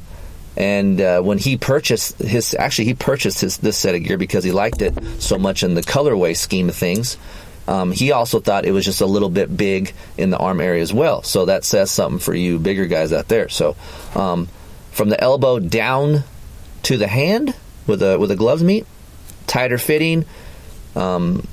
And 0.57 0.99
uh, 0.99 1.21
when 1.21 1.37
he 1.37 1.57
purchased 1.57 2.19
his, 2.19 2.53
actually 2.55 2.85
he 2.85 2.93
purchased 2.93 3.41
his 3.41 3.57
this 3.57 3.77
set 3.77 3.95
of 3.95 4.03
gear 4.03 4.17
because 4.17 4.43
he 4.43 4.51
liked 4.51 4.81
it 4.81 4.93
so 5.21 5.37
much 5.37 5.63
in 5.63 5.75
the 5.75 5.81
colorway 5.81 6.35
scheme 6.35 6.69
of 6.69 6.75
things. 6.75 7.17
Um, 7.67 7.91
he 7.91 8.11
also 8.11 8.39
thought 8.39 8.65
it 8.65 8.71
was 8.71 8.83
just 8.83 9.01
a 9.01 9.05
little 9.05 9.29
bit 9.29 9.55
big 9.55 9.93
in 10.17 10.29
the 10.29 10.37
arm 10.37 10.59
area 10.59 10.81
as 10.81 10.91
well. 10.91 11.23
So 11.23 11.45
that 11.45 11.63
says 11.63 11.91
something 11.91 12.19
for 12.19 12.33
you 12.33 12.59
bigger 12.59 12.85
guys 12.85 13.13
out 13.13 13.27
there. 13.27 13.49
So 13.49 13.75
um, 14.15 14.47
from 14.91 15.09
the 15.09 15.21
elbow 15.21 15.59
down 15.59 16.23
to 16.83 16.97
the 16.97 17.07
hand 17.07 17.55
with 17.87 18.01
a 18.01 18.17
with 18.19 18.31
a 18.31 18.35
gloves 18.35 18.63
meet, 18.63 18.85
tighter 19.47 19.77
fitting, 19.77 20.25
um, 20.95 21.47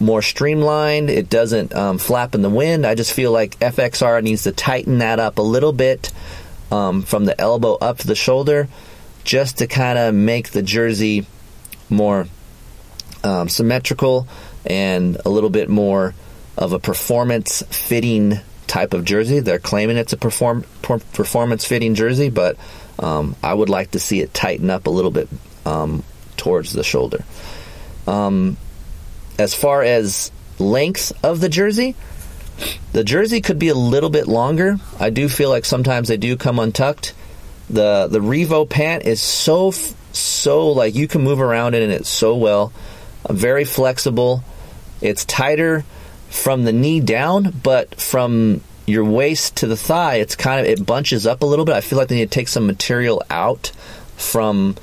more 0.00 0.22
streamlined. 0.22 1.10
It 1.10 1.28
doesn't 1.28 1.74
um, 1.74 1.98
flap 1.98 2.34
in 2.34 2.42
the 2.42 2.50
wind. 2.50 2.86
I 2.86 2.94
just 2.94 3.12
feel 3.12 3.32
like 3.32 3.58
FXR 3.58 4.22
needs 4.22 4.44
to 4.44 4.52
tighten 4.52 4.98
that 4.98 5.18
up 5.20 5.38
a 5.38 5.42
little 5.42 5.72
bit 5.72 6.12
um, 6.70 7.02
from 7.02 7.24
the 7.24 7.38
elbow 7.40 7.74
up 7.74 7.98
to 7.98 8.06
the 8.06 8.14
shoulder, 8.14 8.68
just 9.24 9.58
to 9.58 9.66
kind 9.66 9.98
of 9.98 10.14
make 10.14 10.50
the 10.50 10.62
jersey 10.62 11.26
more 11.90 12.26
um, 13.24 13.48
symmetrical 13.48 14.26
and 14.66 15.18
a 15.24 15.28
little 15.28 15.50
bit 15.50 15.68
more 15.68 16.14
of 16.56 16.72
a 16.72 16.78
performance 16.78 17.62
fitting 17.70 18.40
type 18.66 18.94
of 18.94 19.04
jersey. 19.04 19.40
They're 19.40 19.58
claiming 19.58 19.96
it's 19.96 20.12
a 20.12 20.16
perform 20.16 20.64
performance 20.82 21.64
fitting 21.64 21.94
jersey, 21.94 22.30
but 22.30 22.56
um, 22.98 23.36
I 23.42 23.54
would 23.54 23.68
like 23.68 23.92
to 23.92 24.00
see 24.00 24.20
it 24.20 24.34
tighten 24.34 24.70
up 24.70 24.86
a 24.86 24.90
little 24.90 25.10
bit 25.10 25.28
um, 25.64 26.04
towards 26.36 26.72
the 26.72 26.84
shoulder. 26.84 27.24
Um, 28.06 28.56
as 29.38 29.54
far 29.54 29.82
as 29.82 30.32
length 30.58 31.12
of 31.24 31.40
the 31.40 31.48
jersey, 31.48 31.94
the 32.92 33.04
jersey 33.04 33.40
could 33.40 33.58
be 33.58 33.68
a 33.68 33.74
little 33.74 34.10
bit 34.10 34.26
longer. 34.26 34.78
I 34.98 35.10
do 35.10 35.28
feel 35.28 35.50
like 35.50 35.64
sometimes 35.64 36.08
they 36.08 36.16
do 36.16 36.36
come 36.36 36.58
untucked. 36.58 37.14
The 37.70 38.08
the 38.10 38.20
Revo 38.20 38.68
pant 38.68 39.04
is 39.04 39.20
so 39.20 39.72
so 40.12 40.68
like 40.68 40.94
you 40.94 41.06
can 41.06 41.22
move 41.22 41.40
around 41.40 41.74
in 41.74 41.90
it 41.90 42.06
so 42.06 42.36
well. 42.36 42.72
Uh, 43.24 43.32
very 43.32 43.64
flexible. 43.64 44.42
It's 45.00 45.24
tighter 45.24 45.84
from 46.30 46.64
the 46.64 46.72
knee 46.72 47.00
down, 47.00 47.52
but 47.62 48.00
from 48.00 48.62
your 48.86 49.04
waist 49.04 49.56
to 49.56 49.66
the 49.66 49.76
thigh, 49.76 50.16
it's 50.16 50.34
kind 50.34 50.60
of 50.60 50.66
it 50.66 50.84
bunches 50.84 51.26
up 51.26 51.42
a 51.42 51.46
little 51.46 51.64
bit. 51.64 51.74
I 51.74 51.80
feel 51.80 51.98
like 51.98 52.08
they 52.08 52.16
need 52.16 52.30
to 52.30 52.34
take 52.34 52.48
some 52.48 52.66
material 52.66 53.22
out 53.30 53.68
from 54.16 54.76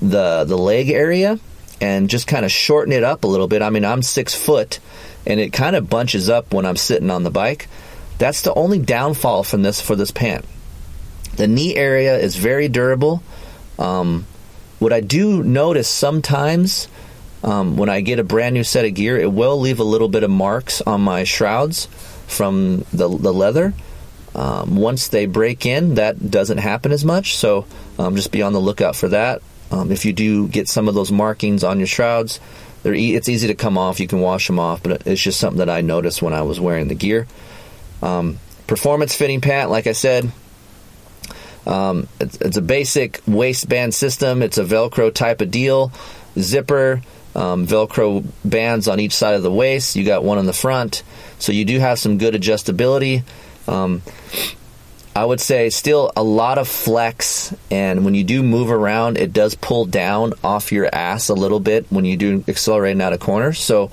the 0.00 0.44
the 0.44 0.58
leg 0.58 0.90
area 0.90 1.40
and 1.80 2.10
just 2.10 2.26
kind 2.26 2.44
of 2.44 2.52
shorten 2.52 2.92
it 2.92 3.04
up 3.04 3.24
a 3.24 3.26
little 3.26 3.48
bit. 3.48 3.62
I 3.62 3.70
mean, 3.70 3.84
I'm 3.84 4.02
six 4.02 4.34
foot 4.34 4.80
and 5.28 5.38
it 5.38 5.52
kind 5.52 5.76
of 5.76 5.88
bunches 5.88 6.28
up 6.28 6.52
when 6.52 6.66
I'm 6.66 6.76
sitting 6.76 7.10
on 7.10 7.22
the 7.22 7.30
bike. 7.30 7.68
That's 8.16 8.42
the 8.42 8.54
only 8.54 8.80
downfall 8.80 9.44
from 9.44 9.62
this 9.62 9.80
for 9.80 9.94
this 9.94 10.10
pant. 10.10 10.44
The 11.36 11.46
knee 11.46 11.76
area 11.76 12.18
is 12.18 12.34
very 12.34 12.68
durable. 12.68 13.22
Um, 13.78 14.26
what 14.80 14.92
I 14.92 15.00
do 15.00 15.42
notice 15.44 15.86
sometimes 15.86 16.88
um, 17.44 17.76
when 17.76 17.88
I 17.88 18.00
get 18.00 18.18
a 18.18 18.24
brand 18.24 18.54
new 18.54 18.64
set 18.64 18.86
of 18.86 18.94
gear, 18.94 19.18
it 19.18 19.30
will 19.30 19.60
leave 19.60 19.78
a 19.78 19.84
little 19.84 20.08
bit 20.08 20.24
of 20.24 20.30
marks 20.30 20.80
on 20.80 21.02
my 21.02 21.22
shrouds 21.24 21.86
from 22.26 22.84
the, 22.92 23.08
the 23.08 23.32
leather. 23.32 23.74
Um, 24.34 24.76
once 24.76 25.08
they 25.08 25.26
break 25.26 25.66
in, 25.66 25.96
that 25.96 26.30
doesn't 26.30 26.58
happen 26.58 26.90
as 26.90 27.04
much. 27.04 27.36
So 27.36 27.66
um, 27.98 28.16
just 28.16 28.32
be 28.32 28.42
on 28.42 28.52
the 28.52 28.60
lookout 28.60 28.96
for 28.96 29.08
that. 29.08 29.42
Um, 29.70 29.92
if 29.92 30.04
you 30.04 30.12
do 30.12 30.48
get 30.48 30.68
some 30.68 30.88
of 30.88 30.94
those 30.94 31.12
markings 31.12 31.62
on 31.62 31.78
your 31.78 31.86
shrouds, 31.86 32.40
they're 32.88 32.94
e- 32.94 33.14
it's 33.14 33.28
easy 33.28 33.48
to 33.48 33.54
come 33.54 33.76
off. 33.76 34.00
You 34.00 34.08
can 34.08 34.20
wash 34.20 34.46
them 34.46 34.58
off, 34.58 34.82
but 34.82 35.06
it's 35.06 35.20
just 35.20 35.38
something 35.38 35.58
that 35.58 35.68
I 35.68 35.82
noticed 35.82 36.22
when 36.22 36.32
I 36.32 36.40
was 36.40 36.58
wearing 36.58 36.88
the 36.88 36.94
gear. 36.94 37.26
Um, 38.02 38.38
performance 38.66 39.14
fitting 39.14 39.42
pant, 39.42 39.70
like 39.70 39.86
I 39.86 39.92
said, 39.92 40.32
um, 41.66 42.08
it's, 42.18 42.36
it's, 42.36 42.56
a 42.56 42.62
basic 42.62 43.20
waistband 43.26 43.92
system. 43.92 44.42
It's 44.42 44.56
a 44.56 44.64
Velcro 44.64 45.12
type 45.12 45.42
of 45.42 45.50
deal. 45.50 45.92
Zipper, 46.38 47.02
um, 47.34 47.66
Velcro 47.66 48.24
bands 48.42 48.88
on 48.88 49.00
each 49.00 49.12
side 49.12 49.34
of 49.34 49.42
the 49.42 49.52
waist. 49.52 49.94
You 49.94 50.06
got 50.06 50.24
one 50.24 50.38
on 50.38 50.46
the 50.46 50.54
front, 50.54 51.02
so 51.38 51.52
you 51.52 51.66
do 51.66 51.80
have 51.80 51.98
some 51.98 52.16
good 52.16 52.32
adjustability. 52.32 53.22
Um, 53.66 54.00
I 55.18 55.24
would 55.24 55.40
say 55.40 55.68
still 55.70 56.12
a 56.14 56.22
lot 56.22 56.58
of 56.58 56.68
flex, 56.68 57.52
and 57.72 58.04
when 58.04 58.14
you 58.14 58.22
do 58.22 58.40
move 58.40 58.70
around, 58.70 59.18
it 59.18 59.32
does 59.32 59.56
pull 59.56 59.84
down 59.84 60.34
off 60.44 60.70
your 60.70 60.88
ass 60.94 61.28
a 61.28 61.34
little 61.34 61.58
bit 61.58 61.86
when 61.90 62.04
you 62.04 62.16
do 62.16 62.44
accelerating 62.46 63.02
out 63.02 63.12
of 63.12 63.18
corners. 63.18 63.58
So 63.58 63.90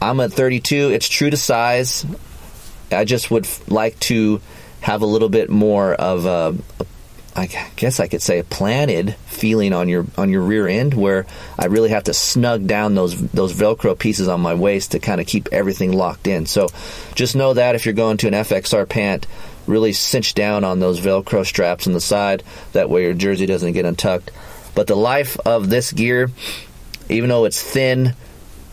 I'm 0.00 0.20
at 0.20 0.32
32. 0.32 0.92
It's 0.92 1.08
true 1.08 1.30
to 1.30 1.36
size. 1.36 2.06
I 2.92 3.04
just 3.04 3.32
would 3.32 3.48
like 3.66 3.98
to 4.00 4.40
have 4.82 5.02
a 5.02 5.06
little 5.06 5.30
bit 5.30 5.50
more 5.50 5.94
of 5.94 6.24
I 7.34 7.46
guess 7.74 7.98
I 7.98 8.06
could 8.06 8.22
say 8.22 8.38
a 8.38 8.44
planted 8.44 9.16
feeling 9.26 9.72
on 9.72 9.88
your 9.88 10.06
on 10.16 10.30
your 10.30 10.42
rear 10.42 10.68
end 10.68 10.94
where 10.94 11.26
I 11.58 11.66
really 11.66 11.88
have 11.90 12.04
to 12.04 12.14
snug 12.14 12.68
down 12.68 12.94
those 12.94 13.20
those 13.30 13.52
velcro 13.52 13.98
pieces 13.98 14.28
on 14.28 14.40
my 14.40 14.54
waist 14.54 14.92
to 14.92 15.00
kind 15.00 15.20
of 15.20 15.26
keep 15.26 15.48
everything 15.50 15.92
locked 15.92 16.26
in. 16.26 16.46
So 16.46 16.68
just 17.14 17.34
know 17.34 17.54
that 17.54 17.74
if 17.74 17.84
you're 17.84 17.94
going 17.94 18.16
to 18.18 18.28
an 18.28 18.34
FXR 18.34 18.88
pant, 18.88 19.26
really 19.70 19.92
cinch 19.92 20.34
down 20.34 20.64
on 20.64 20.80
those 20.80 21.00
Velcro 21.00 21.46
straps 21.46 21.86
on 21.86 21.92
the 21.92 22.00
side. 22.00 22.42
That 22.72 22.90
way 22.90 23.04
your 23.04 23.14
jersey 23.14 23.46
doesn't 23.46 23.72
get 23.72 23.84
untucked. 23.86 24.30
But 24.74 24.86
the 24.86 24.96
life 24.96 25.38
of 25.46 25.70
this 25.70 25.92
gear, 25.92 26.30
even 27.08 27.30
though 27.30 27.44
it's 27.44 27.62
thin, 27.62 28.14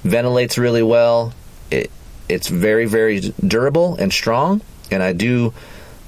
ventilates 0.04 0.58
really 0.58 0.84
well. 0.84 1.34
It 1.72 1.92
it's 2.30 2.50
very, 2.50 2.86
very 2.86 3.20
durable 3.46 3.96
and 3.96 4.12
strong. 4.12 4.62
And 4.92 5.02
I 5.02 5.14
do 5.14 5.54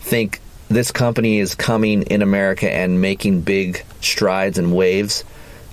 think 0.01 0.41
this 0.67 0.91
company 0.91 1.39
is 1.39 1.55
coming 1.55 2.03
in 2.03 2.21
America 2.21 2.69
and 2.69 3.01
making 3.01 3.41
big 3.41 3.83
strides 4.01 4.57
and 4.57 4.75
waves. 4.75 5.23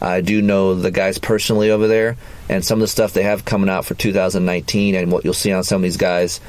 I 0.01 0.21
do 0.21 0.43
know 0.43 0.75
the 0.75 0.91
guys 0.91 1.19
personally 1.19 1.71
over 1.71 1.89
there, 1.89 2.17
and 2.49 2.65
some 2.65 2.79
of 2.79 2.83
the 2.83 2.89
stuff 2.89 3.13
they 3.13 3.23
have 3.23 3.45
coming 3.45 3.71
out 3.71 3.87
for 3.87 3.95
2019 3.95 4.95
and 4.95 5.11
what 5.11 5.25
you'll 5.25 5.35
see 5.35 5.53
on 5.53 5.65
some 5.65 5.77
of 5.77 5.83
these 5.83 5.97
guys 5.97 6.41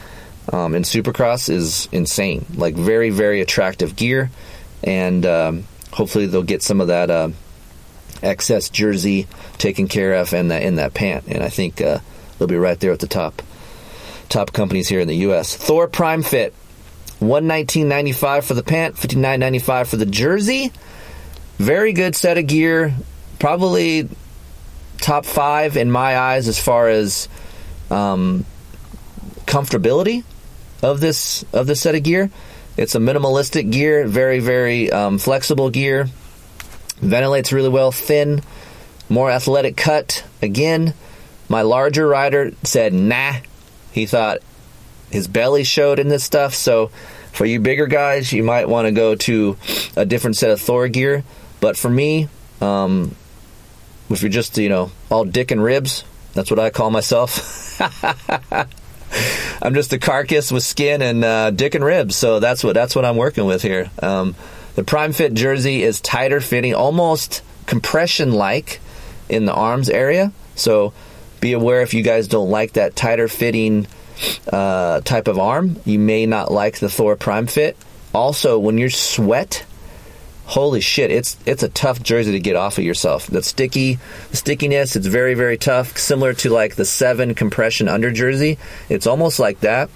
um, 0.51 0.75
in 0.75 0.83
Supercross 0.83 1.49
is 1.49 1.87
insane. 1.91 2.45
Like 2.55 2.75
very, 2.75 3.09
very 3.09 3.41
attractive 3.41 3.95
gear, 3.95 4.31
and 4.83 5.25
um, 5.25 5.63
hopefully 5.91 6.25
they'll 6.25 6.43
get 6.43 6.63
some 6.63 6.81
of 6.81 6.87
that 6.87 7.09
uh, 7.09 7.29
excess 8.21 8.69
jersey 8.69 9.27
taken 9.57 9.87
care 9.87 10.13
of 10.13 10.33
and 10.33 10.51
that 10.51 10.63
in 10.63 10.75
that 10.75 10.93
pant. 10.93 11.25
And 11.27 11.43
I 11.43 11.49
think 11.49 11.81
uh, 11.81 11.99
they'll 12.37 12.47
be 12.47 12.55
right 12.55 12.79
there 12.79 12.91
at 12.91 12.99
the 12.99 13.07
top 13.07 13.41
top 14.29 14.51
companies 14.51 14.87
here 14.87 14.99
in 14.99 15.07
the 15.07 15.15
U.S. 15.17 15.55
Thor 15.55 15.87
Prime 15.87 16.23
Fit, 16.23 16.53
one 17.19 17.47
nineteen 17.47 17.87
ninety 17.87 18.13
five 18.13 18.45
for 18.45 18.53
the 18.53 18.63
pant, 18.63 18.97
fifty 18.97 19.17
nine 19.17 19.39
ninety 19.39 19.59
five 19.59 19.89
for 19.89 19.97
the 19.97 20.05
jersey. 20.05 20.71
Very 21.57 21.93
good 21.93 22.15
set 22.15 22.37
of 22.37 22.47
gear. 22.47 22.93
Probably 23.39 24.09
top 24.99 25.25
five 25.25 25.77
in 25.77 25.91
my 25.91 26.17
eyes 26.17 26.47
as 26.47 26.59
far 26.59 26.89
as 26.89 27.29
um, 27.89 28.45
comfortability 29.45 30.23
of 30.81 30.99
this 30.99 31.43
of 31.53 31.67
this 31.67 31.81
set 31.81 31.95
of 31.95 32.03
gear. 32.03 32.29
It's 32.75 32.95
a 32.95 32.99
minimalistic 32.99 33.71
gear, 33.71 34.07
very 34.07 34.39
very 34.39 34.91
um, 34.91 35.17
flexible 35.17 35.69
gear. 35.69 36.07
Ventilates 36.97 37.53
really 37.53 37.69
well, 37.69 37.91
thin, 37.91 38.41
more 39.09 39.29
athletic 39.29 39.77
cut. 39.77 40.23
Again, 40.41 40.93
my 41.49 41.61
larger 41.61 42.07
rider 42.07 42.51
said 42.63 42.93
nah. 42.93 43.33
He 43.91 44.05
thought 44.05 44.39
his 45.09 45.27
belly 45.27 45.63
showed 45.63 45.99
in 45.99 46.07
this 46.07 46.23
stuff. 46.23 46.53
So 46.53 46.87
for 47.31 47.45
you 47.45 47.59
bigger 47.59 47.87
guys, 47.87 48.33
you 48.33 48.43
might 48.43 48.67
want 48.67 48.87
to 48.87 48.91
go 48.91 49.15
to 49.15 49.57
a 49.95 50.05
different 50.05 50.37
set 50.37 50.51
of 50.51 50.59
Thor 50.59 50.87
gear. 50.87 51.23
But 51.59 51.77
for 51.77 51.89
me, 51.89 52.29
um, 52.61 53.15
if 54.09 54.21
you're 54.21 54.29
just 54.29 54.57
you 54.57 54.69
know 54.69 54.91
all 55.09 55.25
dick 55.25 55.51
and 55.51 55.63
ribs, 55.63 56.03
that's 56.33 56.51
what 56.51 56.59
I 56.59 56.69
call 56.69 56.91
myself. 56.91 57.79
I'm 59.61 59.73
just 59.73 59.93
a 59.93 59.99
carcass 59.99 60.51
with 60.51 60.63
skin 60.63 61.01
and 61.01 61.23
uh, 61.23 61.51
dick 61.51 61.75
and 61.75 61.83
ribs, 61.83 62.15
so 62.15 62.39
that's 62.39 62.63
what 62.63 62.73
that's 62.73 62.95
what 62.95 63.05
I'm 63.05 63.17
working 63.17 63.45
with 63.45 63.61
here. 63.61 63.89
Um, 64.01 64.35
the 64.75 64.83
Prime 64.83 65.13
Fit 65.13 65.33
jersey 65.33 65.83
is 65.83 66.01
tighter 66.01 66.39
fitting, 66.39 66.75
almost 66.75 67.41
compression 67.65 68.31
like 68.31 68.79
in 69.29 69.45
the 69.45 69.53
arms 69.53 69.89
area. 69.89 70.31
So 70.55 70.93
be 71.39 71.53
aware 71.53 71.81
if 71.81 71.93
you 71.93 72.03
guys 72.03 72.27
don't 72.27 72.49
like 72.49 72.73
that 72.73 72.95
tighter 72.95 73.27
fitting 73.27 73.87
uh, 74.51 75.01
type 75.01 75.27
of 75.27 75.39
arm, 75.39 75.77
you 75.85 75.99
may 75.99 76.25
not 76.25 76.51
like 76.51 76.79
the 76.79 76.89
Thor 76.89 77.15
Prime 77.15 77.47
Fit. 77.47 77.77
Also, 78.13 78.57
when 78.57 78.77
you 78.77 78.89
sweat, 78.89 79.65
holy 80.47 80.79
shit, 80.79 81.11
it's 81.11 81.37
it's 81.45 81.61
a 81.61 81.69
tough 81.69 82.01
jersey 82.01 82.31
to 82.31 82.39
get 82.39 82.55
off 82.55 82.77
of 82.77 82.83
yourself. 82.83 83.27
The 83.27 83.43
sticky, 83.43 83.99
the 84.31 84.37
stickiness, 84.37 84.95
it's 84.95 85.05
very 85.05 85.33
very 85.33 85.57
tough. 85.57 85.97
Similar 85.97 86.33
to 86.35 86.49
like 86.49 86.75
the 86.75 86.85
seven 86.85 87.35
compression 87.35 87.87
under 87.87 88.11
jersey, 88.11 88.57
it's 88.89 89.05
almost 89.05 89.39
like 89.39 89.59
that. 89.59 89.89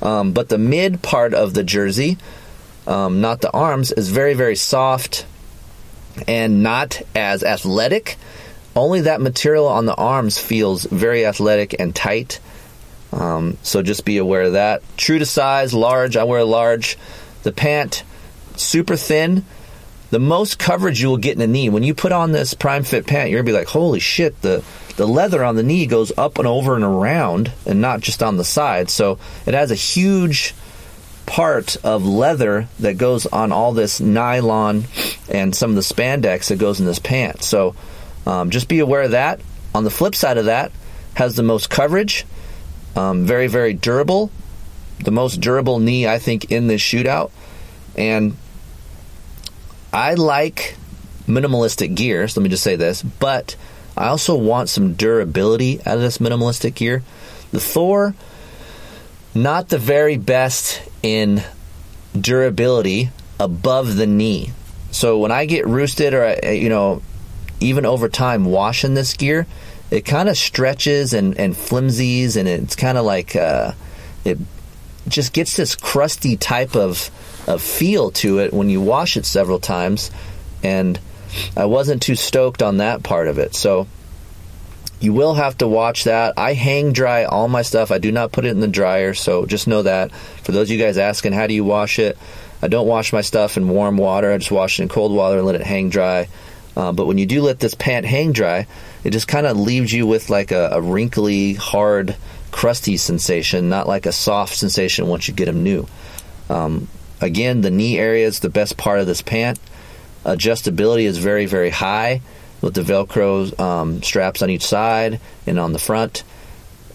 Um, 0.00 0.32
but 0.32 0.48
the 0.48 0.58
mid 0.58 1.02
part 1.02 1.34
of 1.34 1.52
the 1.52 1.64
jersey, 1.64 2.16
um, 2.86 3.20
not 3.20 3.40
the 3.40 3.50
arms, 3.50 3.92
is 3.92 4.08
very 4.08 4.34
very 4.34 4.56
soft 4.56 5.26
and 6.26 6.62
not 6.62 7.02
as 7.14 7.42
athletic. 7.42 8.16
Only 8.76 9.02
that 9.02 9.20
material 9.20 9.66
on 9.66 9.86
the 9.86 9.94
arms 9.94 10.38
feels 10.38 10.84
very 10.84 11.26
athletic 11.26 11.74
and 11.78 11.94
tight. 11.94 12.38
Um, 13.12 13.56
so 13.64 13.82
just 13.82 14.04
be 14.04 14.18
aware 14.18 14.42
of 14.42 14.52
that. 14.52 14.82
True 14.96 15.18
to 15.18 15.26
size, 15.26 15.74
large. 15.74 16.16
I 16.16 16.22
wear 16.24 16.40
a 16.40 16.44
large. 16.44 16.96
The 17.42 17.50
pant, 17.50 18.04
super 18.56 18.96
thin 18.96 19.44
the 20.10 20.18
most 20.18 20.58
coverage 20.58 21.00
you 21.00 21.08
will 21.08 21.16
get 21.16 21.32
in 21.32 21.38
the 21.38 21.46
knee. 21.46 21.68
When 21.68 21.82
you 21.82 21.94
put 21.94 22.12
on 22.12 22.32
this 22.32 22.54
prime 22.54 22.84
fit 22.84 23.06
pant 23.06 23.30
you're 23.30 23.40
gonna 23.42 23.52
be 23.52 23.58
like 23.58 23.68
holy 23.68 24.00
shit 24.00 24.40
the 24.42 24.64
the 24.96 25.06
leather 25.06 25.44
on 25.44 25.54
the 25.54 25.62
knee 25.62 25.86
goes 25.86 26.12
up 26.18 26.38
and 26.38 26.46
over 26.46 26.74
and 26.74 26.84
around 26.84 27.52
and 27.66 27.80
not 27.80 28.00
just 28.00 28.22
on 28.22 28.36
the 28.36 28.44
side. 28.44 28.90
So 28.90 29.18
it 29.46 29.54
has 29.54 29.70
a 29.70 29.76
huge 29.76 30.54
part 31.24 31.76
of 31.84 32.04
leather 32.06 32.66
that 32.80 32.98
goes 32.98 33.26
on 33.26 33.52
all 33.52 33.72
this 33.72 34.00
nylon 34.00 34.84
and 35.28 35.54
some 35.54 35.70
of 35.70 35.76
the 35.76 35.82
spandex 35.82 36.48
that 36.48 36.58
goes 36.58 36.80
in 36.80 36.86
this 36.86 36.98
pant. 36.98 37.42
So 37.42 37.76
um, 38.26 38.50
just 38.50 38.68
be 38.68 38.80
aware 38.80 39.02
of 39.02 39.12
that. 39.12 39.40
On 39.74 39.84
the 39.84 39.90
flip 39.90 40.14
side 40.14 40.38
of 40.38 40.46
that 40.46 40.72
has 41.14 41.36
the 41.36 41.42
most 41.42 41.70
coverage 41.70 42.24
um, 42.96 43.24
very 43.24 43.46
very 43.46 43.74
durable 43.74 44.30
the 45.04 45.10
most 45.10 45.40
durable 45.40 45.78
knee 45.78 46.06
i 46.06 46.18
think 46.18 46.50
in 46.50 46.66
this 46.66 46.80
shootout. 46.80 47.30
And 47.96 48.36
I 49.92 50.14
like 50.14 50.76
minimalistic 51.26 51.94
gear. 51.94 52.26
So 52.28 52.40
let 52.40 52.44
me 52.44 52.50
just 52.50 52.62
say 52.62 52.76
this, 52.76 53.02
but 53.02 53.56
I 53.96 54.08
also 54.08 54.36
want 54.36 54.68
some 54.68 54.94
durability 54.94 55.80
out 55.80 55.96
of 55.96 56.00
this 56.00 56.18
minimalistic 56.18 56.74
gear. 56.74 57.02
The 57.52 57.60
Thor, 57.60 58.14
not 59.34 59.68
the 59.68 59.78
very 59.78 60.16
best 60.16 60.82
in 61.02 61.42
durability 62.18 63.10
above 63.40 63.96
the 63.96 64.06
knee. 64.06 64.52
So 64.90 65.18
when 65.18 65.32
I 65.32 65.46
get 65.46 65.66
roosted 65.66 66.14
or 66.14 66.36
you 66.50 66.68
know, 66.68 67.02
even 67.60 67.86
over 67.86 68.08
time 68.08 68.44
washing 68.44 68.94
this 68.94 69.14
gear, 69.14 69.46
it 69.90 70.04
kind 70.04 70.28
of 70.28 70.36
stretches 70.36 71.14
and, 71.14 71.38
and 71.38 71.56
flimsies, 71.56 72.36
and 72.36 72.48
it's 72.48 72.76
kind 72.76 72.98
of 72.98 73.04
like 73.04 73.34
uh, 73.34 73.72
it 74.24 74.38
just 75.08 75.32
gets 75.32 75.56
this 75.56 75.74
crusty 75.74 76.36
type 76.36 76.76
of 76.76 77.10
a 77.48 77.58
feel 77.58 78.10
to 78.10 78.38
it 78.40 78.52
when 78.52 78.68
you 78.68 78.80
wash 78.80 79.16
it 79.16 79.24
several 79.24 79.58
times, 79.58 80.10
and 80.62 81.00
I 81.56 81.64
wasn't 81.64 82.02
too 82.02 82.14
stoked 82.14 82.62
on 82.62 82.76
that 82.76 83.02
part 83.02 83.26
of 83.26 83.38
it. 83.38 83.54
So 83.54 83.88
you 85.00 85.12
will 85.12 85.34
have 85.34 85.58
to 85.58 85.68
watch 85.68 86.04
that. 86.04 86.34
I 86.36 86.52
hang 86.52 86.92
dry 86.92 87.24
all 87.24 87.48
my 87.48 87.62
stuff. 87.62 87.90
I 87.90 87.98
do 87.98 88.12
not 88.12 88.32
put 88.32 88.44
it 88.44 88.50
in 88.50 88.60
the 88.60 88.68
dryer, 88.68 89.14
so 89.14 89.46
just 89.46 89.66
know 89.66 89.82
that. 89.82 90.12
For 90.12 90.52
those 90.52 90.68
of 90.68 90.76
you 90.76 90.82
guys 90.82 90.98
asking, 90.98 91.32
how 91.32 91.46
do 91.46 91.54
you 91.54 91.64
wash 91.64 91.98
it? 91.98 92.18
I 92.60 92.68
don't 92.68 92.86
wash 92.86 93.12
my 93.12 93.20
stuff 93.22 93.56
in 93.56 93.68
warm 93.68 93.96
water. 93.96 94.32
I 94.32 94.38
just 94.38 94.50
wash 94.50 94.78
it 94.78 94.82
in 94.82 94.88
cold 94.88 95.12
water 95.12 95.38
and 95.38 95.46
let 95.46 95.54
it 95.54 95.62
hang 95.62 95.88
dry. 95.88 96.28
Uh, 96.76 96.92
but 96.92 97.06
when 97.06 97.18
you 97.18 97.26
do 97.26 97.42
let 97.42 97.58
this 97.58 97.74
pant 97.74 98.06
hang 98.06 98.32
dry, 98.32 98.66
it 99.04 99.10
just 99.10 99.26
kind 99.26 99.46
of 99.46 99.56
leaves 99.56 99.92
you 99.92 100.06
with 100.06 100.30
like 100.30 100.52
a, 100.52 100.70
a, 100.72 100.80
wrinkly, 100.80 101.54
hard, 101.54 102.16
crusty 102.50 102.96
sensation, 102.96 103.68
not 103.68 103.88
like 103.88 104.06
a 104.06 104.12
soft 104.12 104.54
sensation 104.54 105.06
once 105.06 105.28
you 105.28 105.34
get 105.34 105.46
them 105.46 105.62
new. 105.62 105.86
Um, 106.50 106.88
Again, 107.20 107.60
the 107.60 107.70
knee 107.70 107.98
area 107.98 108.26
is 108.26 108.40
the 108.40 108.50
best 108.50 108.76
part 108.76 109.00
of 109.00 109.06
this 109.06 109.22
pant. 109.22 109.58
Adjustability 110.24 111.04
is 111.04 111.18
very, 111.18 111.46
very 111.46 111.70
high 111.70 112.20
with 112.60 112.74
the 112.74 112.82
Velcro 112.82 113.58
um, 113.58 114.02
straps 114.02 114.42
on 114.42 114.50
each 114.50 114.66
side 114.66 115.20
and 115.46 115.58
on 115.58 115.72
the 115.72 115.78
front. 115.78 116.22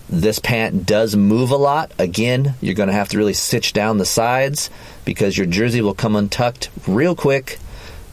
This 0.10 0.40
pant 0.40 0.86
does 0.86 1.16
move 1.16 1.52
a 1.52 1.58
lot. 1.58 1.92
Again, 1.98 2.56
you're 2.62 2.76
going 2.76 2.88
to 2.88 2.94
have 2.94 3.10
to 3.10 3.18
really 3.18 3.34
stitch 3.34 3.74
down 3.74 3.98
the 3.98 4.06
sides 4.06 4.70
because 5.06 5.38
your 5.38 5.48
jersey 5.48 5.82
will 5.82 5.94
come 5.94 6.16
untucked 6.16 6.70
real 6.88 7.16
quick 7.16 7.58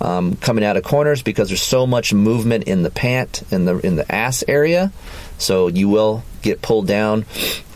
um, 0.01 0.37
coming 0.37 0.65
out 0.65 0.77
of 0.77 0.85
corners 0.85 1.23
because 1.23 1.49
there's 1.49 1.63
so 1.63 1.87
much 1.87 2.15
movement 2.15 2.65
in 2.65 2.83
the 2.83 2.91
pant 2.91 3.43
in 3.51 3.65
the 3.67 3.79
in 3.79 3.97
the 3.97 4.11
ass 4.11 4.43
area. 4.49 4.93
So 5.39 5.69
you 5.69 5.89
will 5.89 6.25
get 6.43 6.63
pulled 6.63 6.87
down, 6.87 7.27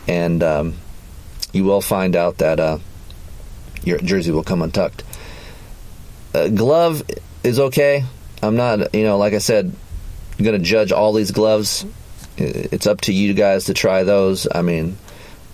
and 0.07 0.41
um, 0.41 0.75
you 1.51 1.63
will 1.63 1.81
find 1.81 2.15
out 2.15 2.39
that 2.39 2.59
uh, 2.59 2.79
your 3.85 3.99
jersey 3.99 4.31
will 4.31 4.43
come 4.43 4.61
untucked. 4.61 5.03
Uh, 6.33 6.49
glove 6.49 7.03
is 7.43 7.59
okay. 7.59 8.03
I'm 8.43 8.55
not, 8.57 8.93
you 8.93 9.03
know, 9.03 9.17
like 9.17 9.33
I 9.33 9.37
said, 9.37 9.73
going 10.37 10.59
to 10.59 10.63
judge 10.63 10.91
all 10.91 11.13
these 11.13 11.31
gloves. 11.31 11.85
It's 12.37 12.87
up 12.87 13.01
to 13.01 13.13
you 13.13 13.33
guys 13.33 13.65
to 13.65 13.73
try 13.73 14.03
those. 14.03 14.47
I 14.53 14.61
mean, 14.61 14.97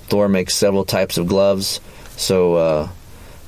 Thor 0.08 0.28
makes 0.28 0.56
several 0.56 0.84
types 0.84 1.18
of 1.18 1.28
gloves, 1.28 1.80
so 2.18 2.56
uh, 2.56 2.90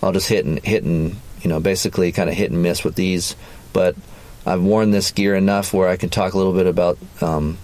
I'll 0.03 0.11
just 0.11 0.29
hit 0.29 0.45
and 0.45 0.59
hit 0.59 0.83
and 0.83 1.15
you 1.41 1.49
know 1.49 1.59
basically 1.59 2.11
kind 2.11 2.29
of 2.29 2.35
hit 2.35 2.51
and 2.51 2.61
miss 2.61 2.83
with 2.83 2.95
these. 2.95 3.35
But 3.73 3.95
I've 4.45 4.61
worn 4.61 4.91
this 4.91 5.11
gear 5.11 5.35
enough 5.35 5.73
where 5.73 5.89
I 5.89 5.97
can 5.97 6.09
talk 6.09 6.33
a 6.33 6.37
little 6.37 6.53
bit 6.53 6.67
about 6.67 6.99
um, 7.21 7.57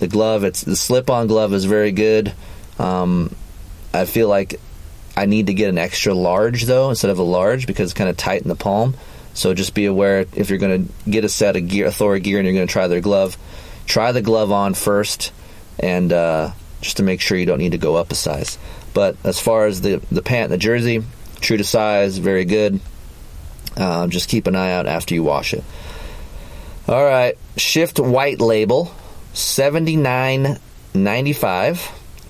the 0.00 0.08
glove. 0.08 0.42
It's 0.42 0.62
the 0.62 0.76
slip-on 0.76 1.28
glove 1.28 1.54
is 1.54 1.64
very 1.64 1.92
good. 1.92 2.34
Um, 2.78 3.34
I 3.94 4.04
feel 4.04 4.28
like 4.28 4.60
I 5.16 5.26
need 5.26 5.46
to 5.46 5.54
get 5.54 5.70
an 5.70 5.78
extra 5.78 6.12
large 6.14 6.64
though 6.64 6.90
instead 6.90 7.10
of 7.10 7.18
a 7.18 7.22
large 7.22 7.66
because 7.66 7.90
it's 7.90 7.98
kind 7.98 8.10
of 8.10 8.16
tight 8.16 8.42
in 8.42 8.48
the 8.48 8.56
palm. 8.56 8.94
So 9.34 9.54
just 9.54 9.74
be 9.74 9.86
aware 9.86 10.26
if 10.34 10.48
you're 10.48 10.58
going 10.58 10.86
to 10.86 11.10
get 11.10 11.24
a 11.24 11.28
set 11.28 11.56
of 11.56 11.68
gear, 11.68 11.86
a 11.86 11.92
Thor 11.92 12.18
gear, 12.18 12.38
and 12.38 12.46
you're 12.46 12.54
going 12.54 12.66
to 12.66 12.72
try 12.72 12.88
their 12.88 13.02
glove, 13.02 13.36
try 13.86 14.12
the 14.12 14.22
glove 14.22 14.50
on 14.50 14.72
first, 14.72 15.30
and 15.78 16.10
uh, 16.10 16.52
just 16.80 16.96
to 16.98 17.02
make 17.02 17.20
sure 17.20 17.36
you 17.36 17.44
don't 17.44 17.58
need 17.58 17.72
to 17.72 17.78
go 17.78 17.96
up 17.96 18.10
a 18.10 18.14
size. 18.14 18.56
But 18.94 19.16
as 19.24 19.38
far 19.38 19.66
as 19.66 19.82
the 19.82 20.00
the 20.10 20.22
pant, 20.22 20.44
and 20.44 20.52
the 20.54 20.58
jersey, 20.58 21.02
true 21.40 21.58
to 21.58 21.64
size, 21.64 22.16
very 22.16 22.46
good. 22.46 22.80
Uh, 23.76 24.06
just 24.06 24.30
keep 24.30 24.46
an 24.46 24.56
eye 24.56 24.72
out 24.72 24.86
after 24.86 25.14
you 25.14 25.22
wash 25.22 25.52
it. 25.52 25.64
All 26.88 27.04
right, 27.04 27.36
Shift 27.58 28.00
White 28.00 28.40
Label, 28.40 28.94
seventy 29.34 29.96
nine 29.96 30.58
ninety 30.94 31.34
five 31.34 31.78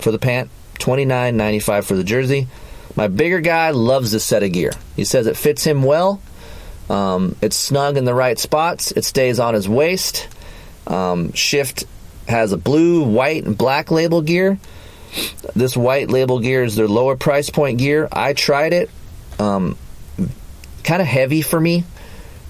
for 0.00 0.10
the 0.10 0.18
pant, 0.18 0.50
twenty 0.78 1.04
nine 1.04 1.36
ninety 1.36 1.60
five 1.60 1.86
for 1.86 1.94
the 1.94 2.02
jersey. 2.02 2.48
My 2.96 3.08
bigger 3.08 3.40
guy 3.40 3.70
loves 3.70 4.10
this 4.10 4.24
set 4.24 4.42
of 4.42 4.52
gear. 4.52 4.72
He 4.96 5.04
says 5.04 5.26
it 5.26 5.36
fits 5.36 5.62
him 5.64 5.82
well. 5.82 6.20
Um, 6.88 7.36
it's 7.42 7.56
snug 7.56 7.96
in 7.96 8.04
the 8.04 8.14
right 8.14 8.38
spots. 8.38 8.90
It 8.92 9.04
stays 9.04 9.38
on 9.38 9.54
his 9.54 9.68
waist. 9.68 10.28
Um, 10.86 11.32
Shift 11.32 11.84
has 12.26 12.52
a 12.52 12.56
blue, 12.56 13.04
white, 13.04 13.44
and 13.44 13.56
black 13.56 13.90
label 13.90 14.22
gear. 14.22 14.58
This 15.54 15.76
white 15.76 16.10
label 16.10 16.40
gear 16.40 16.64
is 16.64 16.76
their 16.76 16.88
lower 16.88 17.16
price 17.16 17.50
point 17.50 17.78
gear. 17.78 18.08
I 18.10 18.32
tried 18.32 18.72
it. 18.72 18.90
Um, 19.38 19.76
kind 20.82 21.02
of 21.02 21.08
heavy 21.08 21.42
for 21.42 21.60
me. 21.60 21.84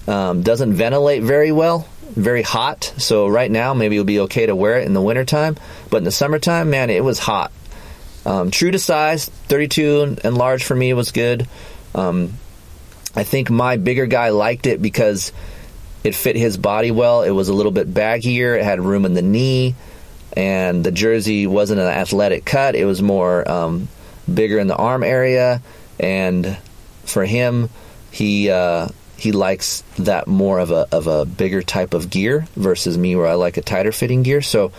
Um, 0.07 0.42
doesn't 0.42 0.74
ventilate 0.74 1.22
very 1.22 1.51
well. 1.51 1.88
Very 2.11 2.42
hot. 2.42 2.92
So 2.99 3.26
right 3.26 3.51
now, 3.51 3.74
maybe 3.74 3.97
it'll 3.97 4.05
be 4.05 4.20
okay 4.20 4.47
to 4.47 4.55
wear 4.55 4.78
it 4.78 4.86
in 4.86 4.94
the 4.94 5.03
wintertime. 5.03 5.57
But 5.90 5.99
in 5.99 6.05
the 6.05 6.12
summertime, 6.12 6.70
man, 6.70 6.90
it 6.90 7.03
was 7.03 7.18
hot. 7.18 7.53
Um, 8.26 8.50
true 8.50 8.72
to 8.72 8.78
size, 8.80 9.26
32 9.28 10.16
and 10.24 10.36
large 10.36 10.64
for 10.64 10.74
me 10.74 10.92
was 10.92 11.12
good. 11.12 11.46
Um, 11.94 12.32
I 13.14 13.22
think 13.22 13.50
my 13.50 13.76
bigger 13.76 14.06
guy 14.06 14.30
liked 14.30 14.66
it 14.66 14.82
because 14.82 15.32
it 16.02 16.14
fit 16.16 16.34
his 16.34 16.56
body 16.56 16.90
well. 16.90 17.22
It 17.22 17.30
was 17.30 17.48
a 17.48 17.54
little 17.54 17.70
bit 17.70 17.92
baggier. 17.92 18.58
It 18.58 18.64
had 18.64 18.80
room 18.80 19.06
in 19.06 19.14
the 19.14 19.22
knee, 19.22 19.76
and 20.36 20.82
the 20.82 20.90
jersey 20.90 21.46
wasn't 21.46 21.80
an 21.80 21.86
athletic 21.86 22.44
cut. 22.44 22.74
It 22.74 22.84
was 22.84 23.00
more 23.00 23.48
um, 23.48 23.88
bigger 24.32 24.58
in 24.58 24.66
the 24.66 24.76
arm 24.76 25.04
area, 25.04 25.62
and 26.00 26.58
for 27.04 27.24
him, 27.24 27.70
he 28.10 28.50
uh, 28.50 28.88
he 29.16 29.30
likes 29.30 29.84
that 29.98 30.26
more 30.26 30.58
of 30.58 30.72
a 30.72 30.88
of 30.90 31.06
a 31.06 31.24
bigger 31.24 31.62
type 31.62 31.94
of 31.94 32.10
gear 32.10 32.46
versus 32.56 32.98
me, 32.98 33.14
where 33.14 33.28
I 33.28 33.34
like 33.34 33.56
a 33.56 33.62
tighter 33.62 33.92
fitting 33.92 34.24
gear. 34.24 34.42
So. 34.42 34.72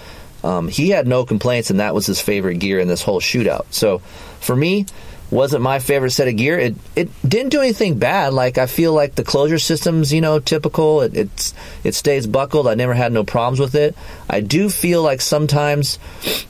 Um, 0.48 0.70
he 0.70 0.90
had 0.90 1.08
no 1.08 1.26
complaints, 1.26 1.70
and 1.70 1.82
that 1.82 1.94
was 1.94 2.06
his 2.06 2.22
favorite 2.22 2.60
gear 2.60 2.80
in 2.80 2.88
this 2.88 3.02
whole 3.02 3.20
shootout. 3.20 3.66
So, 3.72 4.00
for 4.40 4.56
me, 4.56 4.86
wasn't 5.30 5.62
my 5.62 5.80
favorite 5.80 6.12
set 6.12 6.30
of 6.30 6.38
gear. 6.38 6.58
It 6.58 6.76
it 6.96 7.10
didn't 7.28 7.50
do 7.50 7.60
anything 7.60 8.00
bad. 8.00 8.34
Like 8.34 8.58
I 8.58 8.66
feel 8.66 8.94
like 8.94 9.16
the 9.16 9.26
closure 9.26 9.60
system's 9.60 10.14
you 10.14 10.22
know 10.22 10.40
typical. 10.40 11.02
It 11.02 11.16
it's 11.16 11.54
it 11.84 11.96
stays 11.96 12.28
buckled. 12.28 12.66
I 12.68 12.76
never 12.76 12.94
had 12.94 13.12
no 13.12 13.26
problems 13.26 13.60
with 13.60 13.76
it. 13.76 13.96
I 14.30 14.40
do 14.40 14.70
feel 14.70 15.04
like 15.04 15.20
sometimes 15.20 15.98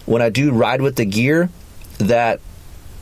when 0.05 0.21
I 0.21 0.29
do 0.29 0.51
ride 0.51 0.81
with 0.81 0.95
the 0.95 1.05
gear 1.05 1.49
that 1.97 2.39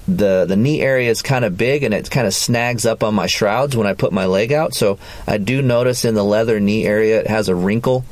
the 0.07 0.45
the 0.45 0.55
knee 0.55 0.81
area 0.81 1.09
is 1.09 1.21
kind 1.21 1.43
of 1.43 1.57
big 1.57 1.83
and 1.83 1.93
it 1.93 2.09
kind 2.09 2.27
of 2.27 2.33
snags 2.33 2.85
up 2.85 3.03
on 3.03 3.13
my 3.13 3.27
shrouds 3.27 3.75
when 3.75 3.87
I 3.87 3.93
put 3.93 4.13
my 4.13 4.27
leg 4.27 4.53
out. 4.53 4.73
So 4.73 4.97
I 5.27 5.39
do 5.39 5.61
notice 5.61 6.05
in 6.05 6.15
the 6.15 6.23
leather 6.23 6.59
knee 6.59 6.85
area 6.85 7.19
it 7.19 7.27
has 7.27 7.49
a 7.49 7.55
wrinkle 7.55 8.05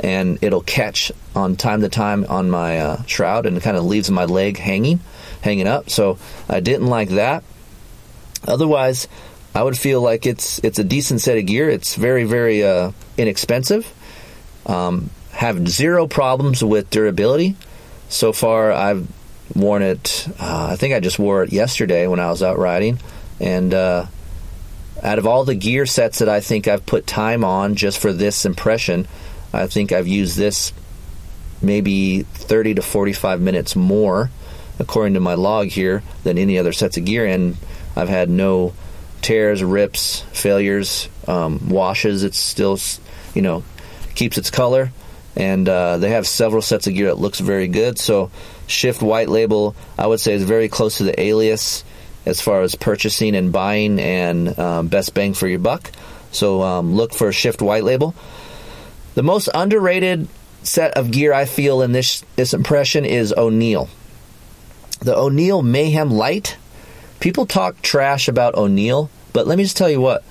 and 0.00 0.38
it'll 0.42 0.62
catch 0.62 1.12
on 1.34 1.56
time 1.56 1.80
to 1.80 1.88
time 1.88 2.24
on 2.28 2.50
my 2.50 2.78
uh, 2.78 3.02
shroud 3.04 3.46
and 3.46 3.60
kind 3.62 3.76
of 3.76 3.84
leaves 3.84 4.10
my 4.10 4.24
leg 4.24 4.58
hanging 4.58 5.00
hanging 5.40 5.66
up. 5.66 5.90
So 5.90 6.18
I 6.48 6.60
didn't 6.60 6.86
like 6.88 7.10
that. 7.10 7.44
Otherwise, 8.46 9.08
I 9.54 9.62
would 9.62 9.78
feel 9.78 10.00
like 10.00 10.26
it's 10.26 10.58
it's 10.62 10.78
a 10.78 10.84
decent 10.84 11.20
set 11.20 11.38
of 11.38 11.46
gear. 11.46 11.68
It's 11.70 11.94
very 11.94 12.24
very 12.24 12.64
uh, 12.64 12.92
inexpensive. 13.16 13.90
Um, 14.66 15.10
have 15.32 15.68
zero 15.68 16.06
problems 16.06 16.64
with 16.64 16.90
durability. 16.90 17.56
So 18.08 18.32
far, 18.32 18.72
I've 18.72 19.06
worn 19.54 19.82
it. 19.82 20.28
Uh, 20.38 20.68
I 20.72 20.76
think 20.76 20.94
I 20.94 21.00
just 21.00 21.18
wore 21.18 21.42
it 21.42 21.52
yesterday 21.52 22.06
when 22.06 22.20
I 22.20 22.30
was 22.30 22.42
out 22.42 22.58
riding, 22.58 22.98
and 23.40 23.72
uh, 23.72 24.06
out 25.02 25.18
of 25.18 25.26
all 25.26 25.44
the 25.44 25.54
gear 25.54 25.86
sets 25.86 26.18
that 26.18 26.28
I 26.28 26.40
think 26.40 26.68
I've 26.68 26.86
put 26.86 27.06
time 27.06 27.44
on 27.44 27.74
just 27.74 27.98
for 27.98 28.12
this 28.12 28.44
impression, 28.44 29.06
I 29.52 29.66
think 29.66 29.92
I've 29.92 30.08
used 30.08 30.36
this 30.36 30.72
maybe 31.62 32.22
30 32.22 32.74
to 32.74 32.82
45 32.82 33.40
minutes 33.40 33.74
more 33.74 34.30
according 34.78 35.14
to 35.14 35.20
my 35.20 35.34
log 35.34 35.68
here, 35.68 36.02
than 36.24 36.38
any 36.38 36.58
other 36.58 36.72
sets 36.72 36.96
of 36.96 37.04
gear. 37.04 37.26
And 37.26 37.56
I've 37.94 38.08
had 38.08 38.28
no 38.28 38.74
tears, 39.22 39.62
rips, 39.62 40.20
failures, 40.32 41.08
um, 41.26 41.68
washes. 41.68 42.22
It's 42.24 42.38
still, 42.38 42.78
you 43.34 43.42
know, 43.42 43.64
keeps 44.14 44.38
its 44.38 44.50
color. 44.50 44.92
And 45.36 45.68
uh, 45.68 45.98
they 45.98 46.10
have 46.10 46.26
several 46.26 46.62
sets 46.62 46.86
of 46.86 46.94
gear 46.94 47.06
that 47.06 47.18
looks 47.18 47.40
very 47.40 47.68
good. 47.68 47.98
So 47.98 48.30
Shift 48.66 49.02
White 49.02 49.28
Label, 49.28 49.76
I 49.98 50.06
would 50.06 50.20
say, 50.20 50.34
is 50.34 50.42
very 50.42 50.68
close 50.68 50.98
to 50.98 51.04
the 51.04 51.20
Alias 51.20 51.84
as 52.24 52.40
far 52.40 52.62
as 52.62 52.74
purchasing 52.74 53.36
and 53.36 53.52
buying 53.52 54.00
and 54.00 54.58
um, 54.58 54.88
best 54.88 55.14
bang 55.14 55.34
for 55.34 55.46
your 55.46 55.58
buck. 55.58 55.90
So 56.32 56.62
um, 56.62 56.94
look 56.94 57.14
for 57.14 57.32
Shift 57.32 57.62
White 57.62 57.84
Label. 57.84 58.14
The 59.16 59.24
most 59.24 59.48
underrated 59.52 60.28
set 60.62 60.96
of 60.96 61.10
gear 61.10 61.32
I 61.32 61.46
feel 61.46 61.82
in 61.82 61.92
this 61.92 62.22
this 62.36 62.54
impression 62.54 63.04
is 63.04 63.34
O'Neal 63.36 63.88
the 65.00 65.16
O'Neal 65.16 65.62
Mayhem 65.62 66.10
Lite. 66.10 66.56
People 67.20 67.46
talk 67.46 67.80
trash 67.82 68.28
about 68.28 68.54
O'Neal, 68.54 69.10
but 69.32 69.46
let 69.46 69.56
me 69.56 69.64
just 69.64 69.76
tell 69.76 69.90
you 69.90 70.00
what. 70.00 70.22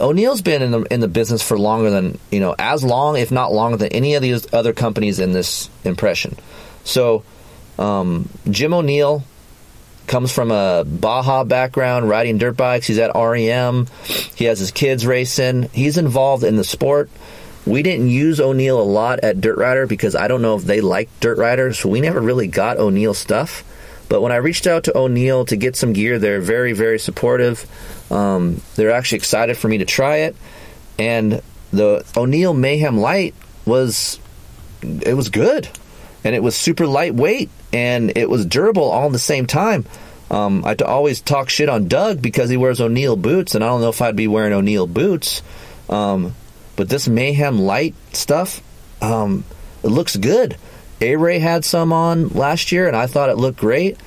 O'Neal's 0.00 0.42
been 0.42 0.62
in 0.62 0.70
the 0.70 0.82
in 0.82 1.00
the 1.00 1.08
business 1.08 1.42
for 1.42 1.58
longer 1.58 1.90
than 1.90 2.18
you 2.30 2.38
know, 2.38 2.54
as 2.56 2.84
long, 2.84 3.16
if 3.16 3.32
not 3.32 3.52
longer, 3.52 3.76
than 3.76 3.92
any 3.92 4.14
of 4.14 4.22
these 4.22 4.52
other 4.54 4.72
companies 4.72 5.18
in 5.18 5.32
this 5.32 5.68
impression. 5.84 6.36
So, 6.84 7.24
um, 7.78 8.28
Jim 8.48 8.72
O'Neal 8.74 9.24
comes 10.06 10.30
from 10.30 10.52
a 10.52 10.84
Baja 10.84 11.42
background, 11.42 12.08
riding 12.08 12.38
dirt 12.38 12.56
bikes. 12.56 12.86
He's 12.86 12.98
at 12.98 13.10
REM. 13.14 13.88
He 14.36 14.44
has 14.44 14.60
his 14.60 14.70
kids 14.70 15.04
racing. 15.04 15.64
He's 15.72 15.98
involved 15.98 16.44
in 16.44 16.56
the 16.56 16.64
sport. 16.64 17.10
We 17.68 17.82
didn't 17.82 18.08
use 18.08 18.40
O'Neal 18.40 18.80
a 18.80 18.82
lot 18.82 19.20
at 19.20 19.40
Dirt 19.40 19.58
Rider 19.58 19.86
because 19.86 20.16
I 20.16 20.26
don't 20.26 20.40
know 20.40 20.56
if 20.56 20.64
they 20.64 20.80
liked 20.80 21.20
Dirt 21.20 21.36
Rider, 21.36 21.74
so 21.74 21.88
we 21.88 22.00
never 22.00 22.20
really 22.20 22.46
got 22.46 22.78
O'Neal 22.78 23.12
stuff. 23.12 23.62
But 24.08 24.22
when 24.22 24.32
I 24.32 24.36
reached 24.36 24.66
out 24.66 24.84
to 24.84 24.96
O'Neal 24.96 25.44
to 25.44 25.56
get 25.56 25.76
some 25.76 25.92
gear, 25.92 26.18
they're 26.18 26.40
very, 26.40 26.72
very 26.72 26.98
supportive. 26.98 27.66
Um, 28.10 28.62
they're 28.76 28.90
actually 28.90 29.16
excited 29.16 29.58
for 29.58 29.68
me 29.68 29.78
to 29.78 29.84
try 29.84 30.18
it. 30.18 30.36
And 30.98 31.42
the 31.70 32.06
O'Neal 32.16 32.54
Mayhem 32.54 32.96
Lite 32.96 33.34
was, 33.66 34.18
it 34.80 35.14
was 35.14 35.28
good. 35.28 35.68
And 36.24 36.34
it 36.34 36.42
was 36.42 36.56
super 36.56 36.86
lightweight 36.86 37.50
and 37.72 38.16
it 38.16 38.30
was 38.30 38.46
durable 38.46 38.84
all 38.84 39.06
in 39.06 39.12
the 39.12 39.18
same 39.18 39.46
time. 39.46 39.84
Um, 40.30 40.64
I 40.64 40.74
to 40.74 40.86
always 40.86 41.20
talk 41.20 41.48
shit 41.48 41.68
on 41.68 41.88
Doug 41.88 42.20
because 42.20 42.50
he 42.50 42.56
wears 42.56 42.80
O'Neal 42.80 43.16
boots, 43.16 43.54
and 43.54 43.64
I 43.64 43.68
don't 43.68 43.80
know 43.80 43.88
if 43.88 44.02
I'd 44.02 44.16
be 44.16 44.28
wearing 44.28 44.52
O'Neal 44.52 44.86
boots. 44.86 45.42
Um, 45.88 46.34
but 46.78 46.88
this 46.88 47.08
Mayhem 47.08 47.58
Lite 47.58 47.96
stuff, 48.12 48.62
um, 49.02 49.42
it 49.82 49.88
looks 49.88 50.16
good. 50.16 50.56
A 51.00 51.16
Ray 51.16 51.40
had 51.40 51.64
some 51.64 51.92
on 51.92 52.28
last 52.28 52.70
year, 52.70 52.86
and 52.86 52.96
I 52.96 53.08
thought 53.08 53.30
it 53.30 53.36
looked 53.36 53.58
great. 53.58 53.98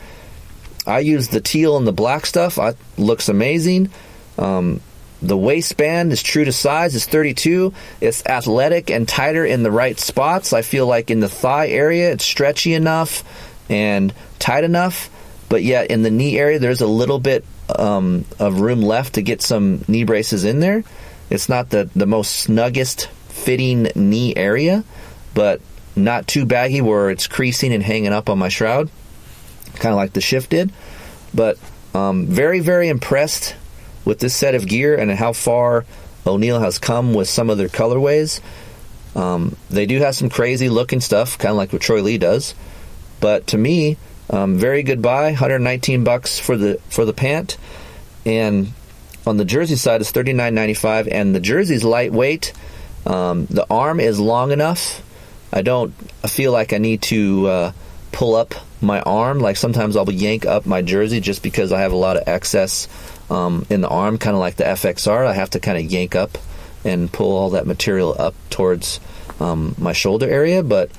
I 0.88 1.00
used 1.00 1.32
the 1.34 1.42
teal 1.42 1.76
and 1.76 1.86
the 1.86 1.92
black 1.92 2.26
stuff. 2.26 2.58
It 2.58 2.78
looks 2.98 3.28
amazing. 3.28 3.90
Um, 4.38 4.80
the 5.22 5.36
waistband 5.36 6.14
is 6.14 6.24
true 6.24 6.46
to 6.46 6.54
size. 6.54 6.96
It's 6.96 7.06
32. 7.06 7.74
It's 8.00 8.26
athletic 8.26 8.90
and 8.90 9.06
tighter 9.06 9.46
in 9.46 9.64
the 9.64 9.72
right 9.72 10.00
spots. 10.00 10.54
I 10.54 10.62
feel 10.62 10.88
like 10.88 11.12
in 11.12 11.20
the 11.20 11.30
thigh 11.30 11.68
area, 11.68 12.14
it's 12.14 12.26
stretchy 12.26 12.74
enough 12.74 13.26
and 13.70 14.14
tight 14.40 14.64
enough. 14.64 15.10
But 15.50 15.62
yet 15.64 15.92
in 15.92 16.04
the 16.04 16.10
knee 16.10 16.40
area, 16.40 16.58
there's 16.58 16.80
a 16.80 16.88
little 16.88 17.20
bit 17.20 17.44
um, 17.68 18.24
of 18.40 18.62
room 18.62 18.82
left 18.82 19.16
to 19.16 19.22
get 19.22 19.42
some 19.42 19.84
knee 19.90 20.06
braces 20.06 20.46
in 20.46 20.62
there. 20.62 20.86
It's 21.32 21.48
not 21.48 21.70
the, 21.70 21.90
the 21.96 22.06
most 22.06 22.48
snuggest 22.48 23.08
fitting 23.30 23.88
knee 23.96 24.36
area, 24.36 24.84
but 25.34 25.62
not 25.96 26.28
too 26.28 26.46
baggy 26.46 26.82
where 26.82 27.10
it's 27.10 27.26
creasing 27.26 27.74
and 27.74 27.82
hanging 27.82 28.12
up 28.12 28.30
on 28.30 28.38
my 28.38 28.50
shroud, 28.50 28.90
kind 29.76 29.94
of 29.94 29.96
like 29.96 30.14
the 30.14 30.22
shift 30.22 30.50
did. 30.50 30.72
But 31.34 31.58
um, 31.94 32.28
very, 32.28 32.60
very 32.60 32.90
impressed 32.90 33.56
with 34.04 34.20
this 34.20 34.36
set 34.36 34.56
of 34.56 34.68
gear 34.68 34.98
and 34.98 35.10
how 35.10 35.32
far 35.32 35.86
O'Neal 36.28 36.60
has 36.60 36.78
come 36.80 37.14
with 37.14 37.30
some 37.30 37.50
of 37.50 37.58
their 37.58 37.70
colorways. 37.70 38.42
Um, 39.16 39.56
they 39.70 39.86
do 39.86 40.00
have 40.00 40.16
some 40.16 40.30
crazy 40.30 40.68
looking 40.68 41.00
stuff, 41.00 41.38
kind 41.38 41.52
of 41.52 41.58
like 41.58 41.72
what 41.72 41.82
Troy 41.82 42.02
Lee 42.02 42.18
does. 42.18 42.56
But 43.22 43.48
to 43.48 43.58
me, 43.58 43.98
um, 44.30 44.58
very 44.58 44.84
good 44.84 45.02
buy, 45.02 45.26
119 45.28 46.04
bucks 46.04 46.40
for 46.40 46.58
the 46.58 46.80
for 46.90 47.06
the 47.06 47.14
pant, 47.14 47.58
and 48.26 48.72
on 49.26 49.38
the 49.38 49.46
jersey 49.46 49.76
side 49.76 50.02
is 50.02 50.12
thirty 50.12 50.34
nine 50.34 50.56
ninety 50.56 50.74
five, 50.74 51.08
and 51.08 51.36
the 51.36 51.40
jersey's 51.40 51.84
lightweight. 51.84 52.54
Um, 53.06 53.46
the 53.48 53.66
arm 53.70 54.00
is 54.00 54.20
long 54.20 54.52
enough. 54.52 55.02
I 55.54 55.62
don't 55.62 55.92
feel 56.30 56.52
like 56.52 56.74
I 56.74 56.78
need 56.78 57.02
to 57.04 57.48
uh, 57.48 57.72
pull 58.12 58.36
up 58.36 58.54
my 58.82 59.02
arm. 59.02 59.40
Like 59.40 59.58
sometimes 59.58 59.96
I'll 59.96 60.10
yank 60.12 60.46
up 60.46 60.66
my 60.66 60.82
jersey 60.82 61.20
just 61.20 61.44
because 61.44 61.72
I 61.72 61.82
have 61.82 61.92
a 61.92 61.98
lot 61.98 62.18
of 62.18 62.28
excess 62.28 62.88
um, 63.30 63.66
in 63.70 63.82
the 63.82 63.90
arm, 63.90 64.18
kind 64.18 64.36
of 64.36 64.40
like 64.40 64.56
the 64.56 64.64
FXR. 64.64 65.26
I 65.26 65.34
have 65.34 65.52
to 65.52 65.60
kind 65.60 65.78
of 65.78 65.92
yank 65.92 66.16
up 66.16 66.38
and 66.84 67.12
pull 67.12 67.36
all 67.36 67.52
that 67.52 67.68
material 67.68 68.16
up 68.18 68.34
towards 68.50 69.00
um, 69.40 69.76
my 69.78 69.94
shoulder 69.94 70.30
area. 70.30 70.64
But 70.64 70.92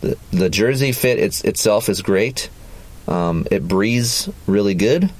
the, 0.00 0.16
the 0.30 0.50
jersey 0.50 0.92
fit 0.92 1.18
it's, 1.18 1.42
itself 1.42 1.88
is 1.88 2.02
great. 2.02 2.50
Um, 3.06 3.46
it 3.50 3.66
breathes 3.66 4.30
really 4.46 4.74
good, 4.74 5.10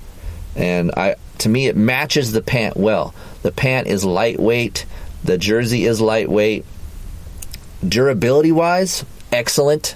and 0.56 0.90
I 0.96 1.16
to 1.38 1.48
me, 1.48 1.66
it 1.66 1.76
matches 1.76 2.32
the 2.32 2.42
pant 2.42 2.76
well. 2.76 3.14
The 3.42 3.52
pant 3.52 3.86
is 3.86 4.04
lightweight, 4.04 4.86
the 5.22 5.38
jersey 5.38 5.84
is 5.84 6.00
lightweight. 6.00 6.64
Durability 7.86 8.52
wise, 8.52 9.04
excellent. 9.30 9.94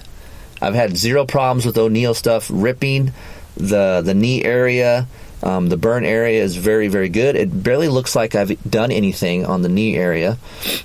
I've 0.60 0.74
had 0.74 0.96
zero 0.96 1.24
problems 1.24 1.64
with 1.64 1.78
O'Neal 1.78 2.14
stuff 2.14 2.50
ripping. 2.52 3.12
the 3.58 4.02
the 4.04 4.14
knee 4.14 4.44
area. 4.44 5.06
Um, 5.42 5.68
the 5.68 5.76
burn 5.76 6.04
area 6.04 6.42
is 6.42 6.56
very 6.56 6.88
very 6.88 7.08
good. 7.08 7.36
It 7.36 7.62
barely 7.62 7.88
looks 7.88 8.16
like 8.16 8.34
I've 8.34 8.60
done 8.68 8.90
anything 8.90 9.46
on 9.46 9.62
the 9.62 9.68
knee 9.68 9.96
area. 9.96 10.38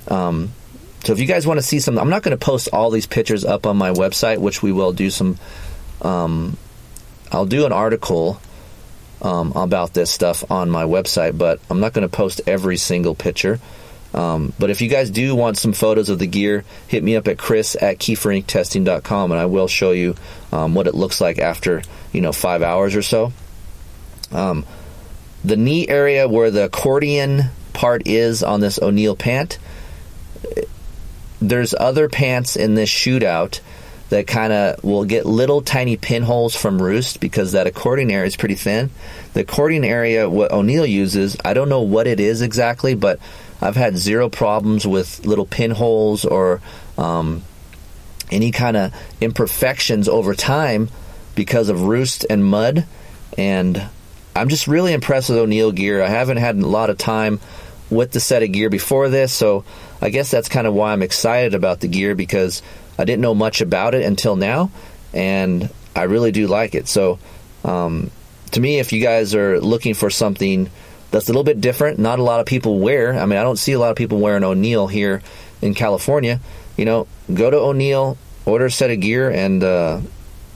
Um, 0.07 0.51
so 1.03 1.13
if 1.13 1.19
you 1.19 1.25
guys 1.25 1.45
want 1.45 1.59
to 1.59 1.65
see 1.65 1.79
some, 1.79 1.97
I'm 1.97 2.09
not 2.09 2.23
going 2.23 2.37
to 2.37 2.43
post 2.43 2.69
all 2.71 2.89
these 2.89 3.07
pictures 3.07 3.43
up 3.43 3.65
on 3.65 3.77
my 3.77 3.91
website, 3.91 4.37
which 4.37 4.61
we 4.61 4.71
will 4.71 4.93
do 4.93 5.09
some. 5.09 5.37
Um, 6.01 6.57
I'll 7.31 7.45
do 7.45 7.65
an 7.65 7.71
article 7.71 8.39
um, 9.23 9.53
about 9.55 9.93
this 9.93 10.11
stuff 10.11 10.51
on 10.51 10.69
my 10.69 10.83
website, 10.83 11.37
but 11.37 11.59
I'm 11.69 11.79
not 11.79 11.93
going 11.93 12.07
to 12.07 12.15
post 12.15 12.41
every 12.45 12.77
single 12.77 13.15
picture. 13.15 13.59
Um, 14.13 14.53
but 14.59 14.69
if 14.69 14.81
you 14.81 14.89
guys 14.89 15.09
do 15.09 15.35
want 15.35 15.57
some 15.57 15.73
photos 15.73 16.09
of 16.09 16.19
the 16.19 16.27
gear, 16.27 16.65
hit 16.87 17.03
me 17.03 17.15
up 17.15 17.27
at 17.27 17.37
chris 17.37 17.75
at 17.79 17.97
keeferinctesting.com 17.97 19.31
and 19.31 19.39
I 19.39 19.47
will 19.47 19.67
show 19.67 19.91
you 19.91 20.15
um, 20.51 20.75
what 20.75 20.85
it 20.85 20.93
looks 20.93 21.19
like 21.19 21.39
after, 21.39 21.81
you 22.11 22.21
know, 22.21 22.31
five 22.31 22.61
hours 22.61 22.95
or 22.95 23.01
so. 23.01 23.33
Um, 24.31 24.65
the 25.43 25.57
knee 25.57 25.87
area 25.87 26.27
where 26.27 26.51
the 26.51 26.65
accordion 26.65 27.45
part 27.73 28.07
is 28.07 28.43
on 28.43 28.59
this 28.59 28.79
O'Neal 28.79 29.15
pant, 29.15 29.57
there's 31.41 31.73
other 31.73 32.07
pants 32.07 32.55
in 32.55 32.75
this 32.75 32.89
shootout 32.89 33.61
that 34.13 34.27
kind 34.27 34.53
of 34.53 34.83
will 34.83 35.05
get 35.05 35.25
little 35.25 35.63
tiny 35.63 35.97
pinholes 35.97 36.55
from 36.55 36.79
roost 36.79 37.19
because 37.19 37.53
that 37.53 37.65
accordion 37.65 38.11
area 38.11 38.27
is 38.27 38.35
pretty 38.35 38.53
thin. 38.53 38.91
The 39.33 39.39
accordion 39.39 39.83
area, 39.83 40.29
what 40.29 40.51
O'Neal 40.51 40.85
uses, 40.85 41.35
I 41.43 41.55
don't 41.55 41.67
know 41.67 41.81
what 41.81 42.05
it 42.05 42.19
is 42.19 42.43
exactly, 42.43 42.93
but 42.93 43.17
I've 43.59 43.75
had 43.75 43.97
zero 43.97 44.29
problems 44.29 44.85
with 44.85 45.25
little 45.25 45.47
pinholes 45.47 46.25
or 46.25 46.61
um, 46.95 47.41
any 48.29 48.51
kind 48.51 48.77
of 48.77 48.93
imperfections 49.19 50.07
over 50.07 50.35
time 50.35 50.89
because 51.33 51.69
of 51.69 51.81
roost 51.81 52.23
and 52.29 52.45
mud. 52.45 52.85
And 53.35 53.81
I'm 54.35 54.49
just 54.49 54.67
really 54.67 54.93
impressed 54.93 55.29
with 55.29 55.39
O'Neal 55.39 55.71
gear. 55.71 56.03
I 56.03 56.09
haven't 56.09 56.37
had 56.37 56.55
a 56.55 56.67
lot 56.67 56.91
of 56.91 56.99
time 56.99 57.39
with 57.89 58.11
the 58.11 58.19
set 58.19 58.43
of 58.43 58.51
gear 58.51 58.69
before 58.69 59.09
this, 59.09 59.33
so 59.33 59.65
I 59.99 60.09
guess 60.11 60.29
that's 60.29 60.49
kind 60.49 60.67
of 60.67 60.75
why 60.75 60.93
I'm 60.93 61.01
excited 61.01 61.55
about 61.55 61.79
the 61.79 61.87
gear 61.87 62.13
because 62.13 62.61
I 62.97 63.05
didn't 63.05 63.21
know 63.21 63.35
much 63.35 63.61
about 63.61 63.95
it 63.95 64.03
until 64.03 64.35
now, 64.35 64.71
and 65.13 65.69
I 65.95 66.03
really 66.03 66.31
do 66.31 66.47
like 66.47 66.75
it. 66.75 66.87
So, 66.87 67.19
um, 67.63 68.11
to 68.51 68.59
me, 68.59 68.79
if 68.79 68.93
you 68.93 69.01
guys 69.01 69.33
are 69.35 69.59
looking 69.59 69.93
for 69.93 70.09
something 70.09 70.69
that's 71.13 71.29
a 71.29 71.31
little 71.31 71.43
bit 71.43 71.61
different. 71.61 71.99
Not 71.99 72.17
a 72.17 72.23
lot 72.23 72.39
of 72.39 72.47
people 72.47 72.79
wear. 72.79 73.13
I 73.13 73.27
mean, 73.27 73.37
I 73.37 73.43
don't 73.43 73.57
see 73.57 73.73
a 73.73 73.79
lot 73.79 73.91
of 73.91 73.95
people 73.95 74.19
wearing 74.19 74.43
O'Neal 74.43 74.87
here 74.87 75.21
in 75.61 75.75
California. 75.75 76.39
You 76.75 76.85
know, 76.85 77.07
go 77.31 77.51
to 77.51 77.57
O'Neal, 77.57 78.17
order 78.47 78.65
a 78.65 78.71
set 78.71 78.89
of 78.89 78.99
gear, 78.99 79.29
and 79.29 79.63
uh, 79.63 80.01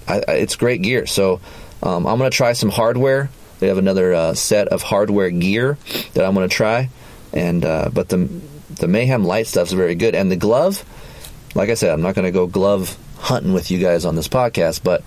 I, 0.07 0.23
I, 0.27 0.31
it's 0.33 0.55
great 0.55 0.81
gear. 0.81 1.05
So 1.05 1.41
um, 1.83 2.07
I'm 2.07 2.17
to 2.19 2.31
try 2.31 2.53
some 2.53 2.69
hardware. 2.69 3.29
They 3.59 3.67
have 3.67 3.77
another 3.77 4.15
uh, 4.15 4.33
set 4.33 4.69
of 4.69 4.81
hardware 4.81 5.29
gear 5.29 5.77
that 6.15 6.25
I'm 6.25 6.33
to 6.33 6.47
try, 6.47 6.89
and 7.31 7.63
uh, 7.63 7.91
but 7.93 8.09
the 8.09 8.27
the 8.79 8.87
Mayhem 8.87 9.23
Lite 9.25 9.45
stuff 9.45 9.67
is 9.67 9.73
very 9.73 9.93
good. 9.93 10.15
And 10.15 10.31
the 10.31 10.37
glove, 10.37 10.83
like 11.57 11.69
I 11.69 11.73
said, 11.73 11.89
I'm 11.89 12.01
not 12.01 12.15
going 12.15 12.25
to 12.25 12.31
go 12.31 12.45
glove 12.45 12.95
hunting 13.17 13.51
with 13.51 13.71
you 13.71 13.79
guys 13.79 14.05
on 14.05 14.15
this 14.15 14.27
podcast, 14.27 14.83
but 14.83 15.03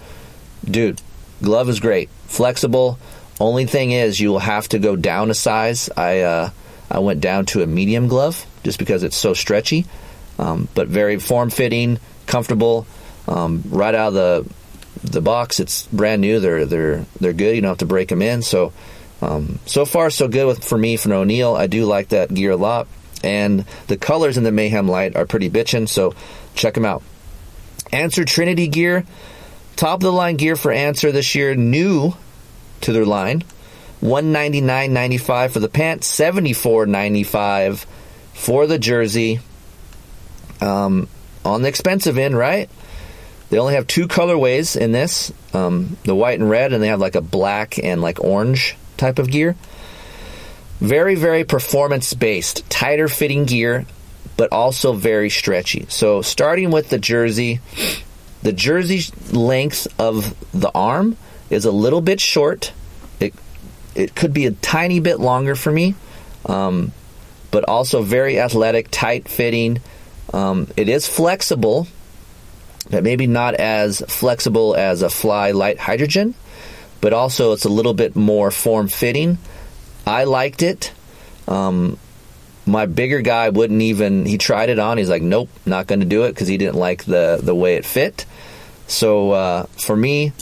dude, 0.65 1.01
glove 1.41 1.69
is 1.69 1.79
great, 1.79 2.11
flexible. 2.27 2.99
Only 3.39 3.67
thing 3.67 3.93
is, 3.93 4.19
you 4.19 4.31
will 4.31 4.41
have 4.41 4.69
to 4.71 4.79
go 4.79 4.97
down 4.97 5.31
a 5.31 5.35
size. 5.35 5.89
I 5.97 6.21
uh, 6.21 6.51
I 6.91 6.99
went 6.99 7.21
down 7.21 7.47
to 7.47 7.63
a 7.63 7.67
medium 7.67 8.09
glove 8.09 8.45
just 8.65 8.79
because 8.79 9.05
it's 9.05 9.17
so 9.17 9.33
stretchy, 9.33 9.87
um, 10.39 10.69
but 10.75 10.89
very 10.89 11.19
form 11.19 11.51
fitting, 11.51 11.99
comfortable. 12.27 12.87
Um, 13.29 13.63
right 13.69 13.95
out 13.95 14.09
of 14.09 14.15
the 14.15 14.55
the 15.05 15.21
box, 15.21 15.61
it's 15.61 15.87
brand 15.87 16.21
new. 16.21 16.41
They're 16.41 16.67
they're 16.67 17.07
they're 17.21 17.33
good. 17.33 17.55
You 17.55 17.63
don't 17.63 17.71
have 17.71 17.79
to 17.79 17.87
break 17.87 18.09
them 18.09 18.23
in. 18.23 18.43
So 18.43 18.73
um, 19.23 19.59
so 19.67 19.85
far 19.85 20.11
so 20.11 20.29
good 20.29 20.47
with 20.47 20.65
for 20.65 20.77
me 20.77 20.97
for 20.97 21.13
O'Neal. 21.15 21.55
I 21.55 21.69
do 21.69 21.87
like 21.87 22.09
that 22.09 22.35
gear 22.35 22.51
a 22.51 22.57
lot, 22.57 22.89
and 23.23 23.65
the 23.87 23.97
colors 23.97 24.37
in 24.37 24.45
the 24.45 24.53
Mayhem 24.53 24.89
Lite 24.89 25.17
are 25.17 25.27
pretty 25.27 25.49
bitchin'. 25.49 25.89
So 25.89 26.15
check 26.55 26.75
them 26.75 26.85
out. 26.85 27.03
Answer 27.93 28.25
Trinity 28.25 28.69
gear, 28.69 29.05
top 29.77 29.97
of 29.97 30.03
the 30.03 30.13
line 30.13 30.37
gear 30.37 30.57
for 30.57 30.71
Answer 30.71 31.13
this 31.13 31.35
year. 31.35 31.55
New 31.55 32.15
to 32.83 32.93
their 32.93 33.07
line. 33.07 33.45
199.95 34.03 35.51
for 35.51 35.61
the 35.61 35.69
pants, 35.69 36.11
74.95 36.19 37.85
for 38.33 38.67
the 38.67 38.79
jersey. 38.79 39.41
Um, 40.61 41.09
on 41.45 41.63
the 41.63 41.69
expensive 41.69 42.19
end, 42.19 42.37
right? 42.37 42.71
They 43.51 43.59
only 43.59 43.75
have 43.75 43.87
two 43.87 44.09
colorways 44.09 44.77
in 44.77 44.93
this, 44.93 45.33
um, 45.53 45.97
the 46.05 46.15
white 46.15 46.39
and 46.39 46.49
red, 46.49 46.73
and 46.73 46.83
they 46.83 46.89
have 46.89 47.01
like 47.01 47.15
a 47.15 47.21
black 47.21 47.79
and 47.83 48.01
like 48.01 48.23
orange 48.23 48.77
type 48.97 49.19
of 49.19 49.31
gear. 49.31 49.57
Very, 50.81 51.15
very 51.15 51.45
performance 51.45 52.15
based, 52.15 52.69
tighter 52.71 53.09
fitting 53.09 53.45
gear, 53.45 53.85
but 54.41 54.53
also 54.53 54.95
very 54.95 55.29
stretchy. 55.29 55.85
So, 55.91 56.23
starting 56.23 56.71
with 56.71 56.89
the 56.89 56.99
jersey, 56.99 57.61
the 58.41 58.55
jersey 58.55 59.03
length 59.31 59.87
of 60.01 60.35
the 60.59 60.71
arm 60.75 61.19
is 61.51 61.67
a 61.67 61.71
little 61.71 62.01
bit 62.01 62.23
short. 62.23 62.73
It 63.21 63.35
it 63.95 64.15
could 64.15 64.33
be 64.33 64.47
a 64.47 64.53
tiny 64.53 64.99
bit 64.99 65.21
longer 65.21 65.55
for 65.55 65.71
me, 65.71 65.95
um, 66.47 66.93
but 67.51 67.69
also 67.69 68.01
very 68.01 68.41
athletic, 68.41 68.89
tight 68.91 69.29
fitting. 69.29 69.83
Um, 70.33 70.69
it 70.75 70.89
is 70.89 71.07
flexible, 71.07 71.87
but 72.91 73.05
maybe 73.05 73.27
not 73.27 73.57
as 73.57 74.03
flexible 74.09 74.75
as 74.75 75.03
a 75.03 75.11
Fly 75.11 75.51
Lite 75.51 75.79
Hydrogen, 75.79 76.35
but 77.03 77.13
also 77.13 77.53
it's 77.53 77.67
a 77.67 77.69
little 77.69 77.93
bit 77.93 78.17
more 78.17 78.51
form 78.51 78.89
fitting. 78.89 79.37
I 80.07 80.25
liked 80.25 80.63
it. 80.63 80.95
Um, 81.47 81.99
my 82.71 82.87
bigger 82.87 83.21
guy 83.21 83.51
wouldn't 83.51 83.83
even. 83.83 84.25
He 84.25 84.39
tried 84.39 84.71
it 84.71 84.79
on. 84.79 84.97
He's 84.99 85.11
like, 85.11 85.23
"Nope, 85.23 85.51
not 85.67 85.87
going 85.87 86.01
to 86.01 86.07
do 86.07 86.25
it" 86.25 86.31
because 86.31 86.49
he 86.49 86.57
didn't 86.57 86.77
like 86.77 87.05
the 87.05 87.39
the 87.43 87.55
way 87.55 87.77
it 87.77 87.85
fit. 87.85 88.25
So 88.87 89.33
uh, 89.33 89.67
for 89.79 89.97
me, 89.97 90.33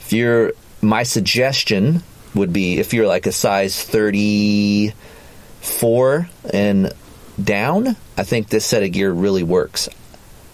if 0.00 0.12
you're 0.12 0.52
my 0.80 1.02
suggestion 1.02 2.02
would 2.34 2.52
be 2.52 2.78
if 2.78 2.92
you're 2.94 3.06
like 3.06 3.26
a 3.26 3.32
size 3.32 3.82
34 3.82 6.28
and 6.52 6.92
down, 7.42 7.96
I 8.16 8.22
think 8.24 8.48
this 8.48 8.66
set 8.66 8.82
of 8.82 8.92
gear 8.92 9.12
really 9.12 9.42
works. 9.42 9.88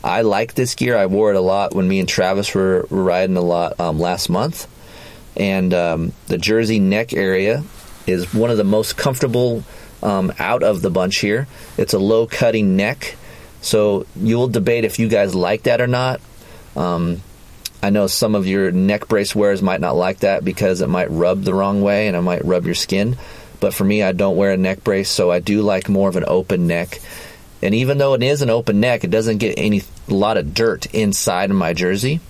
I 0.02 0.22
like 0.22 0.54
this 0.54 0.74
gear. 0.74 0.96
I 0.96 1.06
wore 1.06 1.30
it 1.30 1.36
a 1.36 1.40
lot 1.40 1.72
when 1.74 1.86
me 1.88 1.98
and 1.98 2.08
Travis 2.08 2.54
were, 2.54 2.86
were 2.90 3.04
riding 3.04 3.38
a 3.38 3.42
lot 3.42 3.80
um, 3.80 3.98
last 3.98 4.28
month. 4.28 4.68
And 5.36 5.72
um, 5.72 6.12
the 6.26 6.38
jersey 6.38 6.78
neck 6.78 7.14
area 7.14 7.64
is 8.06 8.34
one 8.34 8.50
of 8.50 8.58
the 8.58 8.64
most 8.64 8.98
comfortable 8.98 9.64
um, 10.04 10.32
out 10.38 10.62
of 10.62 10.82
the 10.82 10.90
bunch 10.90 11.16
here. 11.18 11.48
It's 11.76 11.94
a 11.94 11.98
low 11.98 12.26
cutting 12.26 12.76
neck. 12.76 13.16
So 13.62 14.06
you'll 14.14 14.48
debate 14.48 14.84
if 14.84 14.98
you 14.98 15.08
guys 15.08 15.34
like 15.34 15.62
that 15.62 15.80
or 15.80 15.86
not. 15.86 16.20
Um, 16.76 17.22
I 17.82 17.90
know 17.90 18.06
some 18.06 18.34
of 18.34 18.46
your 18.46 18.70
neck 18.70 19.08
brace 19.08 19.34
wearers 19.34 19.62
might 19.62 19.80
not 19.80 19.96
like 19.96 20.20
that 20.20 20.44
because 20.44 20.80
it 20.80 20.88
might 20.88 21.10
rub 21.10 21.42
the 21.42 21.54
wrong 21.54 21.82
way 21.82 22.06
and 22.06 22.16
it 22.16 22.20
might 22.20 22.44
rub 22.44 22.66
your 22.66 22.74
skin. 22.74 23.16
But 23.60 23.74
for 23.74 23.84
me, 23.84 24.02
I 24.02 24.12
don't 24.12 24.36
wear 24.36 24.52
a 24.52 24.56
neck 24.56 24.84
brace, 24.84 25.08
so 25.08 25.30
I 25.30 25.40
do 25.40 25.62
like 25.62 25.88
more 25.88 26.08
of 26.08 26.16
an 26.16 26.24
open 26.26 26.66
neck. 26.66 27.00
And 27.62 27.74
even 27.74 27.96
though 27.96 28.12
it 28.12 28.22
is 28.22 28.42
an 28.42 28.50
open 28.50 28.80
neck, 28.80 29.04
it 29.04 29.10
doesn't 29.10 29.38
get 29.38 29.58
any 29.58 29.82
a 30.08 30.14
lot 30.14 30.36
of 30.36 30.52
dirt 30.52 30.86
inside 30.94 31.50
of 31.50 31.56
my 31.56 31.72
jersey. 31.72 32.20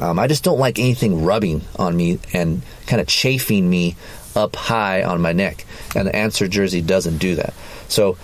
Um, 0.00 0.18
I 0.18 0.26
just 0.26 0.44
don't 0.44 0.58
like 0.58 0.78
anything 0.78 1.24
rubbing 1.24 1.62
on 1.76 1.94
me 1.94 2.18
and 2.32 2.62
kind 2.86 3.00
of 3.00 3.08
chafing 3.08 3.68
me 3.68 3.96
up 4.38 4.56
high 4.56 5.02
on 5.02 5.20
my 5.20 5.32
neck. 5.32 5.66
And 5.94 6.06
the 6.06 6.16
Answer 6.16 6.48
jersey 6.48 6.80
doesn't 6.80 7.18
do 7.18 7.34
that. 7.34 7.52
So 7.88 8.16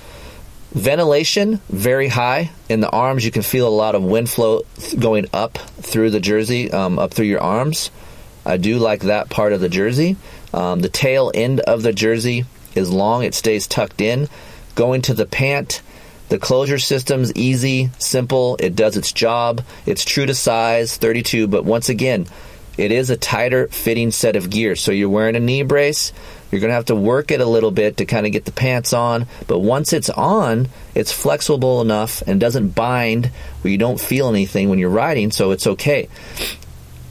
ventilation 0.72 1.60
very 1.68 2.08
high 2.08 2.50
in 2.68 2.80
the 2.80 2.90
arms. 2.90 3.24
You 3.24 3.30
can 3.30 3.42
feel 3.42 3.68
a 3.68 3.70
lot 3.70 3.94
of 3.94 4.02
wind 4.02 4.30
flow 4.30 4.62
going 4.98 5.26
up 5.32 5.58
through 5.58 6.10
the 6.10 6.20
jersey, 6.20 6.70
um, 6.70 6.98
up 6.98 7.12
through 7.12 7.26
your 7.26 7.42
arms. 7.42 7.90
I 8.46 8.56
do 8.56 8.78
like 8.78 9.02
that 9.02 9.30
part 9.30 9.52
of 9.52 9.60
the 9.60 9.68
jersey. 9.68 10.16
Um, 10.52 10.80
the 10.80 10.88
tail 10.88 11.32
end 11.34 11.60
of 11.60 11.82
the 11.82 11.92
jersey 11.92 12.44
is 12.74 12.90
long; 12.90 13.24
it 13.24 13.34
stays 13.34 13.66
tucked 13.66 14.00
in. 14.00 14.28
Going 14.74 15.02
to 15.02 15.14
the 15.14 15.26
pant, 15.26 15.82
the 16.28 16.38
closure 16.38 16.78
system's 16.78 17.32
easy, 17.34 17.90
simple. 17.98 18.56
It 18.58 18.74
does 18.74 18.96
its 18.96 19.12
job. 19.12 19.62
It's 19.86 20.04
true 20.04 20.26
to 20.26 20.34
size, 20.34 20.96
32. 20.96 21.46
But 21.46 21.64
once 21.64 21.88
again, 21.88 22.26
it 22.76 22.92
is 22.92 23.10
a 23.10 23.16
tighter 23.16 23.68
fitting 23.68 24.10
set 24.10 24.36
of 24.36 24.50
gear. 24.50 24.76
So 24.76 24.92
you're 24.92 25.08
wearing 25.08 25.36
a 25.36 25.40
knee 25.40 25.62
brace. 25.62 26.12
You're 26.50 26.60
going 26.60 26.70
to 26.70 26.74
have 26.74 26.86
to 26.86 26.96
work 26.96 27.30
it 27.30 27.40
a 27.40 27.46
little 27.46 27.70
bit 27.70 27.96
to 27.96 28.04
kind 28.04 28.26
of 28.26 28.32
get 28.32 28.44
the 28.44 28.52
pants 28.52 28.92
on. 28.92 29.26
But 29.46 29.58
once 29.60 29.92
it's 29.92 30.10
on, 30.10 30.68
it's 30.94 31.12
flexible 31.12 31.80
enough 31.80 32.22
and 32.22 32.40
doesn't 32.40 32.70
bind 32.70 33.26
where 33.62 33.70
you 33.72 33.78
don't 33.78 34.00
feel 34.00 34.28
anything 34.28 34.68
when 34.68 34.78
you're 34.78 34.90
riding. 34.90 35.30
So 35.30 35.50
it's 35.50 35.66
okay. 35.66 36.08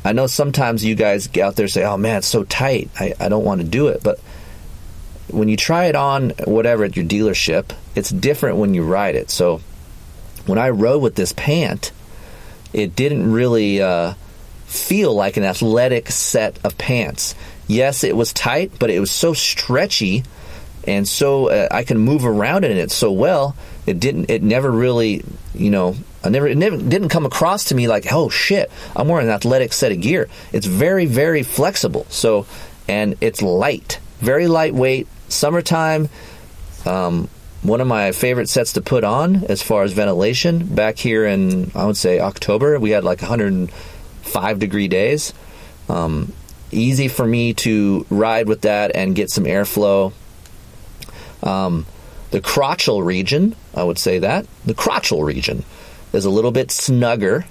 I 0.05 0.11
know 0.14 0.28
sometimes 0.28 0.84
you 0.84 0.95
guys 0.95 1.36
out 1.38 1.55
there 1.55 1.68
say, 1.68 1.84
oh 1.84 1.97
man, 1.97 2.18
it's 2.18 2.28
so 2.28 2.43
tight. 2.43 2.89
I, 2.99 3.14
I 3.20 3.30
don't 3.30 3.45
want 3.45 3.61
to 3.61 3.68
do 3.68 3.88
it. 3.88 4.03
But 4.03 4.20
when 5.30 5.47
you 5.47 5.57
try 5.57 5.86
it 5.86 5.95
on, 5.95 6.32
whatever, 6.45 6.84
at 6.84 6.95
your 6.95 7.05
dealership, 7.05 7.72
it's 7.95 8.09
different 8.09 8.57
when 8.57 8.74
you 8.74 8.84
ride 8.84 9.16
it. 9.16 9.30
So 9.30 9.61
when 10.45 10.57
I 10.57 10.70
rode 10.70 11.01
with 11.01 11.16
this 11.16 11.34
pant, 11.34 11.91
it 12.74 12.95
didn't 12.95 13.32
really 13.32 13.82
uh, 13.82 14.14
feel 14.74 15.13
like 15.13 15.38
an 15.38 15.43
athletic 15.43 16.09
set 16.09 16.59
of 16.65 16.78
pants. 16.78 17.36
Yes, 17.67 18.03
it 18.03 18.15
was 18.15 18.34
tight, 18.34 18.71
but 18.80 18.89
it 18.89 18.99
was 18.99 19.11
so 19.11 19.34
stretchy 19.34 20.24
and 20.86 21.07
so 21.07 21.49
uh, 21.49 21.67
I 21.71 21.84
can 21.84 21.97
move 21.97 22.26
around 22.26 22.65
in 22.65 22.78
it 22.78 22.91
so 22.91 23.11
well. 23.11 23.55
It 23.86 23.99
didn't. 23.99 24.30
It 24.30 24.43
never 24.43 24.69
really, 24.69 25.24
you 25.53 25.69
know, 25.69 25.95
I 26.24 26.30
never. 26.30 26.47
It 26.47 26.57
never 26.57 26.78
didn't 26.78 27.09
come 27.09 27.26
across 27.26 27.65
to 27.65 27.76
me 27.76 27.88
like, 27.88 28.11
oh 28.11 28.30
shit, 28.30 28.71
I'm 28.95 29.07
wearing 29.07 29.28
an 29.28 29.34
athletic 29.34 29.74
set 29.74 29.91
of 29.91 30.01
gear. 30.01 30.30
It's 30.51 30.65
very, 30.65 31.05
very 31.05 31.43
flexible. 31.43 32.05
So, 32.09 32.45
and 32.88 33.15
it's 33.21 33.41
light, 33.41 33.99
very 34.19 34.47
lightweight. 34.47 35.07
Summertime. 35.30 36.09
Um, 36.86 37.30
one 37.61 37.80
of 37.80 37.88
my 37.88 38.11
favorite 38.11 38.49
sets 38.49 38.74
to 38.74 38.82
put 38.82 39.05
on 39.05 39.45
as 39.45 39.63
far 39.63 39.84
as 39.84 39.93
ventilation. 39.93 40.65
Back 40.65 40.97
here 40.97 41.26
in, 41.26 41.71
I 41.74 41.86
would 41.86 41.95
say 41.95 42.19
October, 42.19 42.78
we 42.78 42.89
had 42.89 43.05
like 43.05 43.21
105 44.24 44.59
degree 44.59 44.88
days. 44.88 45.34
Um, 45.89 46.34
easy 46.71 47.07
for 47.07 47.26
me 47.26 47.53
to 47.53 48.05
ride 48.09 48.47
with 48.47 48.61
that 48.61 48.95
and 48.95 49.15
get 49.15 49.30
some 49.30 49.43
airflow 49.43 50.13
um, 51.43 51.86
the 52.32 52.41
crotchal 52.41 53.05
region, 53.05 53.55
I 53.76 53.84
would 53.84 53.99
say 53.99 54.19
that, 54.19 54.47
the 54.65 54.74
crotchal 54.74 55.24
region 55.24 55.63
is 56.13 56.26
a 56.26 56.30
little 56.30 56.51
bit 56.51 56.71
snugger, 56.71 57.45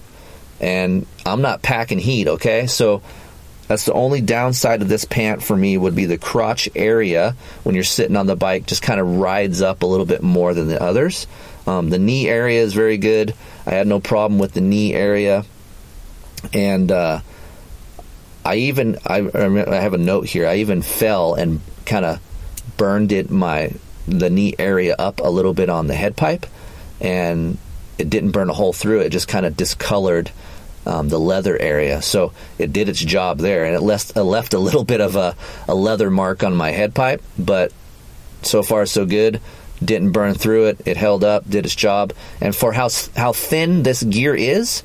and 0.61 1.07
I'm 1.25 1.43
not 1.43 1.63
packing 1.63 1.99
heat, 1.99 2.27
okay? 2.27 2.67
So 2.67 3.03
that's 3.69 3.85
the 3.85 3.93
only 3.93 4.21
downside 4.21 4.83
of 4.83 4.89
this 4.89 5.05
pant 5.05 5.43
for 5.43 5.57
me 5.57 5.77
would 5.77 5.95
be 5.95 6.07
the 6.07 6.19
crotch 6.19 6.69
area 6.75 7.37
when 7.63 7.75
you're 7.75 7.85
sitting 7.85 8.17
on 8.17 8.27
the 8.27 8.37
bike 8.37 8.67
just 8.67 8.83
kind 8.83 9.01
of 9.01 9.19
rides 9.19 9.63
up 9.63 9.83
a 9.83 9.87
little 9.87 10.07
bit 10.07 10.23
more 10.23 10.55
than 10.55 10.69
the 10.69 10.83
others. 10.83 11.27
Um, 11.67 11.91
the 11.91 11.99
knee 11.99 12.29
area 12.29 12.61
is 12.61 12.73
very 12.73 12.99
good. 12.99 13.35
I 13.67 13.71
had 13.71 13.87
no 13.87 14.01
problem 14.01 14.41
with 14.41 14.53
the 14.53 14.61
knee 14.61 14.95
area. 14.95 15.45
And 16.53 16.91
uh, 16.91 17.21
I 18.45 18.57
even, 18.57 18.99
I, 19.07 19.29
I 19.35 19.77
have 19.77 19.95
a 19.95 19.99
note 19.99 20.27
here, 20.27 20.47
I 20.47 20.57
even 20.57 20.83
fell 20.83 21.35
and 21.35 21.61
kind 21.85 22.05
of 22.05 22.21
burned 22.77 23.13
it 23.13 23.31
my 23.31 23.73
the 24.07 24.31
knee 24.31 24.55
area 24.59 24.97
up 24.99 25.21
a 25.21 25.29
little 25.29 25.55
bit 25.55 25.69
on 25.69 25.87
the 25.87 25.95
head 25.95 26.17
pipe, 26.17 26.47
and 27.01 27.59
it 27.99 28.11
didn't 28.11 28.33
burn 28.33 28.51
a 28.51 28.53
hole 28.53 28.73
through 28.73 29.01
it. 29.01 29.11
Just 29.11 29.29
kind 29.29 29.47
of 29.47 29.57
discolored 29.57 30.31
um, 30.87 31.09
the 31.09 31.21
leather 31.21 31.57
area, 31.57 32.03
so 32.03 32.33
it 32.59 32.73
did 32.73 32.89
its 32.89 32.99
job 32.99 33.39
there, 33.39 33.65
and 33.65 33.75
it 33.75 33.81
left 33.81 34.17
it 34.17 34.23
left 34.23 34.55
a 34.55 34.59
little 34.59 34.85
bit 34.85 35.01
of 35.01 35.17
a, 35.17 35.37
a 35.69 35.75
leather 35.75 36.11
mark 36.11 36.43
on 36.43 36.55
my 36.57 36.71
head 36.73 36.95
pipe. 36.95 37.23
But 37.39 37.73
so 38.43 38.63
far 38.63 38.87
so 38.87 39.07
good. 39.07 39.41
Didn't 39.85 40.13
burn 40.13 40.35
through 40.35 40.67
it. 40.67 40.81
It 40.87 40.97
held 40.97 41.25
up, 41.25 41.49
did 41.49 41.65
its 41.65 41.75
job, 41.75 42.13
and 42.41 42.55
for 42.55 42.73
how 42.73 42.89
how 43.17 43.33
thin 43.33 43.83
this 43.83 44.03
gear 44.03 44.35
is, 44.35 44.83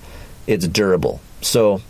it's 0.47 0.67
durable. 0.67 1.21
So 1.47 1.81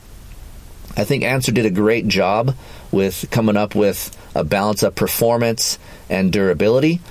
I 0.96 1.04
think 1.04 1.24
Answer 1.24 1.52
did 1.52 1.66
a 1.66 1.72
great 1.72 2.08
job 2.08 2.56
with 2.92 3.26
coming 3.32 3.58
up 3.58 3.76
with 3.76 4.16
a 4.36 4.44
balance 4.44 4.84
of 4.84 4.96
performance 4.96 5.80
and 6.10 6.32
durability. 6.32 7.02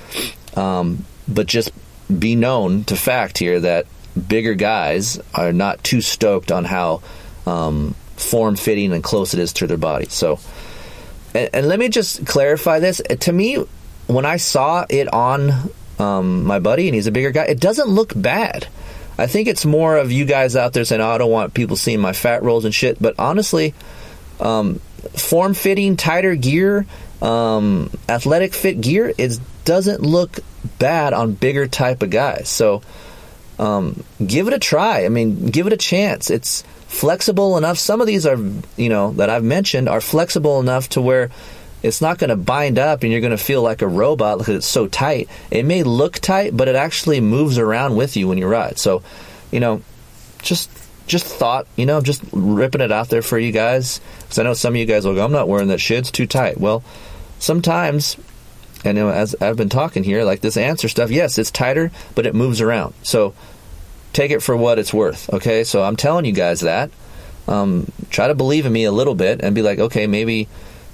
Um, 0.55 1.05
but 1.29 1.47
just 1.47 1.71
be 2.09 2.37
known 2.37 2.85
to 2.85 2.97
fact 2.97 3.39
here 3.39 3.61
that 3.61 3.87
bigger 4.29 4.55
guys 4.55 5.21
are 5.35 5.53
not 5.53 5.83
too 5.83 6.01
stoked 6.01 6.53
on 6.53 6.65
how 6.65 7.03
um, 7.47 7.95
form 8.17 8.57
fitting 8.57 8.93
and 8.93 9.03
close 9.03 9.35
it 9.35 9.41
is 9.41 9.53
to 9.55 9.67
their 9.67 9.77
body. 9.77 10.07
So, 10.09 10.39
and, 11.35 11.51
and, 11.53 11.69
let 11.69 11.79
me 11.79 11.89
just 11.89 12.27
clarify 12.27 12.79
this. 12.79 13.03
To 13.21 13.33
me, 13.33 13.57
when 14.07 14.25
I 14.25 14.37
saw 14.37 14.87
it 14.89 15.13
on 15.13 15.53
um, 15.99 16.45
my 16.45 16.61
buddy 16.61 16.89
and 16.89 16.95
he's 16.95 17.07
a 17.07 17.13
bigger 17.13 17.33
guy, 17.33 17.45
it 17.45 17.61
doesn't 17.61 17.89
look 17.89 18.13
bad. 18.17 18.69
I 19.19 19.27
think 19.27 19.49
it's 19.49 19.65
more 19.65 19.97
of 19.97 20.13
you 20.13 20.25
guys 20.25 20.57
out 20.57 20.73
there 20.73 20.85
saying, 20.85 21.01
oh, 21.01 21.09
I 21.09 21.19
don't 21.19 21.31
want 21.31 21.55
people 21.55 21.77
seeing 21.77 22.01
my 22.01 22.13
fat 22.13 22.43
rolls 22.43 22.65
and 22.65 22.75
shit. 22.75 23.01
But 23.01 23.15
honestly, 23.19 23.75
um, 24.41 24.81
form 25.15 25.55
fitting, 25.55 25.97
tighter 25.97 26.35
gear 26.35 26.87
um, 27.23 27.91
athletic 28.09 28.55
fit 28.55 28.81
gear, 28.81 29.13
it 29.17 29.39
doesn't 29.65 30.03
look 30.03 30.39
bad 30.79 31.13
on 31.13 31.33
bigger 31.33 31.67
type 31.67 32.03
of 32.03 32.11
guys. 32.11 32.49
So 32.49 32.83
um, 33.59 34.05
give 34.25 34.49
it 34.49 34.55
a 34.55 34.59
try. 34.59 35.05
I 35.05 35.09
mean, 35.09 35.47
give 35.47 35.67
it 35.67 35.73
a 35.73 35.79
chance. 35.79 36.31
It's 36.31 36.63
flexible 36.89 37.57
enough. 37.57 37.79
Some 37.79 38.01
of 38.01 38.07
these 38.07 38.27
are, 38.27 38.37
you 38.77 38.89
know, 38.89 39.13
that 39.13 39.31
I've 39.31 39.45
mentioned 39.45 39.89
are 39.89 40.01
flexible 40.01 40.61
enough 40.61 40.91
to 40.91 41.01
where 41.01 41.31
it's 41.87 42.01
not 42.01 42.19
going 42.19 42.31
to 42.31 42.37
bind 42.37 42.79
up 42.79 43.03
and 43.03 43.13
you're 43.13 43.21
going 43.21 43.37
to 43.37 43.43
feel 43.43 43.63
like 43.63 43.81
a 43.81 43.87
robot 43.87 44.39
because 44.39 44.57
it's 44.57 44.67
so 44.67 44.89
tight. 44.89 45.29
It 45.51 45.65
may 45.65 45.85
look 45.85 46.15
tight, 46.19 46.57
but 46.57 46.67
it 46.67 46.75
actually 46.75 47.21
moves 47.21 47.59
around 47.59 47.95
with 47.95 48.17
you 48.17 48.27
when 48.27 48.39
you 48.39 48.49
ride. 48.49 48.79
So, 48.79 49.03
you 49.53 49.61
know, 49.61 49.83
just 50.43 50.69
just 51.07 51.25
thought, 51.25 51.69
you 51.77 51.87
know, 51.87 52.01
just 52.01 52.25
ripping 52.33 52.81
it 52.81 52.91
out 52.91 53.09
there 53.09 53.23
for 53.23 53.39
you 53.39 53.53
guys. 53.53 54.01
Because 54.23 54.41
I 54.41 54.43
know 54.43 54.55
some 54.55 54.75
of 54.75 54.77
you 54.77 54.87
guys 54.87 55.07
will 55.07 55.15
go, 55.15 55.25
I'm 55.25 55.31
not 55.31 55.47
wearing 55.47 55.69
that 55.69 55.81
shit, 55.81 56.01
it's 56.01 56.11
too 56.11 56.27
tight. 56.27 56.59
Well, 56.59 56.83
sometimes, 57.39 58.17
and 58.85 58.99
as 58.99 59.37
I've 59.41 59.57
been 59.57 59.69
talking 59.69 60.03
here, 60.03 60.25
like 60.25 60.41
this 60.41 60.57
answer 60.57 60.89
stuff, 60.89 61.13
yes, 61.13 61.39
it's 61.39 61.53
tighter, 61.53 61.93
but 62.17 62.27
it 62.27 62.35
moves 62.35 62.61
around. 62.61 62.95
So 63.05 63.35
take 64.13 64.33
it 64.33 64.43
for 64.43 64.57
what 64.57 64.81
it's 64.81 64.93
worth, 64.93 65.33
okay? 65.33 65.63
So 65.63 65.85
I'm 65.85 65.97
telling 65.97 66.25
you 66.25 66.33
guys 66.33 66.63
that. 66.63 66.91
Um, 67.47 67.93
try 68.11 68.27
to 68.27 68.35
believe 68.35 68.67
in 68.67 68.73
me 68.73 68.83
a 68.83 68.91
little 68.91 69.15
bit 69.15 69.41
and 69.41 69.55
be 69.55 69.63
like, 69.63 69.79
okay, 69.79 70.09
maybe 70.09 70.49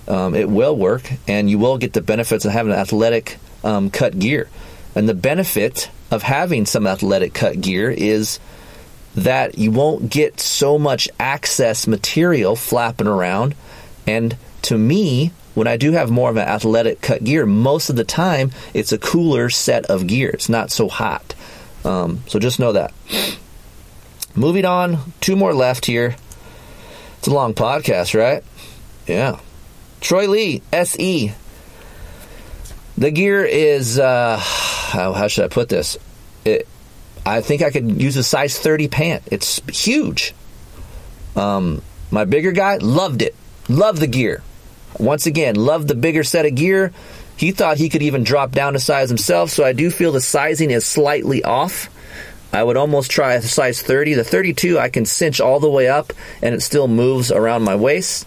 um, 0.08 0.34
it 0.34 0.48
will 0.48 0.76
work, 0.76 1.10
and 1.28 1.48
you 1.48 1.58
will 1.58 1.78
get 1.78 1.92
the 1.92 2.02
benefits 2.02 2.44
of 2.44 2.52
having 2.52 2.72
athletic 2.72 3.38
um, 3.64 3.90
cut 3.90 4.18
gear. 4.18 4.48
And 4.94 5.08
the 5.08 5.14
benefit 5.14 5.90
of 6.10 6.22
having 6.22 6.66
some 6.66 6.86
athletic 6.86 7.32
cut 7.32 7.60
gear 7.60 7.90
is 7.90 8.38
that 9.14 9.58
you 9.58 9.70
won't 9.70 10.10
get 10.10 10.40
so 10.40 10.78
much 10.78 11.08
access 11.18 11.86
material 11.86 12.56
flapping 12.56 13.06
around. 13.06 13.54
And 14.06 14.36
to 14.62 14.76
me, 14.76 15.32
when 15.54 15.66
I 15.66 15.76
do 15.76 15.92
have 15.92 16.10
more 16.10 16.30
of 16.30 16.36
an 16.36 16.48
athletic 16.48 17.00
cut 17.00 17.24
gear, 17.24 17.46
most 17.46 17.90
of 17.90 17.96
the 17.96 18.04
time 18.04 18.52
it's 18.74 18.92
a 18.92 18.98
cooler 18.98 19.50
set 19.50 19.86
of 19.86 20.06
gear. 20.06 20.30
It's 20.30 20.48
not 20.48 20.70
so 20.70 20.88
hot. 20.88 21.34
Um, 21.84 22.22
so 22.26 22.38
just 22.38 22.58
know 22.60 22.72
that. 22.72 22.92
Moving 24.34 24.64
on, 24.64 25.12
two 25.20 25.36
more 25.36 25.52
left 25.52 25.86
here. 25.86 26.16
It's 27.18 27.28
a 27.28 27.32
long 27.32 27.54
podcast, 27.54 28.18
right? 28.18 28.42
Yeah. 29.06 29.40
Troy 30.02 30.28
Lee, 30.28 30.62
SE. 30.72 31.32
The 32.98 33.10
gear 33.10 33.44
is, 33.44 33.98
uh, 33.98 34.36
how, 34.36 35.12
how 35.12 35.28
should 35.28 35.44
I 35.44 35.48
put 35.48 35.68
this? 35.68 35.96
It, 36.44 36.68
I 37.24 37.40
think 37.40 37.62
I 37.62 37.70
could 37.70 38.02
use 38.02 38.16
a 38.16 38.24
size 38.24 38.58
30 38.58 38.88
pant. 38.88 39.22
It's 39.30 39.60
huge. 39.68 40.34
Um, 41.36 41.82
my 42.10 42.24
bigger 42.24 42.52
guy 42.52 42.76
loved 42.76 43.22
it. 43.22 43.34
Loved 43.68 44.00
the 44.00 44.08
gear. 44.08 44.42
Once 44.98 45.26
again, 45.26 45.54
loved 45.54 45.88
the 45.88 45.94
bigger 45.94 46.24
set 46.24 46.46
of 46.46 46.54
gear. 46.56 46.92
He 47.36 47.52
thought 47.52 47.78
he 47.78 47.88
could 47.88 48.02
even 48.02 48.24
drop 48.24 48.50
down 48.50 48.76
a 48.76 48.80
size 48.80 49.08
himself, 49.08 49.50
so 49.50 49.64
I 49.64 49.72
do 49.72 49.90
feel 49.90 50.12
the 50.12 50.20
sizing 50.20 50.70
is 50.70 50.84
slightly 50.84 51.42
off. 51.44 51.88
I 52.52 52.62
would 52.62 52.76
almost 52.76 53.10
try 53.10 53.34
a 53.34 53.42
size 53.42 53.80
30. 53.80 54.14
The 54.14 54.24
32 54.24 54.78
I 54.78 54.90
can 54.90 55.06
cinch 55.06 55.40
all 55.40 55.58
the 55.58 55.70
way 55.70 55.88
up 55.88 56.12
and 56.42 56.54
it 56.54 56.60
still 56.60 56.86
moves 56.86 57.32
around 57.32 57.62
my 57.62 57.76
waist. 57.76 58.26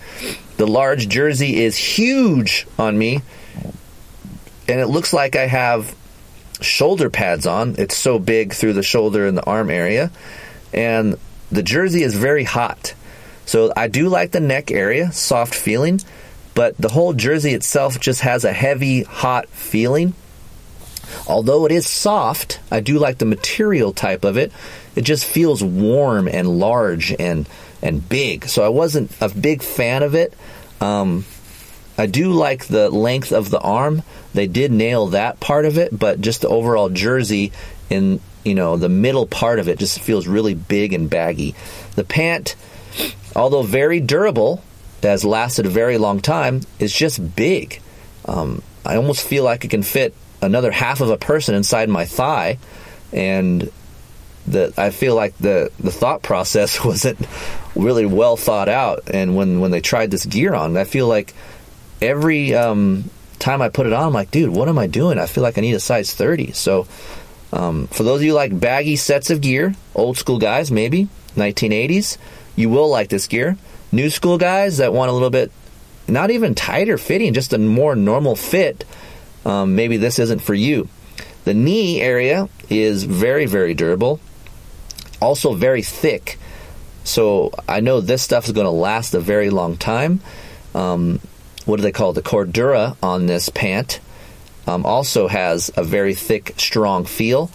The 0.58 0.68
large 0.68 1.10
jersey 1.10 1.64
is 1.64 1.78
huge 1.78 2.68
on 2.80 2.98
me. 2.98 3.22
And 4.68 4.80
it 4.80 4.88
looks 4.88 5.14
like 5.14 5.36
I 5.36 5.48
have 5.48 5.96
shoulder 6.62 7.10
pads 7.10 7.46
on. 7.46 7.76
It's 7.78 7.96
so 7.98 8.20
big 8.20 8.54
through 8.54 8.74
the 8.74 8.84
shoulder 8.84 9.28
and 9.28 9.38
the 9.38 9.46
arm 9.46 9.70
area. 9.70 10.12
And 10.74 11.18
the 11.52 11.64
jersey 11.64 12.04
is 12.04 12.16
very 12.16 12.44
hot. 12.44 12.94
So 13.46 13.72
I 13.76 13.88
do 13.88 14.10
like 14.10 14.32
the 14.32 14.40
neck 14.40 14.72
area, 14.72 15.12
soft 15.12 15.54
feeling, 15.54 16.02
but 16.56 16.78
the 16.78 16.90
whole 16.90 17.14
jersey 17.14 17.54
itself 17.54 18.00
just 18.00 18.22
has 18.22 18.44
a 18.44 18.54
heavy, 18.54 19.04
hot 19.04 19.48
feeling. 19.50 20.14
Although 21.28 21.66
it 21.66 21.72
is 21.72 21.88
soft, 21.88 22.60
I 22.72 22.80
do 22.80 22.98
like 22.98 23.20
the 23.20 23.26
material 23.26 23.94
type 23.94 24.24
of 24.24 24.38
it. 24.38 24.52
It 24.96 25.04
just 25.04 25.26
feels 25.26 25.64
warm 25.64 26.28
and 26.28 26.60
large 26.60 27.14
and 27.20 27.48
and 27.86 28.08
big. 28.10 28.46
So 28.46 28.64
I 28.64 28.70
wasn't 28.70 29.12
a 29.22 29.30
big 29.30 29.62
fan 29.62 30.02
of 30.02 30.16
it. 30.16 30.34
Um, 30.82 31.24
I 31.98 32.08
do 32.08 32.32
like 32.32 32.66
the 32.66 32.90
length 32.90 33.32
of 33.32 33.50
the 33.50 33.60
arm. 33.60 34.02
They 34.34 34.48
did 34.48 34.72
nail 34.72 35.08
that 35.08 35.40
part 35.40 35.66
of 35.66 35.78
it, 35.78 35.98
but 35.98 36.20
just 36.20 36.42
the 36.42 36.50
overall 36.50 36.90
jersey 36.90 37.52
in 37.90 38.20
you 38.44 38.56
know 38.56 38.76
the 38.76 38.90
middle 38.90 39.28
part 39.28 39.60
of 39.60 39.68
it 39.68 39.80
just 39.80 40.00
feels 40.00 40.28
really 40.28 40.56
big 40.56 40.94
and 40.94 41.10
baggy. 41.10 41.56
The 41.96 42.04
pant, 42.04 42.56
although 43.36 43.64
very 43.64 44.00
durable, 44.00 44.64
has 45.04 45.24
lasted 45.24 45.68
a 45.68 45.70
very 45.70 46.00
long 46.00 46.20
time, 46.20 46.62
is 46.80 46.92
just 46.92 47.36
big. 47.36 47.82
Um, 48.26 48.64
I 48.84 48.98
almost 48.98 49.26
feel 49.26 49.44
like 49.44 49.64
it 49.64 49.70
can 49.70 49.84
fit 49.84 50.16
another 50.42 50.72
half 50.72 51.02
of 51.02 51.12
a 51.12 51.18
person 51.18 51.54
inside 51.54 51.88
my 51.88 52.06
thigh, 52.06 52.58
and 53.14 53.72
the 54.48 54.74
I 54.78 54.90
feel 54.90 55.16
like 55.16 55.38
the 55.38 55.72
the 55.80 55.92
thought 55.92 56.22
process 56.22 56.84
wasn't 56.86 57.20
really 57.76 58.06
well 58.06 58.38
thought 58.38 58.70
out. 58.70 59.10
And 59.14 59.36
when 59.36 59.60
when 59.60 59.72
they 59.72 59.82
tried 59.82 60.12
this 60.12 60.26
gear 60.26 60.54
on, 60.54 60.78
I 60.78 60.84
feel 60.84 61.08
like 61.08 61.34
every 62.02 62.54
um, 62.54 63.10
time 63.40 63.62
I 63.62 63.70
put 63.70 63.88
it 63.88 63.94
on, 63.94 64.08
I'm 64.08 64.14
like, 64.14 64.32
dude, 64.32 64.50
what 64.50 64.70
am 64.70 64.78
I 64.78 64.88
doing? 64.88 65.20
I 65.20 65.26
feel 65.26 65.44
like 65.44 65.58
I 65.58 65.62
need 65.62 65.74
a 65.74 65.80
size 65.80 66.14
30. 66.14 66.52
So, 66.52 66.88
um, 67.52 67.88
for 67.88 68.04
those 68.04 68.22
of 68.22 68.26
you 68.26 68.34
like 68.34 68.58
baggy 68.58 68.96
sets 68.96 69.30
of 69.30 69.42
gear, 69.42 69.76
old 69.94 70.18
school 70.18 70.40
guys, 70.40 70.72
maybe 70.72 71.08
1980s, 71.36 72.18
you 72.56 72.70
will 72.70 72.90
like 72.90 73.10
this 73.10 73.28
gear. 73.28 73.58
new 73.92 74.10
school 74.10 74.38
guys 74.38 74.78
that 74.78 74.94
want 74.94 75.10
a 75.10 75.14
little 75.14 75.30
bit, 75.30 75.52
not 76.08 76.32
even 76.32 76.56
tighter 76.56 76.98
fitting, 76.98 77.34
just 77.34 77.54
a 77.54 77.58
more 77.58 77.96
normal 77.96 78.36
fit, 78.36 78.86
um, 79.46 79.76
maybe 79.76 79.98
this 79.98 80.20
isn't 80.20 80.42
for 80.42 80.54
you. 80.54 80.90
The 81.46 81.54
knee 81.54 82.02
area 82.02 82.50
is 82.70 83.04
very, 83.04 83.46
very 83.46 83.74
durable, 83.74 84.20
also 85.22 85.54
very 85.54 85.82
thick. 85.82 86.38
So 87.04 87.52
I 87.68 87.82
know 87.82 88.02
this 88.02 88.24
stuff 88.24 88.46
is 88.46 88.52
going 88.52 88.66
to 88.66 88.72
last 88.72 89.14
a 89.14 89.20
very 89.20 89.50
long 89.50 89.78
time. 89.78 90.22
Um, 90.74 91.20
what 91.66 91.78
do 91.78 91.84
they 91.84 91.92
call 91.92 92.12
it? 92.12 92.14
The 92.14 92.22
Cordura 92.22 92.96
on 93.02 93.26
this 93.26 93.50
pant 93.50 94.00
um, 94.68 94.86
also 94.86 95.28
has 95.28 95.72
a 95.76 95.84
very 95.84 96.16
thick, 96.16 96.54
strong 96.58 97.06
feel. 97.06 97.52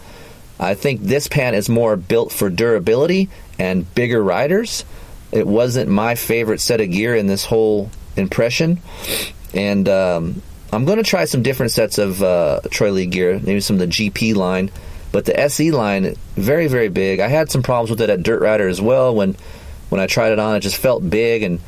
I 0.59 0.75
think 0.75 1.01
this 1.01 1.27
pant 1.27 1.57
is 1.57 1.69
more 1.69 1.97
built 1.97 2.33
for 2.33 2.51
durability 2.51 3.29
and 3.59 3.93
bigger 3.95 4.23
riders. 4.23 4.85
It 5.33 5.47
wasn't 5.47 5.91
my 5.91 6.15
favorite 6.17 6.61
set 6.61 6.81
of 6.81 6.91
gear 6.91 7.15
in 7.15 7.27
this 7.27 7.45
whole 7.45 7.91
impression, 8.17 8.81
and 9.55 9.89
um, 9.89 10.43
I'm 10.73 10.85
going 10.85 10.99
to 10.99 11.05
try 11.05 11.25
some 11.25 11.43
different 11.43 11.73
sets 11.73 11.99
of 11.99 12.23
uh, 12.23 12.61
Troy 12.71 12.91
Lee 12.91 13.07
gear, 13.07 13.41
maybe 13.41 13.61
some 13.61 13.75
of 13.75 13.81
the 13.81 13.87
GP 13.87 14.35
line. 14.35 14.71
But 15.13 15.25
the 15.25 15.39
SE 15.41 15.71
line, 15.73 16.17
very 16.37 16.69
very 16.69 16.89
big. 16.89 17.21
I 17.21 17.29
had 17.29 17.51
some 17.51 17.63
problems 17.63 17.91
with 17.91 18.01
it 18.01 18.11
at 18.11 18.23
Dirt 18.23 18.41
Rider 18.41 18.69
as 18.69 18.81
well. 18.81 19.15
When 19.15 19.37
when 19.89 20.01
I 20.01 20.07
tried 20.07 20.33
it 20.33 20.39
on, 20.39 20.57
it 20.57 20.61
just 20.61 20.77
felt 20.77 21.09
big, 21.09 21.43
and 21.43 21.61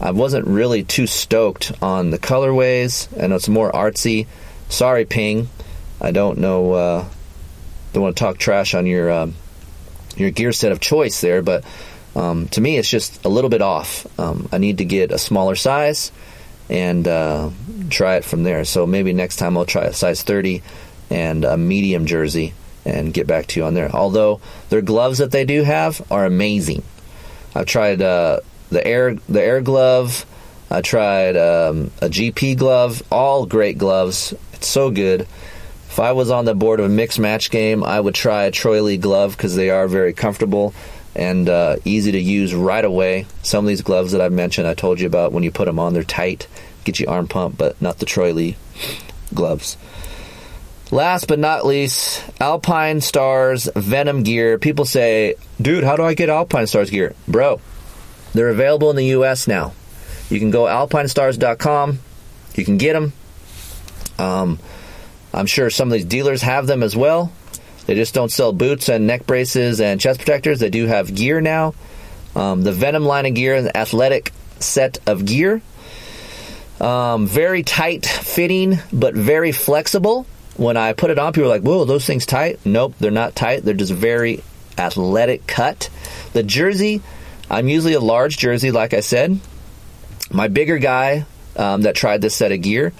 I 0.00 0.10
wasn't 0.10 0.46
really 0.46 0.84
too 0.84 1.06
stoked 1.06 1.72
on 1.80 2.10
the 2.10 2.18
colorways. 2.18 3.10
Know 3.16 3.36
it's 3.36 3.48
more 3.48 3.72
artsy. 3.72 4.26
Sorry, 4.68 5.04
Ping. 5.04 5.48
I 6.00 6.10
don't 6.10 6.38
know. 6.38 6.72
Uh, 6.72 7.04
don't 7.92 8.02
want 8.02 8.16
to 8.16 8.20
talk 8.20 8.38
trash 8.38 8.74
on 8.74 8.86
your 8.86 9.10
um, 9.10 9.34
your 10.16 10.30
gear 10.30 10.52
set 10.52 10.72
of 10.72 10.80
choice 10.80 11.20
there, 11.20 11.42
but 11.42 11.64
um, 12.14 12.48
to 12.48 12.60
me, 12.60 12.76
it's 12.76 12.90
just 12.90 13.24
a 13.24 13.28
little 13.28 13.50
bit 13.50 13.62
off. 13.62 14.06
Um, 14.20 14.48
I 14.52 14.58
need 14.58 14.78
to 14.78 14.84
get 14.84 15.10
a 15.10 15.18
smaller 15.18 15.56
size 15.56 16.12
and 16.68 17.06
uh, 17.08 17.50
try 17.90 18.16
it 18.16 18.24
from 18.24 18.42
there. 18.42 18.64
So 18.64 18.86
maybe 18.86 19.12
next 19.12 19.36
time 19.36 19.56
I'll 19.56 19.66
try 19.66 19.84
a 19.84 19.92
size 19.92 20.22
30 20.22 20.62
and 21.10 21.44
a 21.44 21.56
medium 21.56 22.06
jersey 22.06 22.54
and 22.84 23.14
get 23.14 23.26
back 23.26 23.46
to 23.48 23.60
you 23.60 23.66
on 23.66 23.74
there. 23.74 23.90
Although 23.94 24.40
their 24.68 24.82
gloves 24.82 25.18
that 25.18 25.30
they 25.30 25.44
do 25.44 25.62
have 25.62 26.02
are 26.10 26.24
amazing. 26.24 26.82
I've 27.54 27.66
tried 27.66 28.02
uh, 28.02 28.40
the 28.70 28.86
air 28.86 29.14
the 29.28 29.42
air 29.42 29.60
glove. 29.60 30.26
I 30.70 30.80
tried 30.80 31.36
um, 31.36 31.90
a 32.00 32.08
GP 32.08 32.58
glove. 32.58 33.02
All 33.10 33.46
great 33.46 33.78
gloves. 33.78 34.34
It's 34.52 34.66
so 34.66 34.90
good. 34.90 35.22
If 35.22 36.00
I 36.00 36.12
was 36.12 36.30
on 36.30 36.44
the 36.44 36.54
board 36.54 36.80
of 36.80 36.86
a 36.86 36.88
mixed 36.88 37.20
match 37.20 37.50
game, 37.50 37.84
I 37.84 38.00
would 38.00 38.16
try 38.16 38.44
a 38.44 38.50
Troy 38.50 38.82
Lee 38.82 38.96
glove 38.96 39.36
because 39.36 39.54
they 39.54 39.70
are 39.70 39.86
very 39.86 40.12
comfortable 40.12 40.74
and 41.14 41.48
uh, 41.48 41.76
easy 41.84 42.10
to 42.10 42.18
use 42.18 42.52
right 42.52 42.84
away. 42.84 43.26
Some 43.42 43.64
of 43.64 43.68
these 43.68 43.82
gloves 43.82 44.10
that 44.10 44.20
I've 44.20 44.32
mentioned, 44.32 44.66
I 44.66 44.74
told 44.74 44.98
you 44.98 45.06
about 45.06 45.30
when 45.30 45.44
you 45.44 45.52
put 45.52 45.66
them 45.66 45.78
on, 45.78 45.94
they're 45.94 46.02
tight, 46.02 46.48
get 46.82 46.98
you 46.98 47.06
arm 47.06 47.28
pump, 47.28 47.56
but 47.56 47.80
not 47.80 47.98
the 47.98 48.06
Troy 48.06 48.32
Lee 48.32 48.56
gloves. 49.32 49.76
Last 50.90 51.28
but 51.28 51.38
not 51.38 51.64
least, 51.64 52.20
Alpinestars 52.38 53.72
Venom 53.74 54.22
gear. 54.22 54.58
People 54.58 54.84
say, 54.84 55.34
dude, 55.60 55.82
how 55.82 55.96
do 55.96 56.04
I 56.04 56.14
get 56.14 56.28
Alpinestars 56.28 56.90
gear? 56.90 57.14
Bro, 57.26 57.60
they're 58.32 58.50
available 58.50 58.90
in 58.90 58.96
the 58.96 59.06
U.S. 59.06 59.48
now. 59.48 59.72
You 60.30 60.38
can 60.38 60.50
go 60.50 60.64
alpinestars.com. 60.64 61.98
You 62.54 62.64
can 62.64 62.76
get 62.76 62.92
them. 62.92 63.12
Um, 64.18 64.58
I'm 65.32 65.46
sure 65.46 65.70
some 65.70 65.88
of 65.88 65.92
these 65.92 66.04
dealers 66.04 66.42
have 66.42 66.66
them 66.66 66.82
as 66.82 66.96
well. 66.96 67.32
They 67.86 67.94
just 67.94 68.14
don't 68.14 68.30
sell 68.30 68.52
boots 68.52 68.88
and 68.88 69.06
neck 69.06 69.26
braces 69.26 69.80
and 69.80 70.00
chest 70.00 70.20
protectors. 70.20 70.60
They 70.60 70.70
do 70.70 70.86
have 70.86 71.14
gear 71.14 71.40
now. 71.40 71.74
Um, 72.34 72.62
the 72.62 72.72
Venom 72.72 73.04
line 73.04 73.26
of 73.26 73.34
gear, 73.34 73.54
an 73.54 73.70
athletic 73.74 74.32
set 74.60 74.98
of 75.06 75.24
gear. 75.24 75.60
Um, 76.80 77.26
very 77.26 77.62
tight 77.62 78.06
fitting, 78.06 78.78
but 78.92 79.14
very 79.14 79.52
flexible. 79.52 80.26
When 80.56 80.76
I 80.76 80.92
put 80.92 81.10
it 81.10 81.18
on, 81.18 81.32
people 81.32 81.46
are 81.46 81.54
like, 81.54 81.62
whoa, 81.62 81.84
those 81.84 82.06
things 82.06 82.26
tight? 82.26 82.60
Nope, 82.64 82.94
they're 83.00 83.10
not 83.10 83.34
tight. 83.34 83.64
They're 83.64 83.74
just 83.74 83.92
very 83.92 84.42
athletic 84.78 85.46
cut. 85.46 85.90
The 86.32 86.42
jersey, 86.42 87.02
I'm 87.50 87.68
usually 87.68 87.94
a 87.94 88.00
large 88.00 88.38
jersey, 88.38 88.70
like 88.70 88.94
I 88.94 89.00
said. 89.00 89.38
My 90.30 90.48
bigger 90.48 90.78
guy 90.78 91.26
um, 91.56 91.82
that 91.82 91.94
tried 91.94 92.22
this 92.22 92.34
set 92.34 92.52
of 92.52 92.62
gear 92.62 92.92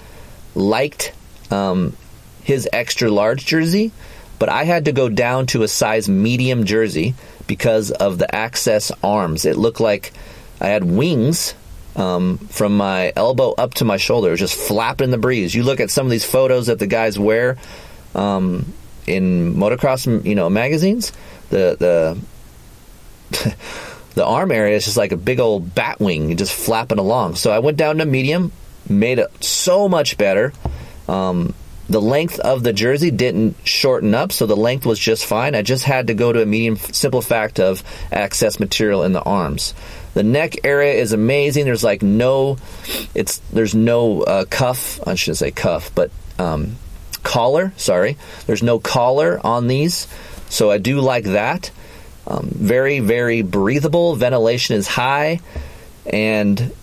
liked 0.53 1.13
um, 1.51 1.95
his 2.43 2.67
extra 2.71 3.09
large 3.09 3.45
jersey 3.45 3.91
but 4.39 4.49
I 4.49 4.63
had 4.63 4.85
to 4.85 4.91
go 4.91 5.09
down 5.09 5.47
to 5.47 5.63
a 5.63 5.67
size 5.67 6.09
medium 6.09 6.65
jersey 6.65 7.15
because 7.47 7.91
of 7.91 8.17
the 8.17 8.33
access 8.33 8.91
arms. 9.03 9.45
It 9.45 9.57
looked 9.57 9.79
like 9.79 10.13
I 10.59 10.67
had 10.67 10.83
wings 10.83 11.53
um, 11.95 12.37
from 12.37 12.77
my 12.77 13.13
elbow 13.15 13.53
up 13.53 13.75
to 13.75 13.85
my 13.85 13.97
shoulder, 13.97 14.35
just 14.35 14.55
flapping 14.55 15.05
in 15.05 15.11
the 15.11 15.17
breeze. 15.17 15.53
You 15.55 15.63
look 15.63 15.79
at 15.79 15.89
some 15.89 16.05
of 16.05 16.11
these 16.11 16.25
photos 16.25 16.67
that 16.67 16.79
the 16.79 16.87
guys 16.87 17.17
wear 17.17 17.57
um, 18.13 18.73
in 19.07 19.55
motocross, 19.55 20.25
you 20.25 20.35
know, 20.35 20.49
magazines. 20.49 21.11
The 21.49 22.17
the 23.31 23.55
the 24.15 24.25
arm 24.25 24.51
area 24.51 24.75
is 24.75 24.85
just 24.85 24.97
like 24.97 25.11
a 25.11 25.17
big 25.17 25.39
old 25.39 25.75
bat 25.75 25.99
wing, 25.99 26.35
just 26.37 26.53
flapping 26.53 26.99
along. 26.99 27.35
So 27.35 27.51
I 27.51 27.59
went 27.59 27.77
down 27.77 27.97
to 27.97 28.05
medium, 28.05 28.51
made 28.89 29.19
it 29.19 29.43
so 29.43 29.87
much 29.87 30.17
better. 30.17 30.53
Um, 31.07 31.53
the 31.87 32.01
length 32.01 32.39
of 32.39 32.63
the 32.63 32.73
jersey 32.73 33.11
didn't 33.11 33.55
shorten 33.63 34.15
up, 34.15 34.31
so 34.31 34.47
the 34.47 34.55
length 34.55 34.87
was 34.87 34.97
just 34.97 35.25
fine. 35.25 35.53
I 35.53 35.61
just 35.61 35.83
had 35.83 36.07
to 36.07 36.15
go 36.15 36.33
to 36.33 36.41
a 36.41 36.45
medium, 36.45 36.77
simple 36.77 37.21
fact 37.21 37.59
of 37.59 37.83
access 38.11 38.59
material 38.59 39.03
in 39.03 39.13
the 39.13 39.21
arms. 39.21 39.75
The 40.15 40.23
neck 40.23 40.55
area 40.63 40.93
is 40.93 41.11
amazing. 41.11 41.65
There's 41.65 41.83
like 41.83 42.01
no, 42.01 42.57
it's 43.13 43.39
there's 43.51 43.75
no 43.75 44.23
uh, 44.23 44.45
cuff. 44.45 45.05
I 45.05 45.15
shouldn't 45.15 45.37
say 45.37 45.51
cuff, 45.51 45.93
but 45.93 46.09
um, 46.39 46.77
collar. 47.21 47.73
Sorry, 47.75 48.17
there's 48.47 48.63
no 48.63 48.79
collar 48.79 49.39
on 49.45 49.67
these, 49.67 50.07
so 50.49 50.71
I 50.71 50.77
do 50.77 51.01
like 51.01 51.25
that. 51.25 51.69
Um, 52.25 52.49
very 52.49 53.01
very 53.01 53.41
breathable. 53.41 54.15
Ventilation 54.15 54.77
is 54.77 54.87
high, 54.87 55.41
and 56.05 56.73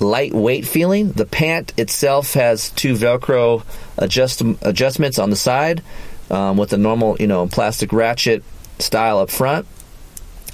lightweight 0.00 0.66
feeling. 0.66 1.12
The 1.12 1.24
pant 1.24 1.72
itself 1.78 2.34
has 2.34 2.70
two 2.70 2.94
Velcro 2.94 3.62
adjust, 3.96 4.42
adjustments 4.60 5.20
on 5.20 5.30
the 5.30 5.36
side 5.36 5.82
um, 6.30 6.56
with 6.56 6.72
a 6.72 6.76
normal, 6.76 7.16
you 7.20 7.28
know, 7.28 7.46
plastic 7.46 7.92
ratchet 7.92 8.42
style 8.80 9.18
up 9.18 9.30
front. 9.30 9.66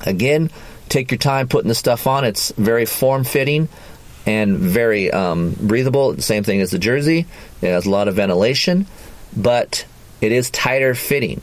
Again, 0.04 0.50
take 0.88 1.10
your 1.10 1.18
time 1.18 1.48
putting 1.48 1.68
the 1.68 1.74
stuff 1.74 2.06
on. 2.06 2.24
It's 2.24 2.52
very 2.52 2.86
form 2.86 3.24
fitting 3.24 3.68
and 4.26 4.58
very 4.58 5.10
um, 5.10 5.54
breathable. 5.60 6.18
Same 6.20 6.44
thing 6.44 6.60
as 6.60 6.70
the 6.70 6.78
jersey. 6.78 7.26
It 7.62 7.68
has 7.68 7.86
a 7.86 7.90
lot 7.90 8.08
of 8.08 8.16
ventilation, 8.16 8.86
but 9.36 9.86
it 10.20 10.32
is 10.32 10.50
tighter 10.50 10.94
fitting. 10.94 11.42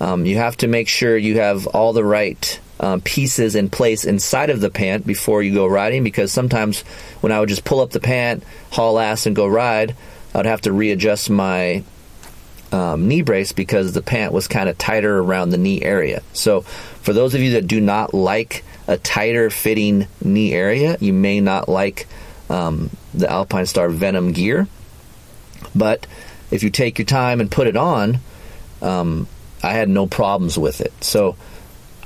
Um, 0.00 0.26
you 0.26 0.36
have 0.36 0.56
to 0.58 0.68
make 0.68 0.88
sure 0.88 1.16
you 1.16 1.38
have 1.38 1.66
all 1.66 1.92
the 1.92 2.04
right 2.04 2.60
um, 2.80 3.00
pieces 3.00 3.54
in 3.54 3.70
place 3.70 4.04
inside 4.04 4.50
of 4.50 4.60
the 4.60 4.70
pant 4.70 5.06
before 5.06 5.42
you 5.42 5.52
go 5.52 5.66
riding 5.66 6.04
because 6.04 6.32
sometimes 6.32 6.82
when 7.20 7.32
I 7.32 7.40
would 7.40 7.48
just 7.48 7.64
pull 7.64 7.80
up 7.80 7.90
the 7.90 8.00
pant, 8.00 8.44
haul 8.70 8.98
ass, 8.98 9.26
and 9.26 9.34
go 9.34 9.46
ride, 9.46 9.96
I 10.34 10.38
would 10.38 10.46
have 10.46 10.62
to 10.62 10.72
readjust 10.72 11.30
my 11.30 11.82
um, 12.72 13.08
knee 13.08 13.22
brace 13.22 13.52
because 13.52 13.92
the 13.92 14.02
pant 14.02 14.32
was 14.32 14.48
kind 14.48 14.68
of 14.68 14.76
tighter 14.76 15.18
around 15.18 15.50
the 15.50 15.58
knee 15.58 15.82
area. 15.82 16.22
So, 16.32 16.62
for 17.02 17.12
those 17.12 17.34
of 17.34 17.40
you 17.40 17.52
that 17.52 17.66
do 17.66 17.80
not 17.80 18.12
like 18.14 18.64
a 18.86 18.98
tighter 18.98 19.50
fitting 19.50 20.06
knee 20.22 20.52
area, 20.52 20.96
you 21.00 21.12
may 21.12 21.40
not 21.40 21.68
like 21.68 22.06
um, 22.50 22.90
the 23.14 23.30
Alpine 23.30 23.66
Star 23.66 23.88
Venom 23.88 24.32
gear. 24.32 24.66
But 25.74 26.06
if 26.50 26.62
you 26.62 26.70
take 26.70 26.98
your 26.98 27.06
time 27.06 27.40
and 27.40 27.50
put 27.50 27.66
it 27.66 27.76
on, 27.76 28.18
um, 28.82 29.26
I 29.62 29.72
had 29.72 29.88
no 29.88 30.06
problems 30.06 30.58
with 30.58 30.80
it. 30.80 30.92
So, 31.02 31.36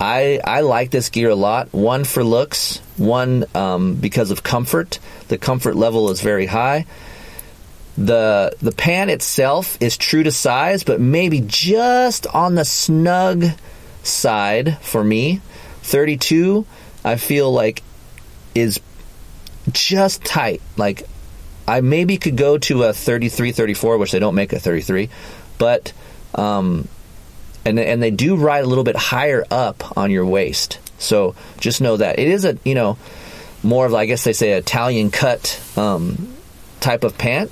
I 0.01 0.41
I 0.43 0.61
like 0.63 0.91
this 0.91 1.11
gear 1.11 1.31
a 1.31 1.35
lot. 1.35 1.73
One 1.73 2.05
for 2.05 2.25
looks, 2.25 2.79
one 2.97 3.45
um, 3.55 3.95
because 3.95 4.31
of 4.31 4.43
comfort. 4.43 4.99
The 5.29 5.39
comfort 5.39 5.77
level 5.77 6.11
is 6.11 6.21
very 6.21 6.47
high. 6.47 6.87
The 7.97 8.57
the 8.61 8.73
pan 8.73 9.11
itself 9.11 9.77
is 9.81 9.97
true 9.97 10.23
to 10.23 10.31
size, 10.31 10.83
but 10.83 11.01
maybe 11.01 11.43
just 11.47 12.27
on 12.27 12.55
the 12.55 12.65
snug 12.65 13.45
side 14.03 14.79
for 14.79 15.05
me. 15.05 15.41
32, 15.83 16.65
I 17.05 17.17
feel 17.17 17.53
like 17.53 17.83
is 18.55 18.81
just 19.71 20.25
tight. 20.25 20.63
Like 20.77 21.07
I 21.67 21.81
maybe 21.81 22.17
could 22.17 22.37
go 22.37 22.59
to 22.59 22.85
a 22.85 22.93
33, 22.93 23.53
34, 23.53 23.99
which 23.99 24.13
they 24.13 24.19
don't 24.19 24.35
make 24.35 24.53
a 24.53 24.59
33, 24.59 25.09
but 25.59 25.93
um, 26.35 26.89
and 27.65 27.79
and 27.79 28.03
they 28.03 28.11
do 28.11 28.37
ride 28.37 28.65
a 28.65 28.67
little 28.67 28.85
bit 28.85 28.97
higher 28.97 29.45
up 29.51 29.97
on 29.97 30.11
your 30.11 30.27
waist. 30.27 30.79
So 30.99 31.35
just 31.59 31.81
know 31.81 31.97
that 31.97 32.19
it 32.19 32.29
is 32.29 32.45
a 32.45 32.59
you 32.65 32.75
know 32.75 32.97
more 33.63 33.87
of 33.87 33.95
I 33.95 34.07
guess 34.07 34.25
they 34.25 34.33
say 34.33 34.53
Italian 34.53 35.11
cut 35.11 35.61
um, 35.77 36.35
type 36.81 37.05
of 37.05 37.17
pant. 37.19 37.51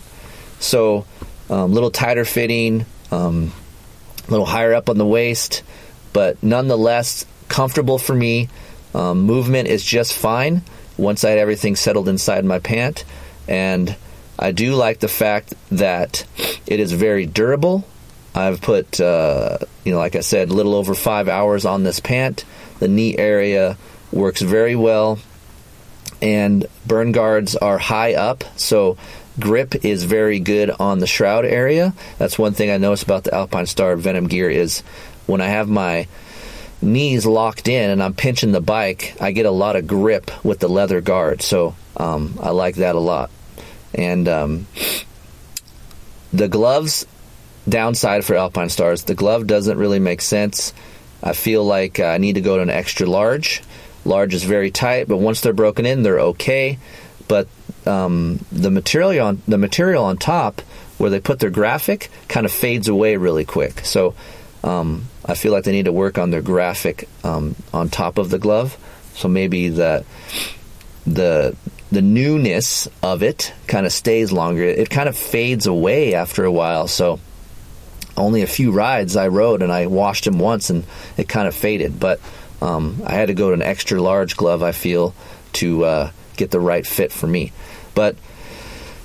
So 0.61 1.04
a 1.48 1.54
um, 1.54 1.72
little 1.72 1.90
tighter 1.90 2.24
fitting, 2.24 2.86
um, 3.11 3.52
a 4.28 4.30
little 4.30 4.46
higher 4.46 4.72
up 4.72 4.88
on 4.88 4.98
the 4.98 5.06
waist, 5.06 5.64
but 6.12 6.40
nonetheless 6.42 7.26
comfortable 7.48 7.98
for 7.98 8.14
me. 8.14 8.48
Um, 8.94 9.22
movement 9.22 9.68
is 9.68 9.84
just 9.84 10.14
fine 10.14 10.62
once 10.96 11.24
I 11.24 11.30
had 11.30 11.38
everything 11.38 11.76
settled 11.76 12.08
inside 12.08 12.44
my 12.44 12.58
pant. 12.58 13.04
And 13.48 13.96
I 14.38 14.52
do 14.52 14.74
like 14.74 15.00
the 15.00 15.08
fact 15.08 15.54
that 15.70 16.24
it 16.66 16.80
is 16.80 16.92
very 16.92 17.26
durable. 17.26 17.84
I've 18.34 18.61
put, 18.61 19.00
uh, 19.00 19.58
you 19.84 19.92
know, 19.92 19.98
like 19.98 20.14
I 20.14 20.20
said, 20.20 20.50
a 20.50 20.54
little 20.54 20.74
over 20.74 20.94
five 20.94 21.28
hours 21.28 21.64
on 21.64 21.82
this 21.82 22.00
pant. 22.00 22.44
The 22.78 22.88
knee 22.88 23.16
area 23.18 23.76
works 24.12 24.40
very 24.40 24.76
well, 24.76 25.18
and 26.22 26.66
burn 26.86 27.12
guards 27.12 27.56
are 27.56 27.78
high 27.78 28.14
up, 28.14 28.44
so 28.56 28.96
grip 29.41 29.84
is 29.84 30.05
very 30.05 30.38
good 30.38 30.70
on 30.70 30.99
the 30.99 31.07
shroud 31.07 31.45
area. 31.45 31.95
That's 32.18 32.38
one 32.38 32.53
thing 32.53 32.70
I 32.70 32.76
noticed 32.76 33.03
about 33.03 33.24
the 33.24 33.34
Alpine 33.34 33.66
Star 33.66 33.97
Venom 33.97 34.28
gear 34.28 34.51
is 34.51 34.80
when 35.26 35.41
I 35.41 35.49
have 35.49 35.68
my 35.68 36.07
knees 36.82 37.26
locked 37.26 37.68
in 37.68 37.91
and 37.91 38.03
I'm 38.03 38.14
pinching 38.14 38.53
the 38.53 38.61
bike, 38.61 39.16
I 39.20 39.32
get 39.32 39.47
a 39.47 39.51
lot 39.51 39.76
of 39.76 39.86
grip 39.86 40.30
with 40.45 40.61
the 40.61 40.68
leather 40.68 41.01
guard. 41.01 41.43
So 41.43 41.74
um, 41.97 42.38
I 42.41 42.51
like 42.51 42.76
that 42.76 42.95
a 42.95 43.01
lot. 43.01 43.30
And 43.95 44.28
um, 44.28 44.66
the 46.32 46.49
gloves, 46.49 47.07
downside 47.68 48.24
for 48.24 48.34
Alpinestars, 48.34 49.05
the 49.05 49.14
glove 49.14 49.47
doesn't 49.47 49.78
really 49.78 49.99
make 49.99 50.20
sense. 50.20 50.72
I 51.22 51.32
feel 51.32 51.64
like 51.64 52.01
I 52.01 52.18
need 52.18 52.34
to 52.34 52.41
go 52.41 52.57
to 52.57 52.62
an 52.62 52.70
extra 52.70 53.07
large. 53.07 53.62
Large 54.05 54.34
is 54.34 54.45
very 54.45 54.70
tight, 54.70 55.09
but 55.09 55.18
once 55.18 55.41
they're 55.43 55.53
broken 55.53 55.84
in, 55.84 56.03
they're 56.03 56.20
okay. 56.20 56.78
But 57.28 57.49
um, 57.87 58.45
the 58.53 58.70
material 58.70 59.26
on 59.26 59.43
the 59.49 59.59
material 59.59 60.05
on 60.05 60.16
top, 60.16 60.61
where 60.99 61.11
they 61.11 61.20
put 61.20 61.39
their 61.39 61.51
graphic, 61.51 62.11
kind 62.28 62.47
of 62.47 62.53
fades 62.53 62.89
away 62.89 63.16
really 63.16 63.45
quick. 63.45 63.85
So 63.85 64.14
um, 64.62 65.07
I 65.24 65.35
feel 65.35 65.53
like 65.53 65.64
they 65.64 65.72
need 65.72 65.87
to 65.87 65.93
work 65.93 66.18
on 66.18 66.31
their 66.31 66.43
graphic 66.43 67.09
um, 67.24 67.57
on 67.72 67.89
top 67.89 68.18
of 68.18 68.31
the 68.31 68.39
glove. 68.39 68.76
So 69.14 69.28
maybe 69.28 69.68
the 69.68 70.05
the 71.07 71.57
the 71.91 72.03
newness 72.03 72.89
of 73.03 73.22
it 73.22 73.53
kind 73.66 73.87
of 73.87 73.93
stays 73.93 74.31
longer. 74.31 74.62
It 74.62 74.91
kind 74.91 75.09
of 75.09 75.16
fades 75.16 75.66
away 75.66 76.14
after 76.14 76.45
a 76.45 76.53
while. 76.53 76.87
So 76.87 77.18
only 78.16 78.43
a 78.43 78.47
few 78.47 78.70
rides 78.70 79.16
I 79.16 79.28
rode 79.28 79.62
and 79.62 79.72
I 79.72 79.87
washed 79.87 80.24
them 80.24 80.39
once 80.39 80.70
and 80.70 80.85
it 81.16 81.28
kind 81.28 81.49
of 81.49 81.55
faded. 81.55 81.99
But 81.99 82.20
um, 82.62 83.03
I 83.05 83.14
had 83.14 83.28
to 83.28 83.35
go 83.35 83.49
to 83.49 83.55
an 83.55 83.62
extra 83.62 84.01
large 84.01 84.37
glove. 84.37 84.62
I 84.62 84.72
feel 84.72 85.14
to 85.55 85.85
uh, 85.85 86.11
get 86.37 86.51
the 86.51 86.61
right 86.61 86.87
fit 86.87 87.12
for 87.12 87.26
me. 87.26 87.53
But 88.01 88.16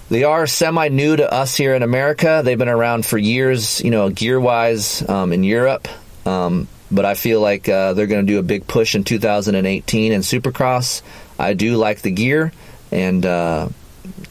they 0.08 0.24
are 0.24 0.48
semi 0.48 0.88
new 0.88 1.18
to 1.18 1.30
us 1.30 1.58
here 1.58 1.76
in 1.76 1.84
America. 1.84 2.42
They've 2.46 2.58
been 2.58 2.70
around 2.70 3.06
for 3.06 3.18
years, 3.18 3.82
you 3.82 3.92
know, 3.92 4.10
gear 4.10 4.40
wise 4.40 5.04
um, 5.10 5.34
in 5.34 5.44
Europe. 5.44 5.90
Um, 6.26 6.70
but 6.90 7.04
I 7.04 7.16
feel 7.16 7.42
like 7.42 7.68
uh, 7.68 7.92
they're 7.92 8.08
going 8.08 8.26
to 8.26 8.32
do 8.32 8.40
a 8.40 8.44
big 8.44 8.68
push 8.68 8.96
in 8.96 9.04
2018 9.04 10.14
in 10.14 10.22
Supercross. 10.22 11.02
I 11.38 11.56
do 11.56 11.76
like 11.76 12.02
the 12.04 12.12
gear, 12.12 12.54
and 12.90 13.26
uh, 13.26 13.68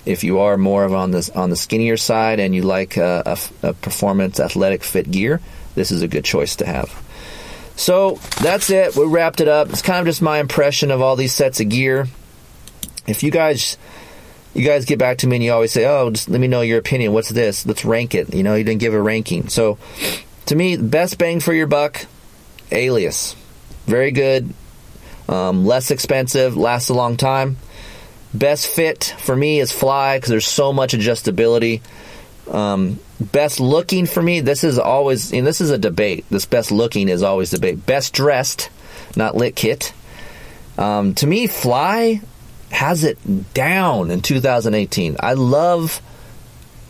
if 0.07 0.25
you 0.25 0.39
are 0.39 0.57
more 0.57 0.85
of 0.85 0.95
on 0.95 1.11
the 1.11 1.31
on 1.35 1.51
the 1.51 1.57
skinnier 1.57 1.99
side 1.99 2.41
and 2.41 2.55
you 2.55 2.63
like 2.63 2.97
uh, 2.97 3.23
a, 3.27 3.69
a, 3.69 3.75
performance 3.75 4.41
athletic 4.41 4.83
fit 4.83 5.11
gear, 5.11 5.43
this 5.75 5.91
is 5.91 6.01
a 6.01 6.09
good 6.09 6.25
choice 6.25 6.57
to 6.57 6.65
have. 6.65 6.91
So 7.77 8.19
that's 8.41 8.71
it. 8.71 8.97
We 8.97 9.05
wrapped 9.05 9.43
it 9.43 9.49
up. 9.49 9.69
It's 9.69 9.83
kind 9.83 9.99
of 9.99 10.07
just 10.07 10.23
my 10.23 10.39
impression 10.39 10.91
of 10.91 11.03
all 11.03 11.17
these 11.17 11.35
sets 11.35 11.61
of 11.61 11.69
gear. 11.69 12.09
If 13.07 13.23
you 13.23 13.31
guys 13.31 13.77
you 14.55 14.65
guys 14.65 14.85
get 14.85 14.99
back 14.99 15.19
to 15.19 15.27
me 15.27 15.37
and 15.37 15.45
you 15.45 15.53
always 15.53 15.73
say, 15.73 15.85
"Oh, 15.85 16.11
just 16.11 16.29
let 16.29 16.41
me 16.41 16.49
know 16.49 16.61
your 16.61 16.79
opinion. 16.79 17.13
What's 17.13 17.29
this? 17.29 17.67
Let's 17.67 17.85
rank 17.85 18.15
it." 18.15 18.33
You 18.35 18.43
know, 18.43 18.55
you 18.55 18.65
didn't 18.65 18.81
give 18.81 18.95
a 18.95 19.03
ranking. 19.03 19.49
So, 19.49 19.79
to 20.47 20.55
me, 20.55 20.77
best 20.77 21.19
bang 21.19 21.41
for 21.41 21.53
your 21.53 21.67
buck, 21.67 22.07
Alias, 22.71 23.35
very 23.87 24.11
good, 24.11 24.53
um, 25.29 25.67
less 25.67 25.91
expensive, 25.91 26.57
lasts 26.57 26.89
a 26.89 26.95
long 26.95 27.17
time. 27.17 27.57
Best 28.33 28.67
fit 28.67 29.15
for 29.19 29.37
me 29.37 29.61
is 29.61 29.71
Fly 29.71 30.19
because 30.19 30.31
there's 30.31 30.47
so 30.47 30.73
much 30.73 30.93
adjustability. 30.93 31.81
Um, 32.51 32.99
best 33.21 33.61
looking 33.61 34.07
for 34.07 34.23
me, 34.23 34.41
this 34.41 34.65
is 34.65 34.79
always, 34.79 35.33
and 35.33 35.47
this 35.47 35.61
is 35.61 35.71
a 35.71 35.79
debate. 35.79 36.25
This 36.31 36.47
best 36.47 36.71
looking 36.71 37.09
is 37.09 37.23
always 37.23 37.51
debate. 37.51 37.87
Best 37.87 38.13
dressed, 38.13 38.71
not 39.17 39.37
lit 39.37 39.57
kit. 39.57 39.93
Um, 40.77 41.15
to 41.15 41.27
me, 41.27 41.47
Fly 41.47 42.21
has 42.75 43.05
it 43.05 43.55
down 43.55 44.11
in 44.11 44.21
2018. 44.21 45.17
I 45.21 45.35
love 45.35 46.03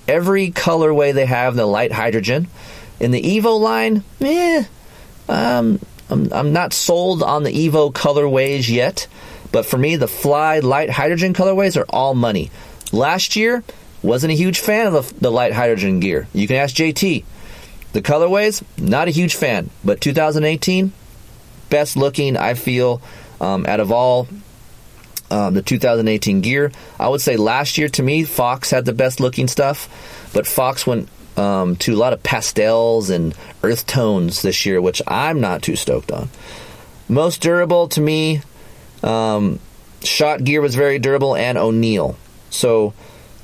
every 0.09 0.51
colorway 0.51 1.12
they 1.12 1.26
have 1.26 1.55
the 1.55 1.66
Lite 1.66 1.93
Hydrogen. 1.93 2.49
In 3.01 3.11
the 3.11 3.22
Evo 3.22 3.61
line, 3.61 4.03
eh, 4.20 4.64
um, 5.28 5.78
I'm, 6.09 6.32
I'm 6.32 6.53
not 6.53 6.72
sold 6.72 7.22
on 7.22 7.43
the 7.43 7.53
Evo 7.53 7.93
colorways 7.93 8.68
yet, 8.68 9.07
but 9.53 9.66
for 9.66 9.76
me, 9.76 9.97
the 9.97 10.09
Fly 10.09 10.61
Lite 10.61 10.91
Hydrogen 10.91 11.35
colorways 11.35 11.80
are 11.80 11.87
all 11.89 12.14
money. 12.14 12.51
Last 12.93 13.37
year, 13.37 13.62
wasn't 14.03 14.32
a 14.32 14.37
huge 14.37 14.61
fan 14.61 14.87
of 14.87 14.93
the, 14.93 15.20
the 15.20 15.30
Lite 15.30 15.53
Hydrogen 15.53 16.01
gear. 16.01 16.28
You 16.32 16.47
can 16.47 16.57
ask 16.57 16.74
JT. 16.74 17.24
The 17.93 18.03
colorways, 18.03 18.62
not 18.76 19.09
a 19.09 19.12
huge 19.12 19.37
fan, 19.37 19.70
but 19.85 20.01
2018, 20.01 20.93
best 21.70 21.97
looking, 21.97 22.37
I 22.37 22.55
feel, 22.55 23.01
um, 23.41 23.66
out 23.66 23.80
of 23.80 23.93
all 23.93 24.28
um, 25.31 25.55
the 25.55 25.62
2018 25.62 26.41
gear. 26.41 26.72
I 26.99 27.09
would 27.09 27.20
say 27.20 27.37
last 27.37 27.79
year 27.79 27.89
to 27.91 28.03
me, 28.03 28.25
Fox 28.25 28.70
had 28.70 28.85
the 28.85 28.93
best 28.93 29.20
looking 29.20 29.49
stuff, 29.49 30.31
but 30.33 30.47
Fox 30.47 30.87
went 30.87 31.09
um, 31.37 31.77
to 31.77 31.95
a 31.95 31.97
lot 31.97 32.12
of 32.12 32.22
pastels 32.22 33.11
and 33.11 33.35
earth 33.62 33.87
tones 33.87 34.43
this 34.43 34.66
year, 34.66 34.81
which 34.81 35.03
I'm 35.07 35.41
not 35.41 35.62
too 35.62 35.77
stoked 35.77 36.12
on. 36.12 36.29
Most 37.09 37.43
durable 37.43 37.89
to 37.89 38.01
me, 38.01 38.43
um, 39.03 39.59
Shot 40.03 40.45
Gear 40.45 40.61
was 40.61 40.75
very 40.75 40.99
durable, 40.99 41.35
and 41.35 41.59
O'Neal. 41.59 42.16
So, 42.51 42.95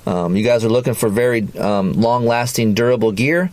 um, 0.06 0.36
you 0.36 0.44
guys 0.44 0.64
are 0.64 0.68
looking 0.68 0.94
for 0.94 1.08
very 1.08 1.46
um, 1.58 1.94
long 1.94 2.26
lasting, 2.26 2.74
durable 2.74 3.12
gear. 3.12 3.50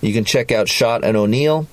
You 0.00 0.12
can 0.12 0.24
check 0.24 0.52
out 0.52 0.68
Shot 0.68 1.04
and 1.04 1.16
O'Neal. 1.16 1.66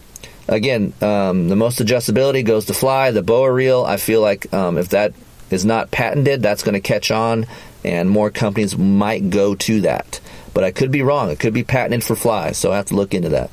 Again, 0.47 0.93
um, 1.01 1.47
the 1.47 1.55
most 1.55 1.79
adjustability 1.79 2.45
goes 2.45 2.65
to 2.65 2.73
Fly, 2.73 3.11
the 3.11 3.23
Boa 3.23 3.51
Reel. 3.51 3.83
I 3.85 3.97
feel 3.97 4.21
like 4.21 4.53
um, 4.53 4.77
if 4.77 4.89
that 4.89 5.13
is 5.53 5.65
not 5.65 5.91
patented, 5.91 6.41
that's 6.41 6.63
going 6.63 6.73
to 6.73 6.81
catch 6.81 7.11
on, 7.11 7.45
and 7.83 8.09
more 8.09 8.29
companies 8.29 8.77
might 8.77 9.29
go 9.29 9.55
to 9.55 9.81
that. 9.81 10.19
But 10.53 10.63
I 10.63 10.71
could 10.71 10.91
be 10.91 11.01
wrong. 11.01 11.29
It 11.29 11.39
could 11.39 11.53
be 11.53 11.63
patented 11.63 12.03
for 12.03 12.15
flies, 12.15 12.57
so 12.57 12.71
I 12.71 12.77
have 12.77 12.87
to 12.87 12.95
look 12.95 13.13
into 13.13 13.29
that. 13.29 13.49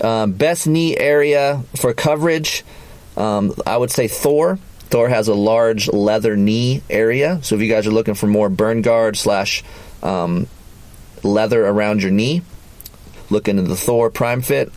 Um, 0.00 0.32
best 0.32 0.66
knee 0.66 0.96
area 0.96 1.62
for 1.76 1.92
coverage, 1.92 2.64
um, 3.16 3.54
I 3.66 3.76
would 3.76 3.90
say 3.90 4.08
Thor. 4.08 4.58
Thor 4.90 5.08
has 5.08 5.28
a 5.28 5.34
large 5.34 5.88
leather 5.88 6.36
knee 6.36 6.82
area, 6.90 7.38
so 7.42 7.54
if 7.54 7.60
you 7.60 7.68
guys 7.68 7.86
are 7.86 7.92
looking 7.92 8.14
for 8.14 8.26
more 8.26 8.48
burn 8.48 8.82
guard 8.82 9.16
slash 9.16 9.62
um, 10.02 10.48
leather 11.22 11.64
around 11.64 12.02
your 12.02 12.10
knee, 12.10 12.42
look 13.28 13.46
into 13.46 13.62
the 13.62 13.76
Thor 13.76 14.10
Prime 14.10 14.42
Fit. 14.42 14.72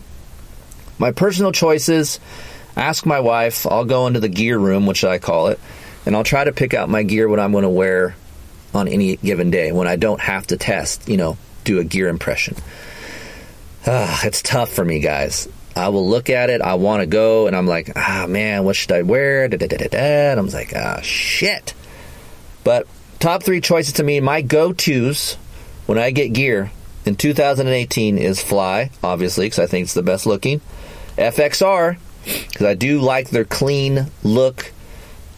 My 1.00 1.12
personal 1.12 1.52
choices 1.52 2.20
ask 2.76 3.06
my 3.06 3.20
wife. 3.20 3.66
I'll 3.66 3.86
go 3.86 4.08
into 4.08 4.20
the 4.20 4.30
gear 4.30 4.58
room, 4.58 4.86
which 4.86 5.04
I 5.04 5.18
call 5.18 5.48
it, 5.48 5.60
and 6.06 6.16
I'll 6.16 6.24
try 6.24 6.44
to 6.44 6.52
pick 6.52 6.74
out 6.74 6.90
my 6.90 7.04
gear 7.04 7.28
what 7.28 7.40
I'm 7.40 7.52
going 7.52 7.64
to 7.64 7.70
wear 7.70 8.16
on 8.74 8.88
any 8.88 9.18
given 9.18 9.52
day 9.52 9.72
when 9.72 9.88
I 9.88 9.96
don't 9.96 10.20
have 10.20 10.48
to 10.48 10.58
test, 10.58 11.08
you 11.08 11.18
know, 11.18 11.38
do 11.64 11.80
a 11.80 11.84
gear 11.84 12.08
impression. 12.08 12.56
Ah, 13.86 14.22
it's 14.24 14.42
tough 14.42 14.72
for 14.72 14.84
me, 14.84 15.00
guys. 15.00 15.48
I 15.76 15.90
will 15.90 16.08
look 16.08 16.30
at 16.30 16.50
it, 16.50 16.62
I 16.62 16.76
want 16.76 17.02
to 17.02 17.08
go, 17.08 17.48
and 17.48 17.56
I'm 17.56 17.68
like, 17.68 17.92
ah, 17.96 18.26
man, 18.28 18.64
what 18.64 18.76
should 18.76 18.92
I 18.92 19.02
wear? 19.02 19.48
Da, 19.48 19.58
da, 19.58 19.68
da, 19.68 19.78
da, 19.78 19.88
da. 19.88 20.32
And 20.32 20.40
I'm 20.40 20.48
like, 20.50 20.74
ah, 20.76 21.02
shit. 21.02 21.74
But 22.64 22.88
top 23.20 23.44
three 23.44 23.62
choices 23.62 23.94
to 23.94 24.04
me, 24.04 24.20
my 24.20 24.42
go 24.42 24.74
tos 24.74 25.36
when 25.86 25.98
I 25.98 26.12
get 26.12 26.34
gear 26.34 26.72
in 27.06 27.16
2018 27.16 28.18
is 28.18 28.42
Fly, 28.42 28.92
obviously, 29.04 29.46
because 29.46 29.60
I 29.60 29.66
think 29.66 29.86
it's 29.86 29.94
the 29.94 30.04
best 30.04 30.26
looking. 30.26 30.62
FXR, 31.18 31.98
because 32.24 32.66
I 32.66 32.74
do 32.74 33.00
like 33.00 33.30
their 33.30 33.46
clean 33.46 34.08
look 34.24 34.73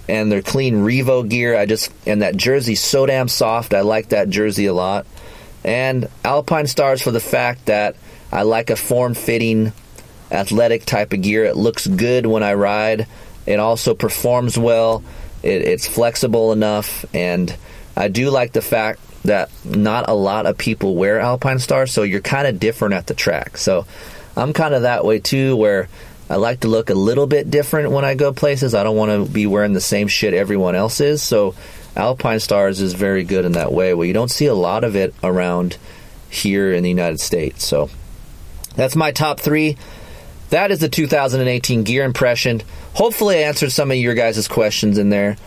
and 0.08 0.32
their 0.32 0.42
clean 0.42 0.76
Revo 0.76 1.28
gear. 1.28 1.58
I 1.58 1.66
just 1.66 1.92
and 2.06 2.22
that 2.22 2.36
jersey's 2.36 2.82
so 2.82 3.06
damn 3.06 3.28
soft. 3.28 3.74
I 3.74 3.82
like 3.82 4.10
that 4.10 4.30
jersey 4.30 4.66
a 4.66 4.74
lot. 4.74 5.06
And 5.64 6.10
Alpinestars 6.24 7.02
for 7.02 7.12
the 7.12 7.20
fact 7.20 7.66
that 7.66 7.96
I 8.32 8.44
like 8.44 8.70
a 8.70 8.76
form-fitting, 8.76 9.74
athletic 10.32 10.86
type 10.86 11.14
of 11.14 11.22
gear. 11.22 11.46
It 11.46 11.58
looks 11.58 11.88
good 11.88 12.26
when 12.26 12.44
I 12.44 12.54
ride. 12.54 13.08
It 13.46 13.60
also 13.60 13.96
performs 13.96 14.58
well. 14.58 15.04
It, 15.42 15.62
it's 15.62 15.88
flexible 15.88 16.52
enough, 16.52 17.06
and 17.14 17.56
I 17.96 18.08
do 18.08 18.30
like 18.30 18.52
the 18.52 18.62
fact 18.62 19.00
that 19.24 19.50
not 19.64 20.08
a 20.08 20.14
lot 20.14 20.46
of 20.46 20.58
people 20.58 20.96
wear 20.96 21.20
Alpinestars, 21.20 21.90
so 21.90 22.04
you're 22.04 22.22
kind 22.22 22.48
of 22.48 22.60
different 22.60 22.94
at 22.94 23.08
the 23.08 23.14
track. 23.14 23.58
So 23.58 23.86
I'm 24.36 24.54
kind 24.54 24.74
of 24.74 24.84
that 24.84 25.06
way 25.06 25.20
too, 25.20 25.56
where 25.56 25.88
I 26.30 26.38
like 26.38 26.62
to 26.62 26.68
look 26.68 26.90
a 26.90 26.96
little 26.96 27.28
bit 27.28 27.52
different 27.52 27.92
when 27.92 28.04
I 28.04 28.16
go 28.16 28.34
places. 28.34 28.74
I 28.74 28.84
don't 28.84 28.96
want 28.96 29.12
to 29.12 29.32
be 29.32 29.46
wearing 29.46 29.74
the 29.74 29.82
same 29.82 30.08
shit 30.08 30.34
everyone 30.34 30.76
else 30.76 31.00
is. 31.00 31.22
So 31.22 31.54
Alpinestars 31.96 32.82
is 32.82 32.94
very 32.94 33.24
good 33.24 33.46
in 33.46 33.54
that 33.54 33.72
way. 33.72 33.94
Well, 33.94 34.06
you 34.06 34.14
don't 34.14 34.32
see 34.32 34.48
a 34.48 34.56
lot 34.56 34.84
of 34.84 34.96
it 34.96 35.14
around 35.24 35.78
here 36.30 36.74
in 36.74 36.84
the 36.84 36.90
United 36.90 37.20
States. 37.20 37.66
So 37.66 37.90
that's 38.76 38.96
my 38.96 39.12
top 39.12 39.40
three. 39.40 39.78
that 40.50 40.72
is 40.72 40.80
the 40.80 40.90
2018 40.90 41.84
gear 41.84 42.04
impression. 42.04 42.62
Hopefully, 42.96 43.38
I 43.40 43.48
answered 43.48 43.72
some 43.72 43.92
of 43.92 43.98
your 43.98 44.16
guys' 44.16 44.48
questions 44.48 44.98
in 44.98 45.10
there. 45.10 45.38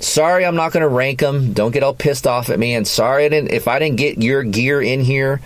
Sorry, 0.00 0.44
I'm 0.44 0.56
not 0.56 0.72
going 0.72 0.82
to 0.82 0.88
rank 0.88 1.20
them. 1.20 1.52
Don't 1.52 1.70
get 1.70 1.82
all 1.82 1.94
pissed 1.94 2.26
off 2.26 2.50
at 2.50 2.58
me. 2.58 2.74
And 2.74 2.88
sorry, 2.88 3.26
I 3.26 3.28
didn't, 3.28 3.52
if 3.52 3.68
I 3.68 3.78
didn't 3.78 3.96
get 3.96 4.22
your 4.22 4.42
gear 4.42 4.80
in 4.82 5.00
here, 5.00 5.40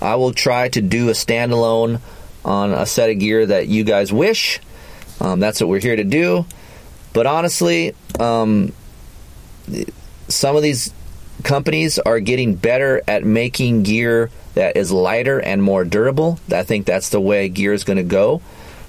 I 0.00 0.16
will 0.16 0.32
try 0.32 0.68
to 0.70 0.82
do 0.82 1.08
a 1.10 1.12
standalone 1.12 2.00
on 2.44 2.72
a 2.72 2.86
set 2.86 3.10
of 3.10 3.18
gear 3.18 3.46
that 3.46 3.68
you 3.68 3.84
guys 3.84 4.12
wish. 4.12 4.60
Um, 5.20 5.40
that's 5.40 5.60
what 5.60 5.68
we're 5.68 5.80
here 5.80 5.96
to 5.96 6.04
do. 6.04 6.46
But 7.12 7.26
honestly, 7.26 7.94
um, 8.18 8.72
some 10.28 10.56
of 10.56 10.62
these 10.62 10.92
companies 11.42 11.98
are 11.98 12.20
getting 12.20 12.54
better 12.54 13.02
at 13.06 13.24
making 13.24 13.82
gear 13.82 14.30
that 14.54 14.76
is 14.76 14.90
lighter 14.92 15.40
and 15.40 15.62
more 15.62 15.84
durable. 15.84 16.38
I 16.50 16.62
think 16.62 16.86
that's 16.86 17.10
the 17.10 17.20
way 17.20 17.48
gear 17.48 17.72
is 17.72 17.84
going 17.84 17.96
to 17.98 18.02
go. 18.02 18.42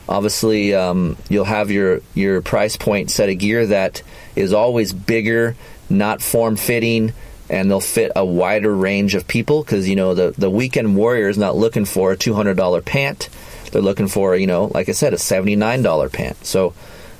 Obviously, 0.07 0.73
um, 0.73 1.17
you'll 1.29 1.45
have 1.45 1.71
your 1.71 2.01
your 2.13 2.41
price 2.41 2.75
point 2.75 3.09
set 3.09 3.29
of 3.29 3.37
gear 3.37 3.65
that 3.67 4.01
is 4.35 4.51
always 4.51 4.91
bigger, 4.91 5.55
not 5.89 6.21
form 6.21 6.57
fitting, 6.57 7.13
and 7.53 7.69
they'll 7.69 7.79
fit 7.79 8.11
a 8.15 8.25
wider 8.25 8.73
range 8.75 9.13
of 9.13 9.27
people. 9.27 9.63
Because 9.63 9.87
you 9.87 9.95
know 9.95 10.13
the 10.13 10.33
the 10.37 10.49
weekend 10.49 10.95
warrior 10.95 11.29
is 11.29 11.37
not 11.37 11.55
looking 11.55 11.85
for 11.85 12.11
a 12.11 12.17
two 12.17 12.33
hundred 12.33 12.57
dollar 12.57 12.81
pant; 12.81 13.29
they're 13.71 13.81
looking 13.81 14.07
for 14.07 14.35
you 14.35 14.47
know, 14.47 14.65
like 14.73 14.89
I 14.89 14.93
said, 14.93 15.13
a 15.13 15.17
seventy 15.17 15.55
nine 15.55 15.83
dollar 15.83 16.09
pant. 16.09 16.43
So 16.45 16.73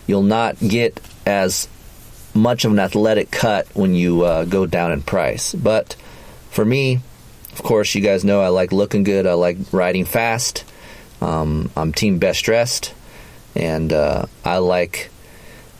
you'll 0.08 0.24
not 0.24 0.60
get 0.60 1.00
as 1.26 1.68
much 2.34 2.66
of 2.66 2.72
an 2.72 2.80
athletic 2.80 3.30
cut 3.30 3.68
when 3.76 3.94
you 3.94 4.24
uh, 4.24 4.46
go 4.46 4.66
down 4.66 4.92
in 4.92 5.04
price. 5.04 5.54
But 5.54 5.96
for 6.50 6.66
me, 6.66 7.00
of 7.52 7.62
course, 7.62 7.94
you 7.94 8.02
guys 8.02 8.26
know 8.26 8.42
I 8.42 8.48
like 8.48 8.72
looking 8.72 9.04
good. 9.04 9.28
I 9.28 9.34
like 9.34 9.58
riding 9.72 10.06
fast. 10.06 10.66
Um, 11.22 11.70
I'm 11.78 11.94
team 11.94 12.18
best 12.18 12.44
dressed, 12.44 12.94
and 13.56 13.94
uh, 13.94 14.26
I 14.44 14.58
like. 14.58 15.10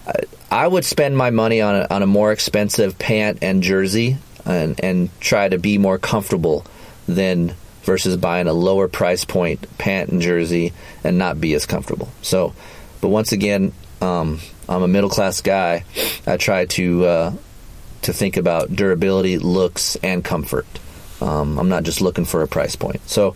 I, 0.06 0.14
I 0.52 0.68
would 0.68 0.86
spend 0.86 1.18
my 1.18 1.32
money 1.32 1.62
on 1.62 1.76
a, 1.76 1.88
on 1.90 2.04
a 2.04 2.08
more 2.08 2.32
expensive 2.32 3.00
pant 3.00 3.40
and 3.42 3.64
jersey, 3.64 4.18
and 4.46 4.80
and 4.84 5.10
try 5.20 5.48
to 5.48 5.58
be 5.58 5.78
more 5.78 5.98
comfortable 5.98 6.66
than 7.08 7.54
versus 7.84 8.16
buying 8.18 8.48
a 8.48 8.54
lower 8.54 8.88
price 8.88 9.26
point 9.26 9.78
pant 9.78 10.10
and 10.10 10.22
jersey 10.22 10.74
and 11.04 11.18
not 11.18 11.40
be 11.40 11.54
as 11.54 11.66
comfortable. 11.66 12.10
So, 12.22 12.54
but 13.02 13.10
once 13.10 13.32
again, 13.32 13.74
um, 14.02 14.40
I'm 14.68 14.84
a 14.84 14.88
middle 14.88 15.10
class 15.10 15.42
guy. 15.42 15.84
I 16.26 16.38
try 16.38 16.66
to 16.66 17.06
uh, 17.06 17.34
to 18.04 18.14
think 18.14 18.38
about 18.38 18.74
durability, 18.76 19.38
looks, 19.38 19.96
and 19.98 20.24
comfort. 20.24 20.66
Um, 21.22 21.58
I'm 21.58 21.70
not 21.70 21.84
just 21.84 22.02
looking 22.02 22.26
for 22.26 22.42
a 22.42 22.48
price 22.48 22.76
point. 22.76 23.08
So, 23.10 23.36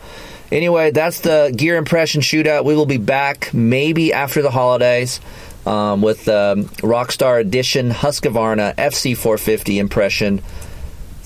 anyway, 0.51 0.91
that's 0.91 1.21
the 1.21 1.53
gear 1.55 1.77
impression 1.77 2.21
shootout. 2.21 2.65
We 2.65 2.75
will 2.75 2.85
be 2.85 2.97
back 2.97 3.53
maybe 3.53 4.11
after 4.13 4.41
the 4.41 4.51
holidays 4.51 5.21
um, 5.65 6.01
with 6.01 6.27
um, 6.27 6.65
Rockstar 6.65 7.39
Edition 7.39 7.91
Husqvarna 7.91 8.75
FC450 8.75 9.77
impression. 9.77 10.41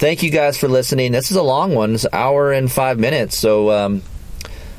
Thank 0.02 0.24
you 0.24 0.32
guys 0.32 0.58
for 0.58 0.68
listening. 0.68 1.12
This 1.12 1.30
is 1.30 1.38
a 1.38 1.44
long 1.44 1.76
one. 1.76 1.94
It's 1.94 2.06
an 2.06 2.10
hour 2.12 2.52
and 2.52 2.72
five 2.72 2.98
minutes. 2.98 3.38
So 3.38 3.70
um, 3.70 4.02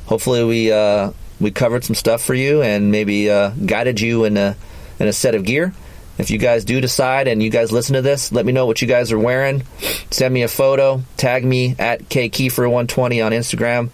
hopefully 0.05 0.43
we 0.43 0.73
uh, 0.73 1.13
we 1.41 1.53
covered 1.53 1.85
some 1.85 1.95
stuff 1.95 2.25
for 2.25 2.35
you 2.35 2.61
and 2.61 2.91
maybe 2.91 3.31
uh, 3.31 3.51
guided 3.51 4.01
you 4.01 4.25
in 4.25 4.37
a 4.37 4.57
in 4.99 5.07
a 5.07 5.13
set 5.13 5.37
of 5.37 5.45
gear. 5.45 5.73
If 6.19 6.33
you 6.33 6.39
guys 6.39 6.65
do 6.65 6.81
decide 6.81 7.29
and 7.29 7.41
you 7.41 7.51
guys 7.51 7.71
listen 7.71 7.95
to 7.95 8.03
this, 8.03 8.33
let 8.33 8.45
me 8.45 8.51
know 8.51 8.67
what 8.67 8.83
you 8.83 8.89
guys 8.89 9.13
are 9.13 9.19
wearing. 9.19 9.63
Send 10.11 10.35
me 10.35 10.43
a 10.43 10.49
photo. 10.49 11.05
Tag 11.17 11.45
me 11.45 11.77
at 11.79 12.09
KKeefer120 12.09 13.25
on 13.25 13.31
Instagram. 13.31 13.91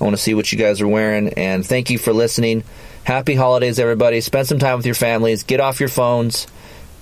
I 0.00 0.04
want 0.04 0.16
to 0.16 0.22
see 0.22 0.32
what 0.32 0.50
you 0.50 0.56
guys 0.56 0.80
are 0.80 0.88
wearing. 0.88 1.34
And 1.34 1.66
thank 1.66 1.90
you 1.90 1.98
for 1.98 2.14
listening. 2.14 2.64
Happy 3.04 3.34
holidays, 3.34 3.78
everybody. 3.78 4.22
Spend 4.22 4.48
some 4.48 4.58
time 4.58 4.78
with 4.78 4.86
your 4.86 4.94
families. 4.94 5.42
Get 5.42 5.60
off 5.60 5.78
your 5.78 5.90
phones. 5.90 6.46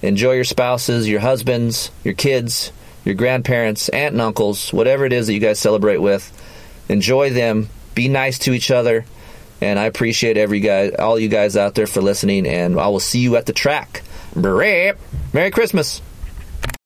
Enjoy 0.02 0.32
your 0.32 0.42
spouses, 0.42 1.08
your 1.08 1.20
husbands, 1.20 1.92
your 2.02 2.14
kids, 2.14 2.72
your 3.04 3.14
grandparents, 3.14 3.88
aunt 3.88 4.12
and 4.12 4.20
uncles, 4.20 4.72
whatever 4.72 5.04
it 5.04 5.12
is 5.12 5.26
that 5.26 5.34
you 5.34 5.40
guys 5.40 5.58
celebrate 5.58 5.98
with. 5.98 6.30
Enjoy 6.88 7.30
them. 7.30 7.68
Be 7.94 8.08
nice 8.08 8.38
to 8.40 8.52
each 8.52 8.70
other. 8.70 9.04
And 9.60 9.78
I 9.78 9.84
appreciate 9.84 10.36
every 10.36 10.60
guy, 10.60 10.90
all 10.90 11.18
you 11.18 11.28
guys 11.28 11.56
out 11.56 11.74
there 11.74 11.86
for 11.86 12.00
listening. 12.00 12.46
And 12.46 12.78
I 12.78 12.88
will 12.88 13.00
see 13.00 13.20
you 13.20 13.36
at 13.36 13.46
the 13.46 13.52
track. 13.52 14.02
Merry 15.32 15.50
Christmas. 15.50 16.00